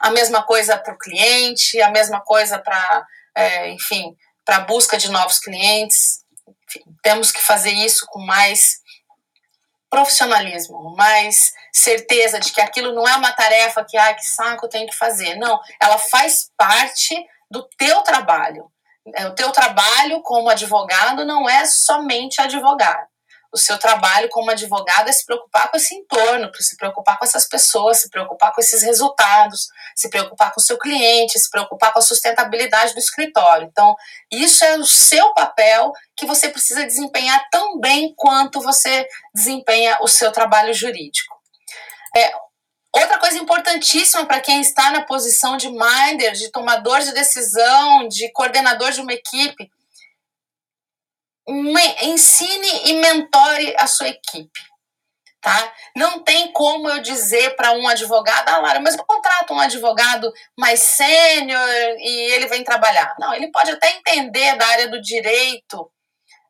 a 0.00 0.10
mesma 0.10 0.42
coisa 0.42 0.76
para 0.76 0.92
o 0.92 0.98
cliente, 0.98 1.80
a 1.80 1.90
mesma 1.90 2.20
coisa 2.20 2.58
para, 2.58 3.06
é, 3.36 3.70
enfim, 3.70 4.16
para 4.44 4.56
a 4.56 4.60
busca 4.60 4.98
de 4.98 5.08
novos 5.08 5.38
clientes 5.38 6.24
temos 7.02 7.32
que 7.32 7.40
fazer 7.40 7.72
isso 7.72 8.06
com 8.08 8.20
mais 8.20 8.80
profissionalismo, 9.90 10.94
mais 10.96 11.52
certeza 11.72 12.38
de 12.38 12.52
que 12.52 12.60
aquilo 12.60 12.94
não 12.94 13.06
é 13.06 13.16
uma 13.16 13.32
tarefa 13.32 13.84
que, 13.84 13.96
ai, 13.96 14.14
que 14.14 14.24
saco, 14.24 14.66
eu 14.66 14.70
tenho 14.70 14.86
que 14.86 14.96
fazer. 14.96 15.34
Não, 15.36 15.58
ela 15.82 15.98
faz 15.98 16.50
parte 16.56 17.14
do 17.50 17.68
teu 17.76 18.00
trabalho. 18.02 18.70
É, 19.16 19.26
o 19.26 19.34
teu 19.34 19.50
trabalho 19.50 20.22
como 20.22 20.48
advogado 20.48 21.24
não 21.24 21.48
é 21.48 21.64
somente 21.66 22.40
advogar 22.40 23.09
o 23.52 23.58
seu 23.58 23.78
trabalho 23.78 24.28
como 24.28 24.50
advogado 24.50 25.08
é 25.08 25.12
se 25.12 25.24
preocupar 25.26 25.70
com 25.70 25.76
esse 25.76 25.94
entorno, 25.94 26.50
se 26.54 26.76
preocupar 26.76 27.18
com 27.18 27.24
essas 27.24 27.48
pessoas, 27.48 28.00
se 28.00 28.08
preocupar 28.08 28.54
com 28.54 28.60
esses 28.60 28.82
resultados, 28.82 29.68
se 29.96 30.08
preocupar 30.08 30.52
com 30.52 30.60
o 30.60 30.62
seu 30.62 30.78
cliente, 30.78 31.38
se 31.38 31.50
preocupar 31.50 31.92
com 31.92 31.98
a 31.98 32.02
sustentabilidade 32.02 32.94
do 32.94 33.00
escritório. 33.00 33.68
Então, 33.70 33.96
isso 34.30 34.64
é 34.64 34.76
o 34.78 34.84
seu 34.84 35.34
papel 35.34 35.92
que 36.16 36.26
você 36.26 36.48
precisa 36.48 36.86
desempenhar 36.86 37.44
tão 37.50 37.78
bem 37.80 38.14
quanto 38.16 38.60
você 38.60 39.06
desempenha 39.34 39.98
o 40.00 40.06
seu 40.06 40.30
trabalho 40.30 40.72
jurídico. 40.72 41.34
É, 42.16 42.32
outra 42.94 43.18
coisa 43.18 43.38
importantíssima 43.38 44.26
para 44.26 44.40
quem 44.40 44.60
está 44.60 44.92
na 44.92 45.02
posição 45.02 45.56
de 45.56 45.68
minder, 45.68 46.32
de 46.32 46.50
tomador 46.52 47.00
de 47.00 47.12
decisão, 47.12 48.06
de 48.06 48.30
coordenador 48.32 48.92
de 48.92 49.00
uma 49.00 49.12
equipe, 49.12 49.70
ensine 51.48 52.90
e 52.90 52.94
mentore 52.94 53.74
a 53.78 53.86
sua 53.86 54.08
equipe. 54.08 54.60
Tá? 55.40 55.72
Não 55.96 56.22
tem 56.22 56.52
como 56.52 56.88
eu 56.90 57.00
dizer 57.00 57.56
para 57.56 57.72
um 57.72 57.88
advogado, 57.88 58.46
ah, 58.50 58.58
Lara, 58.58 58.78
mas 58.78 58.94
eu 58.94 59.04
contrato 59.06 59.54
um 59.54 59.58
advogado 59.58 60.30
mais 60.58 60.80
sênior 60.80 61.68
e 61.98 62.32
ele 62.32 62.46
vem 62.46 62.62
trabalhar. 62.62 63.14
Não, 63.18 63.32
ele 63.32 63.50
pode 63.50 63.70
até 63.70 63.90
entender 63.90 64.56
da 64.56 64.66
área 64.66 64.88
do 64.88 65.00
direito 65.00 65.90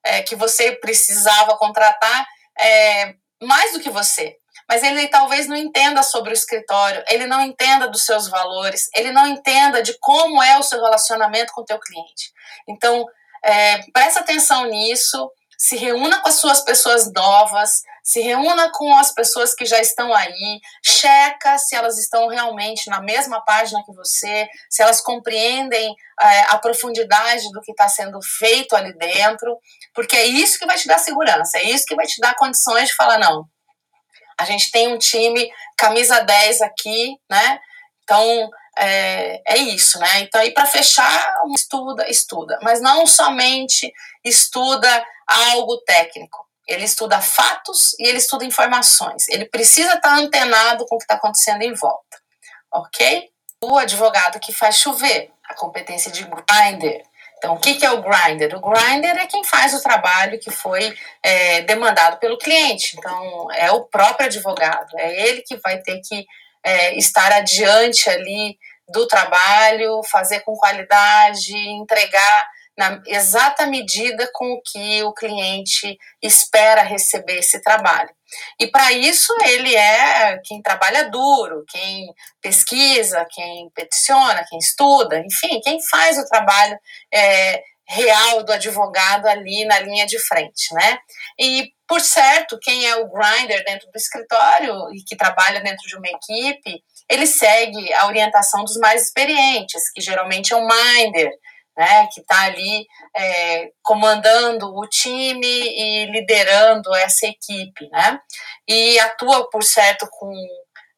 é, 0.05 0.23
que 0.23 0.35
você 0.35 0.73
precisava 0.73 1.57
contratar 1.57 2.27
é, 2.59 3.15
mais 3.41 3.73
do 3.73 3.81
que 3.81 3.91
você. 3.91 4.37
Mas 4.69 4.83
ele 4.83 5.09
talvez 5.09 5.47
não 5.47 5.57
entenda 5.57 6.03
sobre 6.03 6.31
o 6.31 6.35
escritório, 6.35 7.03
ele 7.09 7.27
não 7.27 7.41
entenda 7.43 7.89
dos 7.89 8.05
seus 8.05 8.29
valores, 8.29 8.89
ele 8.95 9.11
não 9.11 9.27
entenda 9.27 9.83
de 9.83 9.97
como 9.99 10.43
é 10.43 10.59
o 10.59 10.63
seu 10.63 10.81
relacionamento 10.81 11.53
com 11.53 11.63
o 11.63 11.65
teu 11.65 11.79
cliente. 11.79 12.33
Então, 12.69 13.05
é, 13.45 13.79
presta 13.93 14.21
atenção 14.21 14.67
nisso, 14.67 15.31
se 15.59 15.77
reúna 15.77 16.21
com 16.21 16.29
as 16.29 16.37
suas 16.37 16.63
pessoas 16.63 17.13
novas, 17.13 17.83
se 18.03 18.21
reúna 18.21 18.71
com 18.73 18.97
as 18.97 19.13
pessoas 19.13 19.55
que 19.55 19.67
já 19.67 19.79
estão 19.79 20.13
aí, 20.15 20.59
checa 20.83 21.59
se 21.59 21.77
elas 21.77 21.99
estão 21.99 22.29
realmente 22.29 22.89
na 22.89 23.01
mesma 23.03 23.43
página 23.45 23.83
que 23.85 23.93
você, 23.93 24.49
se 24.71 24.83
elas 24.83 25.03
compreendem 25.03 25.95
é, 26.21 26.41
a 26.49 26.59
profundidade 26.59 27.51
do 27.53 27.61
que 27.61 27.73
está 27.73 27.89
sendo 27.89 28.19
feito 28.23 28.75
ali 28.75 28.97
dentro, 28.97 29.59
porque 29.95 30.17
é 30.17 30.25
isso 30.25 30.59
que 30.59 30.67
vai 30.67 30.79
te 30.79 30.89
dar 30.89 30.99
segurança, 30.99 31.59
é 31.59 31.65
isso 31.65 31.85
que 31.85 31.95
vai 31.95 32.07
te 32.07 32.21
dar 32.21 32.35
condições 32.37 32.89
de 32.89 32.95
falar, 32.95 33.19
não, 33.19 33.45
a 34.41 34.47
gente 34.47 34.71
tem 34.71 34.89
um 34.89 34.97
time 34.97 35.51
camisa 35.77 36.21
10 36.21 36.63
aqui, 36.63 37.15
né? 37.31 37.61
Então, 38.03 38.51
é, 38.81 39.43
é 39.47 39.59
isso, 39.59 39.99
né? 39.99 40.21
Então, 40.21 40.43
e 40.43 40.53
para 40.53 40.65
fechar, 40.65 41.35
estuda, 41.55 42.09
estuda, 42.09 42.59
mas 42.63 42.81
não 42.81 43.07
somente 43.07 43.93
estuda 44.25 45.05
algo 45.27 45.77
técnico. 45.83 46.49
Ele 46.67 46.85
estuda 46.85 47.21
fatos 47.21 47.95
e 47.99 48.07
ele 48.07 48.19
estuda 48.19 48.45
informações. 48.45 49.29
Ele 49.29 49.45
precisa 49.45 49.95
estar 49.95 50.01
tá 50.01 50.15
antenado 50.15 50.87
com 50.87 50.95
o 50.95 50.99
que 50.99 51.05
está 51.05 51.17
acontecendo 51.17 51.63
em 51.63 51.75
volta, 51.75 52.19
ok? 52.73 53.29
O 53.63 53.77
advogado 53.77 54.41
que 54.41 54.53
faz 54.53 54.79
chover, 54.79 55.31
a 55.45 55.55
competência 55.55 56.11
de 56.11 56.25
grinder. 56.25 57.03
Então, 57.37 57.55
o 57.55 57.59
que, 57.59 57.75
que 57.75 57.85
é 57.85 57.91
o 57.91 58.03
grinder? 58.03 58.57
O 58.57 58.61
grinder 58.61 59.17
é 59.17 59.27
quem 59.27 59.45
faz 59.45 59.75
o 59.75 59.83
trabalho 59.83 60.39
que 60.39 60.51
foi 60.51 60.95
é, 61.23 61.63
demandado 61.63 62.19
pelo 62.19 62.39
cliente. 62.39 62.97
Então, 62.97 63.51
é 63.53 63.71
o 63.73 63.85
próprio 63.85 64.27
advogado, 64.27 64.99
é 64.99 65.29
ele 65.29 65.43
que 65.43 65.57
vai 65.57 65.79
ter 65.79 66.01
que 66.01 66.25
é, 66.63 66.97
estar 66.97 67.33
adiante 67.33 68.09
ali 68.09 68.59
do 68.91 69.07
trabalho, 69.07 70.01
fazer 70.11 70.41
com 70.41 70.55
qualidade, 70.57 71.57
entregar 71.57 72.49
na 72.77 73.03
exata 73.07 73.67
medida 73.67 74.31
com 74.33 74.53
o 74.53 74.63
que 74.63 75.03
o 75.03 75.13
cliente 75.13 75.99
espera 76.23 76.83
receber 76.83 77.39
esse 77.39 77.61
trabalho. 77.63 78.11
E 78.59 78.69
para 78.69 78.93
isso 78.93 79.35
ele 79.43 79.75
é 79.75 80.39
quem 80.45 80.63
trabalha 80.63 81.11
duro, 81.11 81.65
quem 81.69 82.07
pesquisa, 82.41 83.27
quem 83.31 83.69
peticiona, 83.75 84.47
quem 84.49 84.59
estuda, 84.59 85.19
enfim, 85.19 85.61
quem 85.61 85.79
faz 85.91 86.17
o 86.17 86.25
trabalho 86.27 86.79
é, 87.13 87.63
real 87.91 88.45
do 88.45 88.53
advogado 88.53 89.27
ali 89.27 89.65
na 89.65 89.81
linha 89.81 90.07
de 90.07 90.19
frente, 90.21 90.73
né? 90.73 90.99
E 91.39 91.73
por 91.89 92.01
certo, 92.01 92.57
quem 92.63 92.87
é 92.87 92.95
o 92.95 93.11
grinder 93.11 93.65
dentro 93.65 93.91
do 93.91 93.97
escritório 93.97 94.73
e 94.95 95.03
que 95.03 95.17
trabalha 95.17 95.61
dentro 95.61 95.87
de 95.89 95.97
uma 95.97 96.07
equipe, 96.07 96.85
ele 97.11 97.27
segue 97.27 97.93
a 97.95 98.07
orientação 98.07 98.65
dos 98.65 98.77
mais 98.77 99.03
experientes, 99.03 99.91
que 99.93 100.01
geralmente 100.01 100.55
é 100.55 100.57
um 100.57 100.67
minder, 100.67 101.31
né, 101.77 102.07
que 102.13 102.21
está 102.21 102.43
ali 102.43 102.87
é, 103.17 103.71
comandando 103.83 104.67
o 104.75 104.87
time 104.89 105.47
e 105.47 106.07
liderando 106.07 106.95
essa 106.95 107.27
equipe, 107.27 107.89
né, 107.91 108.19
e 108.69 108.99
atua, 109.01 109.49
por 109.51 109.65
certo, 109.65 110.09
com 110.11 110.33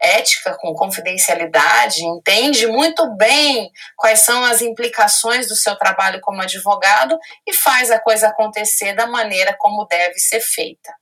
ética, 0.03 0.57
com 0.61 0.75
confidencialidade, 0.75 2.05
entende 2.05 2.67
muito 2.67 3.17
bem 3.17 3.71
quais 3.97 4.21
são 4.21 4.45
as 4.45 4.61
implicações 4.61 5.47
do 5.47 5.55
seu 5.55 5.77
trabalho 5.77 6.21
como 6.21 6.43
advogado 6.43 7.17
e 7.47 7.55
faz 7.55 7.91
a 7.91 8.01
coisa 8.01 8.29
acontecer 8.29 8.95
da 8.95 9.07
maneira 9.07 9.55
como 9.59 9.87
deve 9.87 10.19
ser 10.19 10.41
feita. 10.41 10.93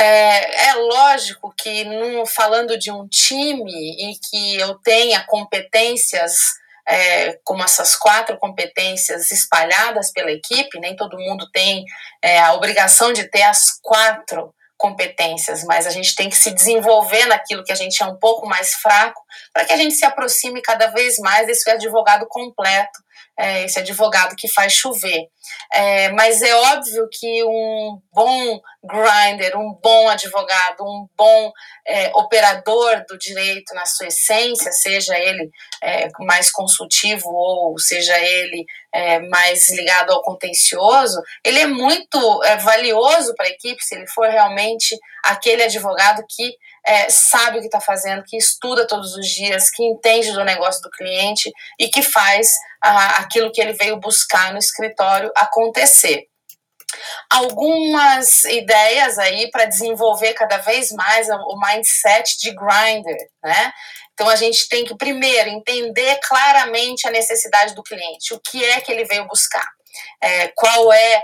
É, 0.00 0.68
é 0.68 0.74
lógico 0.74 1.52
que, 1.56 1.84
num, 1.84 2.24
falando 2.24 2.78
de 2.78 2.90
um 2.90 3.06
time 3.06 3.96
em 3.98 4.14
que 4.18 4.58
eu 4.58 4.74
tenha 4.76 5.22
competências 5.26 6.58
é, 6.88 7.38
como 7.44 7.62
essas 7.62 7.94
quatro 7.94 8.38
competências 8.38 9.30
espalhadas 9.30 10.10
pela 10.10 10.32
equipe, 10.32 10.80
nem 10.80 10.96
todo 10.96 11.18
mundo 11.18 11.48
tem 11.52 11.84
é, 12.22 12.40
a 12.40 12.54
obrigação 12.54 13.12
de 13.12 13.24
ter 13.30 13.42
as 13.42 13.78
quatro 13.82 14.52
competências, 14.76 15.62
mas 15.64 15.86
a 15.86 15.90
gente 15.90 16.16
tem 16.16 16.30
que 16.30 16.36
se 16.36 16.50
desenvolver 16.50 17.26
naquilo 17.26 17.62
que 17.62 17.70
a 17.70 17.76
gente 17.76 18.02
é 18.02 18.06
um 18.06 18.16
pouco 18.16 18.48
mais 18.48 18.72
fraco, 18.74 19.20
para 19.52 19.66
que 19.66 19.74
a 19.74 19.76
gente 19.76 19.94
se 19.94 20.06
aproxime 20.06 20.62
cada 20.62 20.86
vez 20.86 21.18
mais 21.18 21.46
desse 21.46 21.68
advogado 21.70 22.26
completo, 22.26 22.98
é, 23.38 23.64
esse 23.64 23.78
advogado 23.78 24.36
que 24.36 24.48
faz 24.48 24.72
chover. 24.72 25.28
É, 25.72 26.10
mas 26.12 26.42
é 26.42 26.54
óbvio 26.54 27.08
que 27.10 27.44
um 27.44 28.00
bom 28.12 28.60
grinder, 28.84 29.58
um 29.58 29.72
bom 29.82 30.08
advogado, 30.08 30.82
um 30.82 31.08
bom 31.16 31.52
é, 31.86 32.10
operador 32.14 33.04
do 33.08 33.18
direito 33.18 33.74
na 33.74 33.86
sua 33.86 34.08
essência, 34.08 34.70
seja 34.72 35.18
ele 35.18 35.50
é, 35.82 36.08
mais 36.20 36.50
consultivo 36.50 37.28
ou 37.28 37.78
seja 37.78 38.18
ele 38.18 38.64
é, 38.92 39.20
mais 39.20 39.70
ligado 39.70 40.12
ao 40.12 40.22
contencioso, 40.22 41.20
ele 41.44 41.60
é 41.60 41.66
muito 41.66 42.44
é, 42.44 42.56
valioso 42.56 43.34
para 43.34 43.46
a 43.46 43.50
equipe 43.50 43.82
se 43.82 43.94
ele 43.94 44.06
for 44.08 44.28
realmente 44.28 44.98
aquele 45.24 45.62
advogado 45.62 46.22
que 46.28 46.54
é, 46.86 47.08
sabe 47.10 47.58
o 47.58 47.60
que 47.60 47.66
está 47.66 47.80
fazendo, 47.80 48.24
que 48.24 48.36
estuda 48.36 48.86
todos 48.86 49.14
os 49.14 49.26
dias, 49.26 49.70
que 49.70 49.84
entende 49.84 50.32
do 50.32 50.44
negócio 50.44 50.80
do 50.82 50.90
cliente 50.90 51.50
e 51.78 51.88
que 51.88 52.02
faz 52.02 52.50
aquilo 52.80 53.52
que 53.52 53.60
ele 53.60 53.74
veio 53.74 54.00
buscar 54.00 54.52
no 54.52 54.58
escritório 54.58 55.30
acontecer. 55.36 56.26
Algumas 57.30 58.44
ideias 58.44 59.18
aí 59.18 59.48
para 59.50 59.66
desenvolver 59.66 60.34
cada 60.34 60.58
vez 60.58 60.90
mais 60.90 61.28
o 61.28 61.60
mindset 61.60 62.38
de 62.38 62.52
grinder, 62.54 63.16
né? 63.44 63.72
Então 64.12 64.28
a 64.28 64.36
gente 64.36 64.68
tem 64.68 64.84
que 64.84 64.96
primeiro 64.96 65.48
entender 65.48 66.18
claramente 66.26 67.06
a 67.06 67.10
necessidade 67.10 67.74
do 67.74 67.82
cliente, 67.82 68.34
o 68.34 68.40
que 68.40 68.62
é 68.64 68.80
que 68.80 68.90
ele 68.90 69.04
veio 69.04 69.26
buscar, 69.26 69.66
é, 70.20 70.48
qual 70.48 70.92
é 70.92 71.22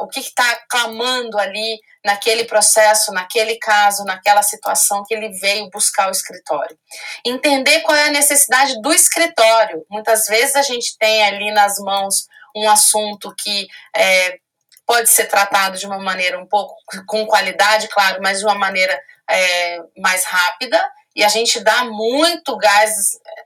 o 0.00 0.08
que 0.08 0.20
está 0.20 0.56
clamando 0.68 1.38
ali 1.38 1.80
naquele 2.04 2.44
processo, 2.44 3.12
naquele 3.12 3.56
caso, 3.58 4.04
naquela 4.04 4.42
situação 4.42 5.04
que 5.06 5.14
ele 5.14 5.28
veio 5.38 5.70
buscar 5.70 6.08
o 6.08 6.12
escritório. 6.12 6.76
Entender 7.24 7.80
qual 7.80 7.96
é 7.96 8.06
a 8.06 8.12
necessidade 8.12 8.80
do 8.80 8.92
escritório. 8.92 9.84
Muitas 9.90 10.26
vezes 10.26 10.56
a 10.56 10.62
gente 10.62 10.96
tem 10.98 11.24
ali 11.24 11.52
nas 11.52 11.78
mãos 11.78 12.26
um 12.56 12.68
assunto 12.68 13.34
que 13.36 13.66
é, 13.94 14.38
pode 14.86 15.08
ser 15.08 15.26
tratado 15.26 15.76
de 15.76 15.86
uma 15.86 15.98
maneira 15.98 16.38
um 16.38 16.46
pouco 16.46 16.74
com 17.06 17.26
qualidade, 17.26 17.88
claro, 17.88 18.20
mas 18.22 18.38
de 18.38 18.44
uma 18.44 18.54
maneira 18.54 18.98
é, 19.28 19.80
mais 19.96 20.24
rápida 20.24 20.82
e 21.16 21.24
a 21.24 21.28
gente 21.28 21.58
dá 21.60 21.82
muito 21.84 22.54
gás 22.58 22.92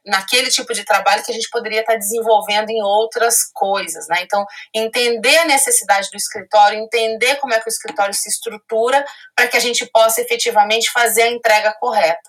naquele 0.04 0.50
tipo 0.50 0.74
de 0.74 0.84
trabalho 0.84 1.22
que 1.22 1.30
a 1.30 1.34
gente 1.34 1.48
poderia 1.50 1.82
estar 1.82 1.94
desenvolvendo 1.94 2.68
em 2.68 2.82
outras 2.82 3.44
coisas, 3.54 4.08
né? 4.08 4.22
Então, 4.22 4.44
entender 4.74 5.38
a 5.38 5.44
necessidade 5.44 6.10
do 6.10 6.16
escritório, 6.16 6.80
entender 6.80 7.36
como 7.36 7.54
é 7.54 7.60
que 7.60 7.68
o 7.68 7.70
escritório 7.70 8.12
se 8.12 8.28
estrutura 8.28 9.04
para 9.36 9.46
que 9.46 9.56
a 9.56 9.60
gente 9.60 9.86
possa 9.86 10.20
efetivamente 10.20 10.90
fazer 10.90 11.22
a 11.22 11.30
entrega 11.30 11.72
correta. 11.78 12.28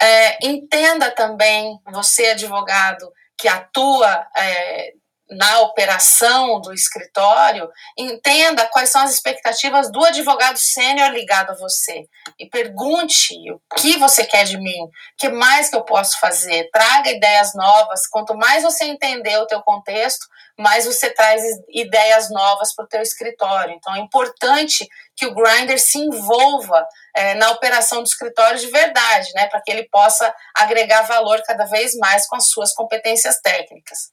É, 0.00 0.46
entenda 0.46 1.10
também, 1.10 1.76
você 1.90 2.26
advogado 2.26 3.12
que 3.36 3.48
atua 3.48 4.24
é, 4.36 4.92
na 5.36 5.60
operação 5.60 6.60
do 6.60 6.72
escritório, 6.72 7.68
entenda 7.96 8.66
quais 8.66 8.90
são 8.90 9.02
as 9.02 9.12
expectativas 9.12 9.90
do 9.90 10.04
advogado 10.04 10.58
sênior 10.58 11.10
ligado 11.10 11.50
a 11.50 11.56
você 11.56 12.06
e 12.38 12.46
pergunte 12.46 13.34
o 13.50 13.60
que 13.76 13.96
você 13.98 14.24
quer 14.24 14.44
de 14.44 14.58
mim, 14.58 14.82
o 14.82 14.90
que 15.18 15.28
mais 15.28 15.68
que 15.68 15.76
eu 15.76 15.84
posso 15.84 16.18
fazer, 16.20 16.68
traga 16.72 17.10
ideias 17.10 17.54
novas. 17.54 18.06
Quanto 18.06 18.34
mais 18.34 18.62
você 18.62 18.84
entender 18.84 19.36
o 19.38 19.46
teu 19.46 19.62
contexto, 19.62 20.26
mais 20.58 20.84
você 20.84 21.10
traz 21.10 21.42
ideias 21.68 22.30
novas 22.30 22.74
para 22.74 22.84
o 22.84 22.88
teu 22.88 23.02
escritório. 23.02 23.74
Então 23.74 23.94
é 23.94 23.98
importante 23.98 24.86
que 25.16 25.26
o 25.26 25.34
grinder 25.34 25.80
se 25.80 25.98
envolva 25.98 26.86
é, 27.14 27.34
na 27.34 27.50
operação 27.50 28.02
do 28.02 28.06
escritório 28.06 28.58
de 28.58 28.68
verdade, 28.68 29.30
né, 29.34 29.46
para 29.46 29.60
que 29.60 29.70
ele 29.70 29.88
possa 29.88 30.34
agregar 30.54 31.02
valor 31.02 31.42
cada 31.46 31.64
vez 31.66 31.94
mais 31.96 32.26
com 32.26 32.36
as 32.36 32.48
suas 32.48 32.72
competências 32.72 33.38
técnicas. 33.40 34.10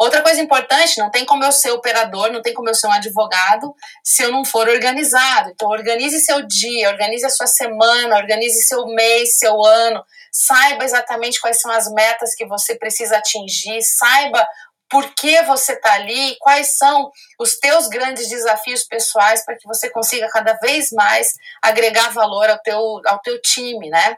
Outra 0.00 0.22
coisa 0.22 0.40
importante, 0.40 0.98
não 0.98 1.10
tem 1.10 1.24
como 1.24 1.44
eu 1.44 1.52
ser 1.52 1.70
operador, 1.70 2.30
não 2.32 2.42
tem 2.42 2.54
como 2.54 2.68
eu 2.68 2.74
ser 2.74 2.86
um 2.86 2.92
advogado 2.92 3.74
se 4.04 4.22
eu 4.22 4.30
não 4.30 4.44
for 4.44 4.68
organizado. 4.68 5.50
Então, 5.50 5.68
organize 5.68 6.20
seu 6.20 6.46
dia, 6.46 6.88
organize 6.88 7.24
a 7.26 7.30
sua 7.30 7.46
semana, 7.46 8.16
organize 8.16 8.62
seu 8.62 8.86
mês, 8.86 9.38
seu 9.38 9.64
ano, 9.64 10.02
saiba 10.32 10.84
exatamente 10.84 11.40
quais 11.40 11.60
são 11.60 11.70
as 11.70 11.90
metas 11.92 12.34
que 12.34 12.46
você 12.46 12.76
precisa 12.76 13.18
atingir, 13.18 13.82
saiba 13.82 14.46
por 14.90 15.14
que 15.14 15.42
você 15.42 15.74
está 15.74 15.94
ali, 15.94 16.36
quais 16.40 16.78
são 16.78 17.10
os 17.38 17.58
teus 17.58 17.88
grandes 17.88 18.28
desafios 18.28 18.84
pessoais 18.84 19.44
para 19.44 19.56
que 19.56 19.66
você 19.66 19.90
consiga 19.90 20.28
cada 20.30 20.54
vez 20.54 20.90
mais 20.92 21.28
agregar 21.62 22.10
valor 22.10 22.48
ao 22.48 22.58
teu, 22.60 22.80
ao 23.06 23.20
teu 23.20 23.40
time, 23.42 23.90
né? 23.90 24.16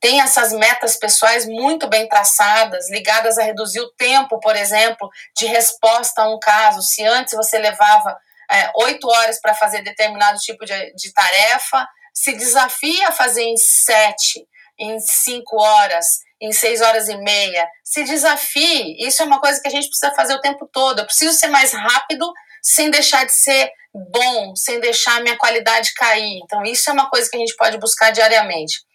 Tem 0.00 0.20
essas 0.20 0.52
metas 0.52 0.96
pessoais 0.96 1.46
muito 1.46 1.88
bem 1.88 2.08
traçadas, 2.08 2.90
ligadas 2.90 3.38
a 3.38 3.42
reduzir 3.42 3.80
o 3.80 3.90
tempo, 3.92 4.38
por 4.40 4.54
exemplo, 4.54 5.08
de 5.36 5.46
resposta 5.46 6.22
a 6.22 6.34
um 6.34 6.38
caso. 6.38 6.82
Se 6.82 7.04
antes 7.04 7.34
você 7.34 7.58
levava 7.58 8.16
é, 8.50 8.70
oito 8.76 9.10
é, 9.10 9.16
horas 9.16 9.40
para 9.40 9.54
fazer 9.54 9.82
determinado 9.82 10.38
tipo 10.38 10.64
de, 10.64 10.94
de 10.94 11.12
tarefa, 11.12 11.88
se 12.12 12.32
desafia 12.32 13.08
a 13.08 13.12
fazer 13.12 13.42
em 13.42 13.56
sete, 13.56 14.46
em 14.78 14.98
cinco 15.00 15.60
horas, 15.60 16.20
em 16.40 16.52
seis 16.52 16.80
horas 16.82 17.08
e 17.08 17.16
meia. 17.16 17.66
Se 17.82 18.04
desafie. 18.04 18.96
Isso 18.98 19.22
é 19.22 19.24
uma 19.24 19.40
coisa 19.40 19.60
que 19.60 19.68
a 19.68 19.70
gente 19.70 19.88
precisa 19.88 20.14
fazer 20.14 20.34
o 20.34 20.40
tempo 20.40 20.68
todo. 20.70 21.00
Eu 21.00 21.06
preciso 21.06 21.32
ser 21.32 21.48
mais 21.48 21.72
rápido 21.72 22.30
sem 22.62 22.90
deixar 22.90 23.24
de 23.24 23.32
ser 23.32 23.70
bom, 23.94 24.54
sem 24.54 24.78
deixar 24.78 25.16
a 25.16 25.20
minha 25.20 25.38
qualidade 25.38 25.94
cair. 25.94 26.38
Então, 26.44 26.62
isso 26.64 26.90
é 26.90 26.92
uma 26.92 27.08
coisa 27.08 27.30
que 27.30 27.36
a 27.36 27.40
gente 27.40 27.56
pode 27.56 27.78
buscar 27.78 28.10
diariamente 28.10 28.85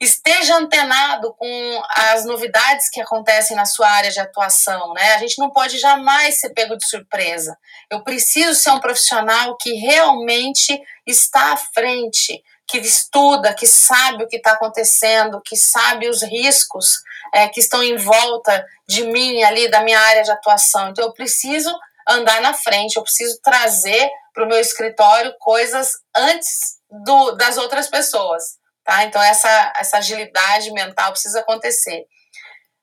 esteja 0.00 0.56
antenado 0.56 1.34
com 1.34 1.82
as 1.96 2.24
novidades 2.24 2.88
que 2.90 3.00
acontecem 3.00 3.56
na 3.56 3.64
sua 3.64 3.88
área 3.88 4.10
de 4.10 4.20
atuação, 4.20 4.92
né? 4.92 5.14
A 5.14 5.18
gente 5.18 5.38
não 5.38 5.50
pode 5.50 5.78
jamais 5.78 6.40
ser 6.40 6.50
pego 6.50 6.76
de 6.76 6.86
surpresa. 6.86 7.56
Eu 7.90 8.02
preciso 8.04 8.54
ser 8.54 8.70
um 8.70 8.80
profissional 8.80 9.56
que 9.56 9.72
realmente 9.74 10.80
está 11.06 11.52
à 11.52 11.56
frente, 11.56 12.42
que 12.68 12.78
estuda, 12.78 13.54
que 13.54 13.66
sabe 13.66 14.24
o 14.24 14.28
que 14.28 14.36
está 14.36 14.52
acontecendo, 14.52 15.42
que 15.44 15.56
sabe 15.56 16.08
os 16.08 16.22
riscos 16.22 17.02
é, 17.34 17.48
que 17.48 17.60
estão 17.60 17.82
em 17.82 17.96
volta 17.96 18.64
de 18.86 19.04
mim 19.04 19.42
ali, 19.42 19.68
da 19.68 19.80
minha 19.80 19.98
área 19.98 20.22
de 20.22 20.30
atuação. 20.30 20.90
Então 20.90 21.04
eu 21.04 21.12
preciso 21.12 21.74
andar 22.08 22.40
na 22.40 22.54
frente, 22.54 22.96
eu 22.96 23.02
preciso 23.02 23.40
trazer 23.42 24.08
para 24.32 24.44
o 24.44 24.48
meu 24.48 24.58
escritório 24.58 25.34
coisas 25.38 25.92
antes 26.16 26.78
do, 27.04 27.32
das 27.32 27.58
outras 27.58 27.88
pessoas. 27.88 28.58
Tá? 28.88 29.04
Então, 29.04 29.22
essa, 29.22 29.72
essa 29.76 29.98
agilidade 29.98 30.72
mental 30.72 31.12
precisa 31.12 31.40
acontecer. 31.40 32.06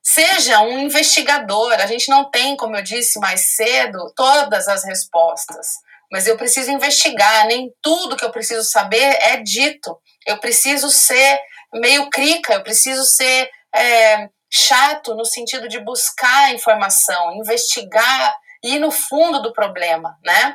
Seja 0.00 0.60
um 0.60 0.78
investigador, 0.78 1.72
a 1.72 1.86
gente 1.86 2.08
não 2.08 2.30
tem, 2.30 2.56
como 2.56 2.76
eu 2.76 2.82
disse 2.82 3.18
mais 3.18 3.56
cedo, 3.56 4.12
todas 4.14 4.68
as 4.68 4.84
respostas, 4.84 5.66
mas 6.12 6.28
eu 6.28 6.36
preciso 6.36 6.70
investigar, 6.70 7.48
nem 7.48 7.74
tudo 7.82 8.16
que 8.16 8.24
eu 8.24 8.30
preciso 8.30 8.62
saber 8.62 9.02
é 9.20 9.38
dito. 9.38 10.00
Eu 10.24 10.38
preciso 10.38 10.90
ser 10.90 11.40
meio 11.74 12.08
crica, 12.08 12.54
eu 12.54 12.62
preciso 12.62 13.02
ser 13.02 13.50
é, 13.74 14.28
chato 14.48 15.12
no 15.12 15.24
sentido 15.24 15.66
de 15.66 15.80
buscar 15.80 16.54
informação, 16.54 17.32
investigar, 17.32 18.32
ir 18.62 18.78
no 18.78 18.92
fundo 18.92 19.42
do 19.42 19.52
problema, 19.52 20.16
né? 20.24 20.54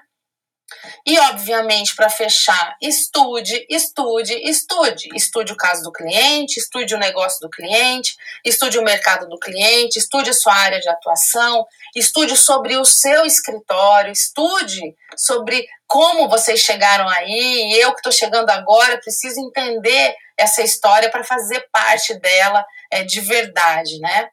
E, 1.06 1.18
obviamente, 1.20 1.96
para 1.96 2.10
fechar, 2.10 2.76
estude, 2.82 3.66
estude, 3.70 4.34
estude. 4.50 5.10
Estude 5.16 5.54
o 5.54 5.58
caso 5.58 5.84
do 5.84 5.92
cliente, 5.92 6.60
estude 6.60 6.94
o 6.94 7.00
negócio 7.00 7.40
do 7.42 7.50
cliente, 7.50 8.16
estude 8.46 8.78
o 8.78 8.84
mercado 8.84 9.28
do 9.28 9.40
cliente, 9.40 9.98
estude 9.98 10.30
a 10.30 10.34
sua 10.34 10.54
área 10.54 10.80
de 10.80 10.90
atuação, 10.90 11.66
estude 11.96 12.38
sobre 12.38 12.78
o 12.78 12.86
seu 12.86 13.26
escritório, 13.26 14.12
estude 14.12 14.96
sobre 15.18 15.66
como 15.88 16.30
vocês 16.30 16.60
chegaram 16.60 17.08
aí. 17.10 17.74
E 17.74 17.80
eu 17.82 17.92
que 17.92 18.00
estou 18.00 18.12
chegando 18.12 18.50
agora 18.50 18.98
preciso 19.00 19.40
entender 19.40 20.16
essa 20.38 20.62
história 20.62 21.10
para 21.10 21.24
fazer 21.24 21.68
parte 21.72 22.14
dela 22.20 22.66
é, 22.90 23.04
de 23.04 23.22
verdade, 23.22 24.00
né? 24.00 24.30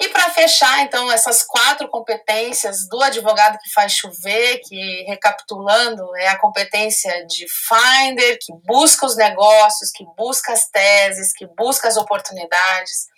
E 0.00 0.08
para 0.10 0.30
fechar, 0.30 0.82
então, 0.82 1.10
essas 1.10 1.42
quatro 1.42 1.88
competências 1.88 2.88
do 2.88 3.02
advogado 3.02 3.58
que 3.58 3.72
faz 3.72 3.92
chover, 3.92 4.60
que, 4.60 5.04
recapitulando, 5.08 6.16
é 6.16 6.28
a 6.28 6.38
competência 6.38 7.26
de 7.26 7.46
finder, 7.48 8.38
que 8.40 8.52
busca 8.64 9.04
os 9.04 9.16
negócios, 9.16 9.90
que 9.90 10.04
busca 10.16 10.52
as 10.52 10.68
teses, 10.68 11.32
que 11.32 11.46
busca 11.48 11.88
as 11.88 11.96
oportunidades, 11.96 13.08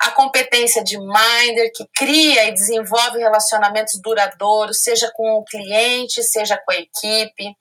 a 0.00 0.10
competência 0.10 0.82
de 0.82 0.98
minder, 0.98 1.70
que 1.74 1.86
cria 1.94 2.48
e 2.48 2.54
desenvolve 2.54 3.18
relacionamentos 3.18 4.00
duradouros, 4.02 4.82
seja 4.82 5.12
com 5.14 5.34
o 5.34 5.44
cliente, 5.44 6.22
seja 6.22 6.56
com 6.56 6.72
a 6.72 6.76
equipe, 6.76 7.56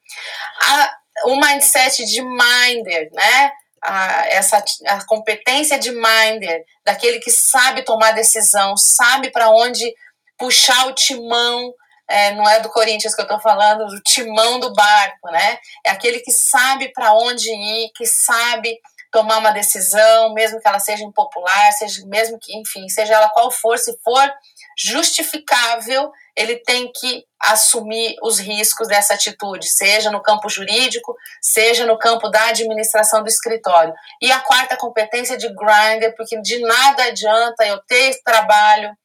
a, 0.62 0.92
o 1.26 1.36
mindset 1.36 2.06
de 2.06 2.22
minder, 2.22 3.10
né? 3.12 3.52
A, 3.84 4.28
essa 4.28 4.64
a 4.88 5.06
competência 5.06 5.80
de 5.80 5.92
minder, 5.92 6.64
daquele 6.86 7.20
que 7.20 7.32
sabe 7.32 7.84
tomar 7.84 8.12
decisão, 8.12 8.78
sabe 8.78 9.32
para 9.32 9.50
onde 9.50 9.94
puxar 10.38 10.88
o 10.88 10.94
timão, 10.94 11.74
é, 12.08 12.34
não 12.34 12.48
é 12.50 12.60
do 12.60 12.70
Corinthians 12.70 13.16
que 13.16 13.22
eu 13.22 13.26
estou 13.26 13.40
falando, 13.40 13.88
do 13.88 14.02
timão 14.02 14.60
do 14.60 14.74
barco, 14.74 15.32
né? 15.32 15.58
É 15.86 15.92
aquele 15.92 16.20
que 16.20 16.32
sabe 16.32 16.92
para 16.92 17.14
onde 17.14 17.50
ir, 17.50 17.92
que 17.96 18.06
sabe 18.06 18.78
tomar 19.12 19.40
uma 19.40 19.52
decisão, 19.52 20.34
mesmo 20.34 20.60
que 20.60 20.68
ela 20.68 20.80
seja 20.80 21.04
impopular, 21.04 21.72
seja 21.74 22.06
mesmo 22.06 22.40
que, 22.40 22.58
enfim, 22.58 22.88
seja 22.88 23.14
ela 23.16 23.30
qual 23.30 23.52
for, 23.52 23.78
se 23.78 23.98
for 24.04 24.34
justificável, 24.78 26.12
ele 26.42 26.58
tem 26.58 26.92
que 26.92 27.24
assumir 27.40 28.16
os 28.22 28.40
riscos 28.40 28.88
dessa 28.88 29.14
atitude, 29.14 29.68
seja 29.68 30.12
no 30.12 30.22
campo 30.22 30.50
jurídico, 30.50 31.16
seja 31.42 31.86
no 31.86 31.98
campo 31.98 32.30
da 32.30 32.48
administração 32.48 33.24
do 33.24 33.30
escritório. 33.30 33.94
E 34.22 34.32
a 34.32 34.40
quarta 34.40 34.78
competência 34.78 35.38
de 35.38 35.48
grinder, 35.48 36.16
porque 36.16 36.40
de 36.42 36.60
nada 36.60 37.06
adianta 37.06 37.66
eu 37.66 37.80
ter 37.88 38.22
trabalho, 38.24 38.96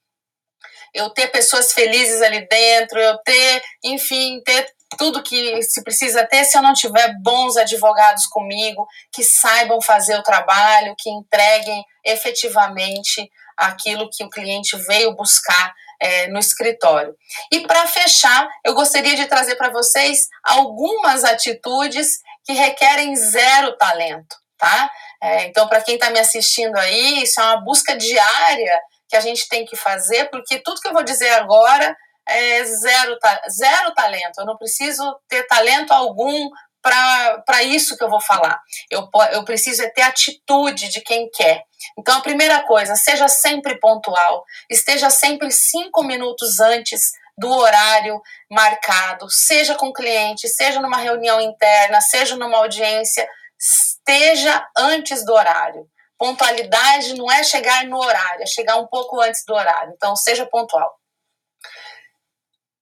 eu 0.95 1.11
ter 1.11 1.29
pessoas 1.29 1.73
felizes 1.73 2.23
ali 2.23 2.47
dentro, 2.49 2.99
eu 2.99 3.19
ter, 3.19 3.63
enfim, 3.85 4.41
ter 4.45 4.67
tudo 4.97 5.23
que 5.23 5.63
se 5.63 5.83
precisa 5.83 6.27
ter 6.27 6.45
se 6.45 6.57
eu 6.57 6.63
não 6.63 6.73
tiver 6.73 7.13
bons 7.23 7.57
advogados 7.57 8.27
comigo, 8.27 8.87
que 9.13 9.23
saibam 9.23 9.81
fazer 9.81 10.17
o 10.17 10.23
trabalho, 10.23 10.95
que 10.99 11.11
entreguem 11.11 11.85
efetivamente 12.05 13.29
aquilo 13.57 14.09
que 14.11 14.25
o 14.25 14.31
cliente 14.31 14.77
veio 14.77 15.15
buscar 15.15 15.75
é, 16.01 16.29
no 16.29 16.39
escritório. 16.39 17.15
E 17.53 17.61
para 17.61 17.87
fechar, 17.87 18.49
eu 18.65 18.75
gostaria 18.75 19.17
de 19.17 19.27
trazer 19.27 19.57
para 19.57 19.71
vocês 19.71 20.29
algumas 20.43 21.25
atitudes 21.25 22.19
que 22.45 22.53
requerem 22.53 23.15
zero 23.17 23.77
talento, 23.77 24.37
tá? 24.59 24.91
É, 25.23 25.45
então, 25.45 25.69
para 25.69 25.81
quem 25.81 25.95
está 25.95 26.11
me 26.11 26.19
assistindo 26.19 26.77
aí, 26.77 27.23
isso 27.23 27.41
é 27.41 27.45
uma 27.45 27.65
busca 27.65 27.97
diária 27.97 28.81
que 29.09 29.17
a 29.17 29.21
gente 29.21 29.49
tem 29.49 29.65
que 29.65 29.77
fazer, 29.77 30.29
porque 30.31 30.59
tudo 30.59 30.81
que 30.81 30.89
eu 30.89 30.93
vou 30.93 31.03
dizer 31.03 31.31
agora 31.31 31.97
é 32.29 32.65
zero, 32.65 33.17
zero 33.51 33.95
talento. 33.95 34.39
Eu 34.39 34.47
não 34.47 34.57
preciso 34.57 35.03
ter 35.29 35.47
talento 35.47 35.93
algum 35.93 36.49
para 36.83 37.63
isso 37.63 37.97
que 37.97 38.05
eu 38.05 38.11
vou 38.11 38.21
falar. 38.21 38.61
Eu, 38.91 39.09
eu 39.33 39.45
preciso 39.45 39.83
é 39.83 39.91
ter 39.91 40.03
atitude 40.03 40.89
de 40.89 41.01
quem 41.01 41.29
quer. 41.31 41.63
Então, 41.99 42.17
a 42.17 42.23
primeira 42.23 42.63
coisa, 42.63 42.95
seja 42.97 43.29
sempre 43.29 43.79
pontual, 43.79 44.45
esteja 44.71 45.11
sempre 45.11 45.51
cinco 45.51 46.03
minutos 46.03 46.61
antes 46.61 47.13
do 47.39 47.51
horário 47.51 48.21
marcado, 48.51 49.31
seja 49.31 49.75
com 49.75 49.93
cliente, 49.93 50.49
seja 50.49 50.81
numa 50.81 50.97
reunião 50.97 51.41
interna, 51.41 52.01
seja 52.01 52.37
numa 52.37 52.59
audiência, 52.59 53.29
esteja 53.59 54.67
antes 54.77 55.25
do 55.25 55.33
horário. 55.33 55.87
Pontualidade 56.19 57.15
não 57.15 57.31
é 57.31 57.43
chegar 57.43 57.85
no 57.85 57.99
horário, 57.99 58.43
é 58.43 58.47
chegar 58.47 58.77
um 58.77 58.87
pouco 58.87 59.21
antes 59.21 59.45
do 59.45 59.55
horário. 59.55 59.93
Então, 59.95 60.17
seja 60.17 60.47
pontual. 60.47 60.99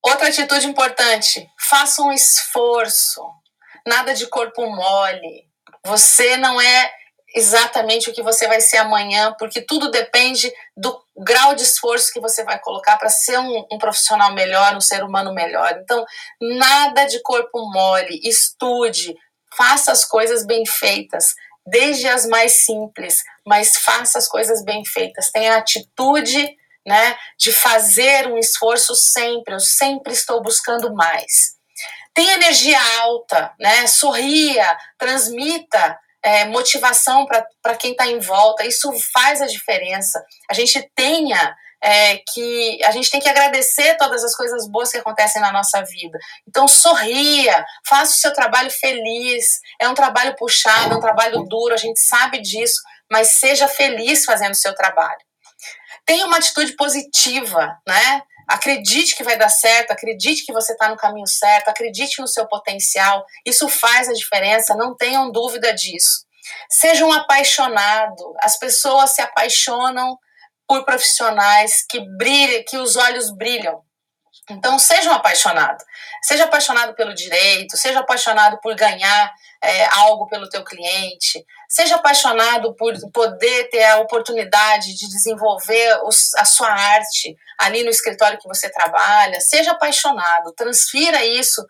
Outra 0.04 0.28
atitude 0.28 0.68
importante: 0.68 1.50
faça 1.58 2.02
um 2.02 2.12
esforço 2.12 3.22
nada 3.86 4.14
de 4.14 4.26
corpo 4.26 4.66
mole. 4.66 5.48
Você 5.84 6.36
não 6.36 6.60
é 6.60 6.92
exatamente 7.34 8.08
o 8.08 8.12
que 8.12 8.22
você 8.22 8.46
vai 8.46 8.60
ser 8.60 8.76
amanhã, 8.76 9.34
porque 9.38 9.60
tudo 9.60 9.90
depende 9.90 10.52
do 10.76 10.96
grau 11.16 11.54
de 11.54 11.62
esforço 11.62 12.12
que 12.12 12.20
você 12.20 12.44
vai 12.44 12.58
colocar 12.60 12.96
para 12.96 13.08
ser 13.08 13.38
um, 13.38 13.66
um, 13.72 13.78
profissional 13.78 14.32
melhor, 14.32 14.76
um 14.76 14.80
ser 14.80 15.02
humano 15.02 15.34
melhor. 15.34 15.78
Então, 15.82 16.04
nada 16.40 17.06
de 17.06 17.20
corpo 17.22 17.70
mole, 17.72 18.20
estude, 18.22 19.16
faça 19.56 19.90
as 19.90 20.04
coisas 20.04 20.46
bem 20.46 20.64
feitas, 20.64 21.34
desde 21.66 22.06
as 22.08 22.24
mais 22.26 22.64
simples, 22.64 23.22
mas 23.44 23.78
faça 23.78 24.18
as 24.18 24.28
coisas 24.28 24.64
bem 24.64 24.84
feitas. 24.84 25.30
Tenha 25.30 25.56
atitude 25.56 26.56
né, 26.86 27.16
de 27.38 27.50
fazer 27.50 28.28
um 28.28 28.38
esforço 28.38 28.94
sempre, 28.94 29.54
eu 29.54 29.60
sempre 29.60 30.12
estou 30.12 30.40
buscando 30.40 30.94
mais 30.94 31.54
tem 32.14 32.30
energia 32.30 32.78
alta, 33.00 33.52
né? 33.58 33.88
Sorria, 33.88 34.78
transmita 34.96 35.98
é, 36.24 36.46
motivação 36.46 37.26
para 37.26 37.76
quem 37.76 37.92
está 37.92 38.06
em 38.06 38.18
volta. 38.18 38.64
Isso 38.64 38.90
faz 39.12 39.42
a 39.42 39.46
diferença. 39.46 40.24
A 40.50 40.54
gente 40.54 40.90
tenha 40.94 41.54
é, 41.82 42.16
que 42.32 42.82
a 42.82 42.90
gente 42.90 43.10
tem 43.10 43.20
que 43.20 43.28
agradecer 43.28 43.94
todas 43.98 44.24
as 44.24 44.34
coisas 44.34 44.66
boas 44.66 44.90
que 44.90 44.96
acontecem 44.96 45.42
na 45.42 45.52
nossa 45.52 45.82
vida. 45.82 46.18
Então 46.48 46.66
sorria, 46.66 47.62
faça 47.86 48.12
o 48.12 48.18
seu 48.18 48.32
trabalho 48.32 48.70
feliz. 48.70 49.60
É 49.78 49.86
um 49.86 49.94
trabalho 49.94 50.34
puxado, 50.34 50.94
é 50.94 50.96
um 50.96 51.00
trabalho 51.00 51.42
duro, 51.42 51.74
a 51.74 51.78
gente 51.78 52.00
sabe 52.00 52.40
disso, 52.40 52.80
mas 53.12 53.38
seja 53.38 53.68
feliz 53.68 54.24
fazendo 54.24 54.52
o 54.52 54.56
seu 54.56 54.74
trabalho. 54.74 55.20
Tenha 56.06 56.26
uma 56.26 56.38
atitude 56.38 56.74
positiva, 56.74 57.76
né? 57.86 58.22
Acredite 58.48 59.16
que 59.16 59.24
vai 59.24 59.36
dar 59.36 59.48
certo, 59.48 59.90
acredite 59.90 60.44
que 60.44 60.52
você 60.52 60.72
está 60.72 60.88
no 60.88 60.96
caminho 60.96 61.26
certo, 61.26 61.68
acredite 61.68 62.20
no 62.20 62.28
seu 62.28 62.46
potencial. 62.46 63.24
Isso 63.44 63.68
faz 63.68 64.08
a 64.08 64.12
diferença, 64.12 64.74
não 64.74 64.96
tenham 64.96 65.30
dúvida 65.30 65.72
disso. 65.74 66.24
Seja 66.70 67.04
um 67.04 67.12
apaixonado. 67.12 68.34
As 68.40 68.58
pessoas 68.58 69.10
se 69.10 69.22
apaixonam 69.22 70.18
por 70.66 70.84
profissionais 70.84 71.84
que 71.88 72.00
brilham, 72.16 72.64
que 72.66 72.76
os 72.76 72.96
olhos 72.96 73.30
brilham. 73.34 73.82
Então, 74.50 74.78
seja 74.78 75.10
um 75.10 75.14
apaixonado. 75.14 75.82
Seja 76.22 76.44
apaixonado 76.44 76.94
pelo 76.94 77.14
direito, 77.14 77.76
seja 77.76 78.00
apaixonado 78.00 78.58
por 78.60 78.74
ganhar 78.74 79.32
é, 79.62 79.86
algo 79.86 80.26
pelo 80.26 80.48
teu 80.48 80.62
cliente, 80.62 81.44
seja 81.68 81.96
apaixonado 81.96 82.74
por 82.76 82.94
poder 83.12 83.68
ter 83.70 83.84
a 83.84 83.98
oportunidade 83.98 84.94
de 84.94 85.08
desenvolver 85.08 86.00
os, 86.04 86.34
a 86.36 86.44
sua 86.44 86.68
arte 86.68 87.36
ali 87.58 87.82
no 87.82 87.90
escritório 87.90 88.38
que 88.38 88.48
você 88.48 88.70
trabalha, 88.70 89.40
seja 89.40 89.72
apaixonado, 89.72 90.52
transfira 90.54 91.24
isso 91.24 91.64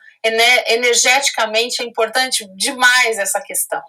energeticamente, 0.66 1.83
é 1.83 1.85
importante 1.85 2.47
demais 2.57 3.18
essa 3.18 3.41
questão. 3.41 3.83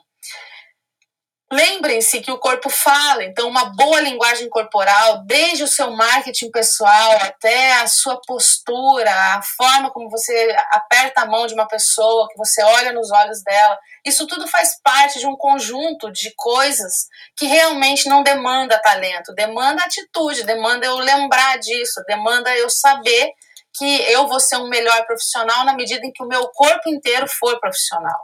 Lembrem-se 1.54 2.22
que 2.22 2.32
o 2.32 2.40
corpo 2.40 2.72
fala, 2.72 3.24
então 3.24 3.48
uma 3.48 3.66
boa 3.66 4.02
linguagem 4.02 4.50
corporal, 4.50 5.24
desde 5.26 5.64
o 5.64 5.68
seu 5.68 5.92
marketing 5.92 6.50
pessoal 6.50 7.12
até 7.22 7.74
a 7.74 7.88
sua 7.88 8.20
postura, 8.26 9.12
a 9.12 9.42
forma 9.44 9.92
como 9.92 10.10
você 10.10 10.56
aperta 10.72 11.22
a 11.22 11.26
mão 11.28 11.46
de 11.46 11.54
uma 11.54 11.68
pessoa, 11.68 12.28
que 12.30 12.38
você 12.38 12.64
olha 12.64 12.92
nos 12.92 13.12
olhos 13.12 13.44
dela, 13.44 13.78
isso 14.04 14.26
tudo 14.26 14.48
faz 14.48 14.82
parte 14.84 15.20
de 15.20 15.28
um 15.28 15.36
conjunto 15.36 16.12
de 16.12 16.34
coisas 16.36 17.06
que 17.38 17.46
realmente 17.46 18.10
não 18.10 18.24
demanda 18.24 18.82
talento, 18.82 19.32
demanda 19.36 19.84
atitude, 19.84 20.44
demanda 20.44 20.88
eu 20.88 20.98
lembrar 20.98 21.60
disso, 21.60 22.04
demanda 22.08 22.56
eu 22.58 22.72
saber 22.72 23.32
que 23.78 24.02
eu 24.12 24.28
vou 24.28 24.40
ser 24.40 24.58
um 24.58 24.68
melhor 24.68 25.06
profissional 25.06 25.64
na 25.64 25.76
medida 25.76 26.04
em 26.08 26.12
que 26.12 26.24
o 26.24 26.28
meu 26.28 26.48
corpo 26.48 26.90
inteiro 26.90 27.28
for 27.28 27.60
profissional. 27.60 28.20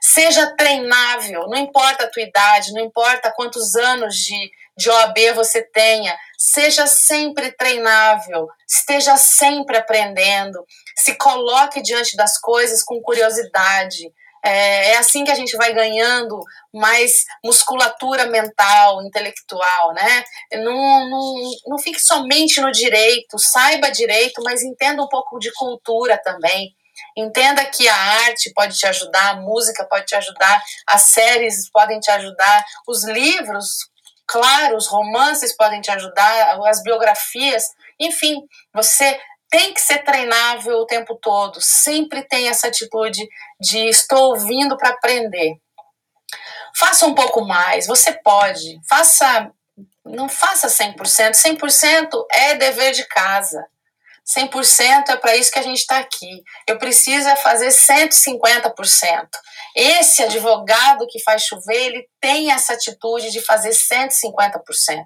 Seja 0.00 0.54
treinável, 0.56 1.48
não 1.48 1.56
importa 1.56 2.04
a 2.04 2.10
tua 2.10 2.22
idade, 2.22 2.72
não 2.72 2.80
importa 2.80 3.32
quantos 3.34 3.74
anos 3.74 4.14
de, 4.16 4.50
de 4.76 4.90
OAB 4.90 5.32
você 5.34 5.62
tenha, 5.62 6.16
seja 6.36 6.86
sempre 6.86 7.52
treinável, 7.52 8.48
esteja 8.68 9.16
sempre 9.16 9.76
aprendendo, 9.76 10.64
se 10.96 11.16
coloque 11.16 11.82
diante 11.82 12.16
das 12.16 12.38
coisas 12.38 12.82
com 12.82 13.00
curiosidade. 13.00 14.12
É, 14.44 14.90
é 14.90 14.96
assim 14.98 15.24
que 15.24 15.30
a 15.30 15.34
gente 15.34 15.56
vai 15.56 15.72
ganhando 15.72 16.38
mais 16.70 17.24
musculatura 17.42 18.26
mental, 18.26 19.02
intelectual, 19.02 19.94
né? 19.94 20.22
Não, 20.52 21.08
não, 21.08 21.34
não 21.66 21.78
fique 21.78 21.98
somente 21.98 22.60
no 22.60 22.70
direito, 22.70 23.38
saiba 23.38 23.90
direito, 23.90 24.42
mas 24.42 24.62
entenda 24.62 25.02
um 25.02 25.08
pouco 25.08 25.38
de 25.38 25.50
cultura 25.54 26.20
também. 26.22 26.74
Entenda 27.16 27.64
que 27.64 27.88
a 27.88 27.96
arte 27.96 28.52
pode 28.54 28.76
te 28.76 28.86
ajudar, 28.86 29.30
a 29.30 29.40
música 29.40 29.84
pode 29.84 30.06
te 30.06 30.14
ajudar, 30.14 30.62
as 30.86 31.02
séries 31.02 31.70
podem 31.70 32.00
te 32.00 32.10
ajudar, 32.10 32.64
os 32.86 33.04
livros, 33.04 33.90
claro, 34.26 34.76
os 34.76 34.86
romances 34.86 35.56
podem 35.56 35.80
te 35.80 35.90
ajudar, 35.90 36.58
as 36.66 36.82
biografias, 36.82 37.64
enfim, 37.98 38.40
você 38.72 39.20
tem 39.50 39.72
que 39.72 39.80
ser 39.80 39.98
treinável 40.02 40.78
o 40.78 40.86
tempo 40.86 41.16
todo, 41.16 41.60
sempre 41.60 42.22
tem 42.22 42.48
essa 42.48 42.66
atitude 42.68 43.24
de 43.60 43.88
estou 43.88 44.30
ouvindo 44.30 44.76
para 44.76 44.90
aprender. 44.90 45.54
Faça 46.76 47.06
um 47.06 47.14
pouco 47.14 47.42
mais, 47.42 47.86
você 47.86 48.12
pode, 48.12 48.80
faça 48.88 49.52
não 50.04 50.28
faça 50.28 50.68
100%. 50.68 51.32
100% 51.32 52.26
é 52.30 52.54
dever 52.54 52.92
de 52.92 53.06
casa. 53.08 53.66
100% 54.26 55.10
é 55.10 55.16
para 55.16 55.36
isso 55.36 55.52
que 55.52 55.58
a 55.58 55.62
gente 55.62 55.80
está 55.80 55.98
aqui. 55.98 56.42
Eu 56.66 56.78
preciso 56.78 57.28
é 57.28 57.36
fazer 57.36 57.68
150%. 57.68 59.28
Esse 59.76 60.22
advogado 60.22 61.06
que 61.08 61.22
faz 61.22 61.42
chover, 61.42 61.86
ele 61.86 62.08
tem 62.20 62.50
essa 62.50 62.72
atitude 62.72 63.30
de 63.30 63.40
fazer 63.40 63.70
150% 63.70 65.04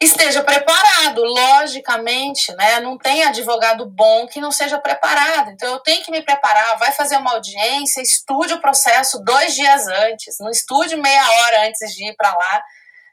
esteja 0.00 0.44
preparado, 0.44 1.22
logicamente, 1.24 2.54
né? 2.54 2.78
Não 2.80 2.96
tem 2.96 3.24
advogado 3.24 3.84
bom 3.84 4.28
que 4.28 4.40
não 4.40 4.52
seja 4.52 4.78
preparado. 4.78 5.50
Então 5.50 5.72
eu 5.72 5.80
tenho 5.80 6.04
que 6.04 6.12
me 6.12 6.22
preparar, 6.22 6.78
vai 6.78 6.92
fazer 6.92 7.16
uma 7.16 7.32
audiência, 7.32 8.00
estude 8.00 8.54
o 8.54 8.60
processo 8.60 9.18
dois 9.24 9.54
dias 9.54 9.88
antes, 9.88 10.36
não 10.38 10.50
estude 10.50 10.96
meia 10.96 11.28
hora 11.30 11.68
antes 11.68 11.92
de 11.94 12.08
ir 12.08 12.14
para 12.14 12.30
lá, 12.30 12.62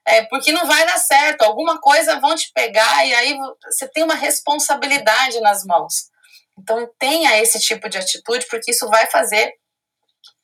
é, 0.08 0.24
porque 0.26 0.52
não 0.52 0.66
vai 0.66 0.86
dar 0.86 0.98
certo. 0.98 1.44
Alguma 1.44 1.80
coisa 1.80 2.20
vão 2.20 2.36
te 2.36 2.52
pegar 2.54 3.06
e 3.06 3.14
aí 3.14 3.38
você 3.64 3.88
tem 3.88 4.04
uma 4.04 4.16
responsabilidade 4.16 5.40
nas 5.42 5.64
mãos. 5.66 6.10
Então 6.58 6.90
tenha 7.00 7.38
esse 7.42 7.60
tipo 7.60 7.90
de 7.90 7.98
atitude, 7.98 8.46
porque 8.50 8.72
isso 8.72 8.88
vai 8.90 9.08
fazer 9.08 9.54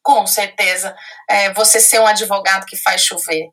com 0.04 0.26
certeza, 0.26 0.96
é, 1.30 1.54
você 1.54 1.80
ser 1.80 2.00
um 2.00 2.08
advogado 2.08 2.66
que 2.66 2.76
faz 2.76 3.02
chover. 3.02 3.50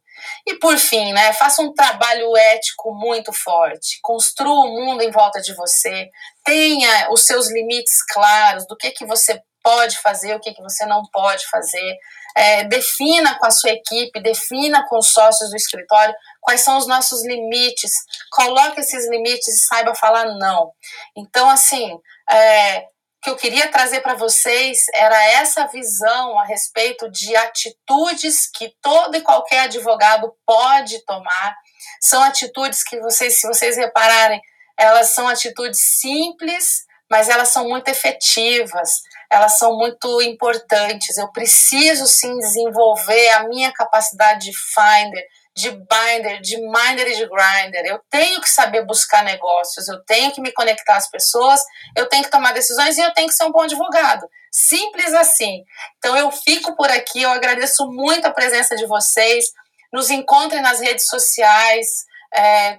E 0.47 0.55
por 0.59 0.77
fim, 0.79 1.13
né, 1.13 1.33
faça 1.33 1.63
um 1.63 1.73
trabalho 1.73 2.37
ético 2.37 2.93
muito 2.95 3.33
forte, 3.33 3.99
construa 4.03 4.65
o 4.65 4.67
um 4.67 4.87
mundo 4.87 5.03
em 5.03 5.11
volta 5.11 5.41
de 5.41 5.55
você, 5.55 6.09
tenha 6.45 7.11
os 7.13 7.25
seus 7.25 7.51
limites 7.51 8.03
claros 8.13 8.67
do 8.67 8.77
que, 8.77 8.91
que 8.91 9.07
você 9.07 9.41
pode 9.69 9.99
fazer, 9.99 10.35
o 10.35 10.41
que, 10.41 10.55
que 10.55 10.63
você 10.63 10.87
não 10.87 11.03
pode 11.13 11.47
fazer, 11.49 11.99
é, 12.35 12.65
defina 12.65 13.39
com 13.39 13.45
a 13.45 13.51
sua 13.51 13.69
equipe, 13.69 14.23
defina 14.23 14.87
com 14.89 14.97
os 14.97 15.13
sócios 15.13 15.51
do 15.51 15.57
escritório 15.57 16.15
quais 16.41 16.63
são 16.63 16.79
os 16.79 16.87
nossos 16.87 17.23
limites, 17.27 17.93
coloque 18.33 18.81
esses 18.81 19.07
limites 19.11 19.47
e 19.47 19.67
saiba 19.67 19.95
falar 19.95 20.25
não. 20.39 20.73
Então, 21.15 21.51
assim, 21.51 21.99
é, 22.31 22.87
que 23.23 23.29
eu 23.29 23.37
queria 23.37 23.71
trazer 23.71 24.01
para 24.01 24.15
vocês 24.15 24.87
era 24.95 25.23
essa 25.33 25.67
visão 25.67 26.39
a 26.39 26.47
respeito 26.47 27.11
de 27.11 27.37
atitudes 27.37 28.51
que 28.51 28.73
todo 28.81 29.17
e 29.17 29.21
qualquer 29.21 29.65
advogado 29.65 30.33
pode 30.47 31.05
tomar. 31.05 31.55
São 32.01 32.23
atitudes 32.23 32.83
que 32.83 32.99
vocês, 33.01 33.39
se 33.39 33.47
vocês 33.47 33.77
repararem, 33.77 34.41
elas 34.79 35.11
são 35.11 35.29
atitudes 35.29 35.81
simples, 36.01 36.87
mas 37.11 37.29
elas 37.29 37.49
são 37.49 37.69
muito 37.69 37.89
efetivas, 37.89 39.01
elas 39.31 39.59
são 39.59 39.77
muito 39.77 40.23
importantes. 40.23 41.17
Eu 41.19 41.31
preciso 41.33 42.07
sim 42.07 42.35
desenvolver 42.39 43.29
a 43.31 43.49
minha 43.49 43.73
capacidade 43.73 44.47
de 44.47 44.57
finder, 44.57 45.27
de 45.55 45.71
binder, 45.71 46.41
de 46.41 46.57
minder 46.57 47.09
e 47.09 47.17
de 47.17 47.29
grinder. 47.29 47.85
Eu 47.85 48.01
tenho 48.11 48.41
que 48.41 48.49
saber 48.49 48.87
buscar 48.87 49.23
negócios, 49.25 49.89
eu 49.89 50.03
tenho 50.05 50.33
que 50.33 50.41
me 50.41 50.53
conectar 50.53 50.97
às 50.97 51.11
pessoas, 51.11 51.61
eu 51.97 52.09
tenho 52.09 52.25
que 52.25 52.31
tomar 52.31 52.55
decisões 52.55 52.97
e 52.97 53.03
eu 53.03 53.13
tenho 53.13 53.29
que 53.29 53.35
ser 53.35 53.45
um 53.45 53.53
bom 53.53 53.63
advogado. 53.63 54.27
Simples 54.51 55.13
assim. 55.13 55.63
Então 55.99 56.17
eu 56.17 56.31
fico 56.31 56.75
por 56.75 56.91
aqui, 56.91 57.23
eu 57.23 57.31
agradeço 57.31 57.87
muito 57.87 58.27
a 58.27 58.33
presença 58.33 58.77
de 58.77 58.87
vocês. 58.87 59.47
Nos 59.93 60.11
encontrem 60.11 60.63
nas 60.63 60.81
redes 60.81 61.07
sociais. 61.07 61.87
É, 62.35 62.79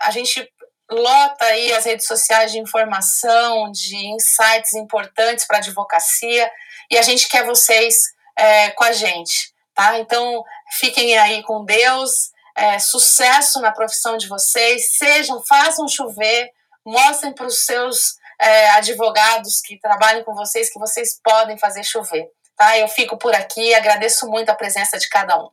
a 0.00 0.10
gente 0.10 0.46
lota 0.90 1.44
aí 1.44 1.72
as 1.72 1.84
redes 1.84 2.06
sociais 2.06 2.52
de 2.52 2.58
informação, 2.58 3.70
de 3.70 3.96
insights 3.96 4.74
importantes 4.74 5.46
para 5.46 5.58
a 5.58 5.60
advocacia 5.60 6.50
e 6.90 6.96
a 6.96 7.02
gente 7.02 7.28
quer 7.28 7.44
vocês 7.44 7.96
é, 8.36 8.70
com 8.70 8.84
a 8.84 8.92
gente. 8.92 9.52
Tá? 9.74 9.98
Então, 9.98 10.42
fiquem 10.78 11.18
aí 11.18 11.42
com 11.42 11.64
Deus, 11.64 12.30
é, 12.54 12.78
sucesso 12.78 13.60
na 13.60 13.72
profissão 13.72 14.16
de 14.16 14.28
vocês, 14.28 14.96
sejam, 14.96 15.42
façam 15.44 15.86
chover, 15.88 16.50
mostrem 16.84 17.34
para 17.34 17.46
os 17.46 17.64
seus 17.64 18.16
é, 18.40 18.70
advogados 18.70 19.60
que 19.60 19.78
trabalham 19.78 20.24
com 20.24 20.34
vocês 20.34 20.72
que 20.72 20.78
vocês 20.78 21.20
podem 21.22 21.58
fazer 21.58 21.84
chover. 21.84 22.30
Tá? 22.56 22.78
Eu 22.78 22.88
fico 22.88 23.18
por 23.18 23.34
aqui, 23.34 23.74
agradeço 23.74 24.26
muito 24.28 24.48
a 24.48 24.54
presença 24.54 24.98
de 24.98 25.08
cada 25.08 25.38
um. 25.38 25.50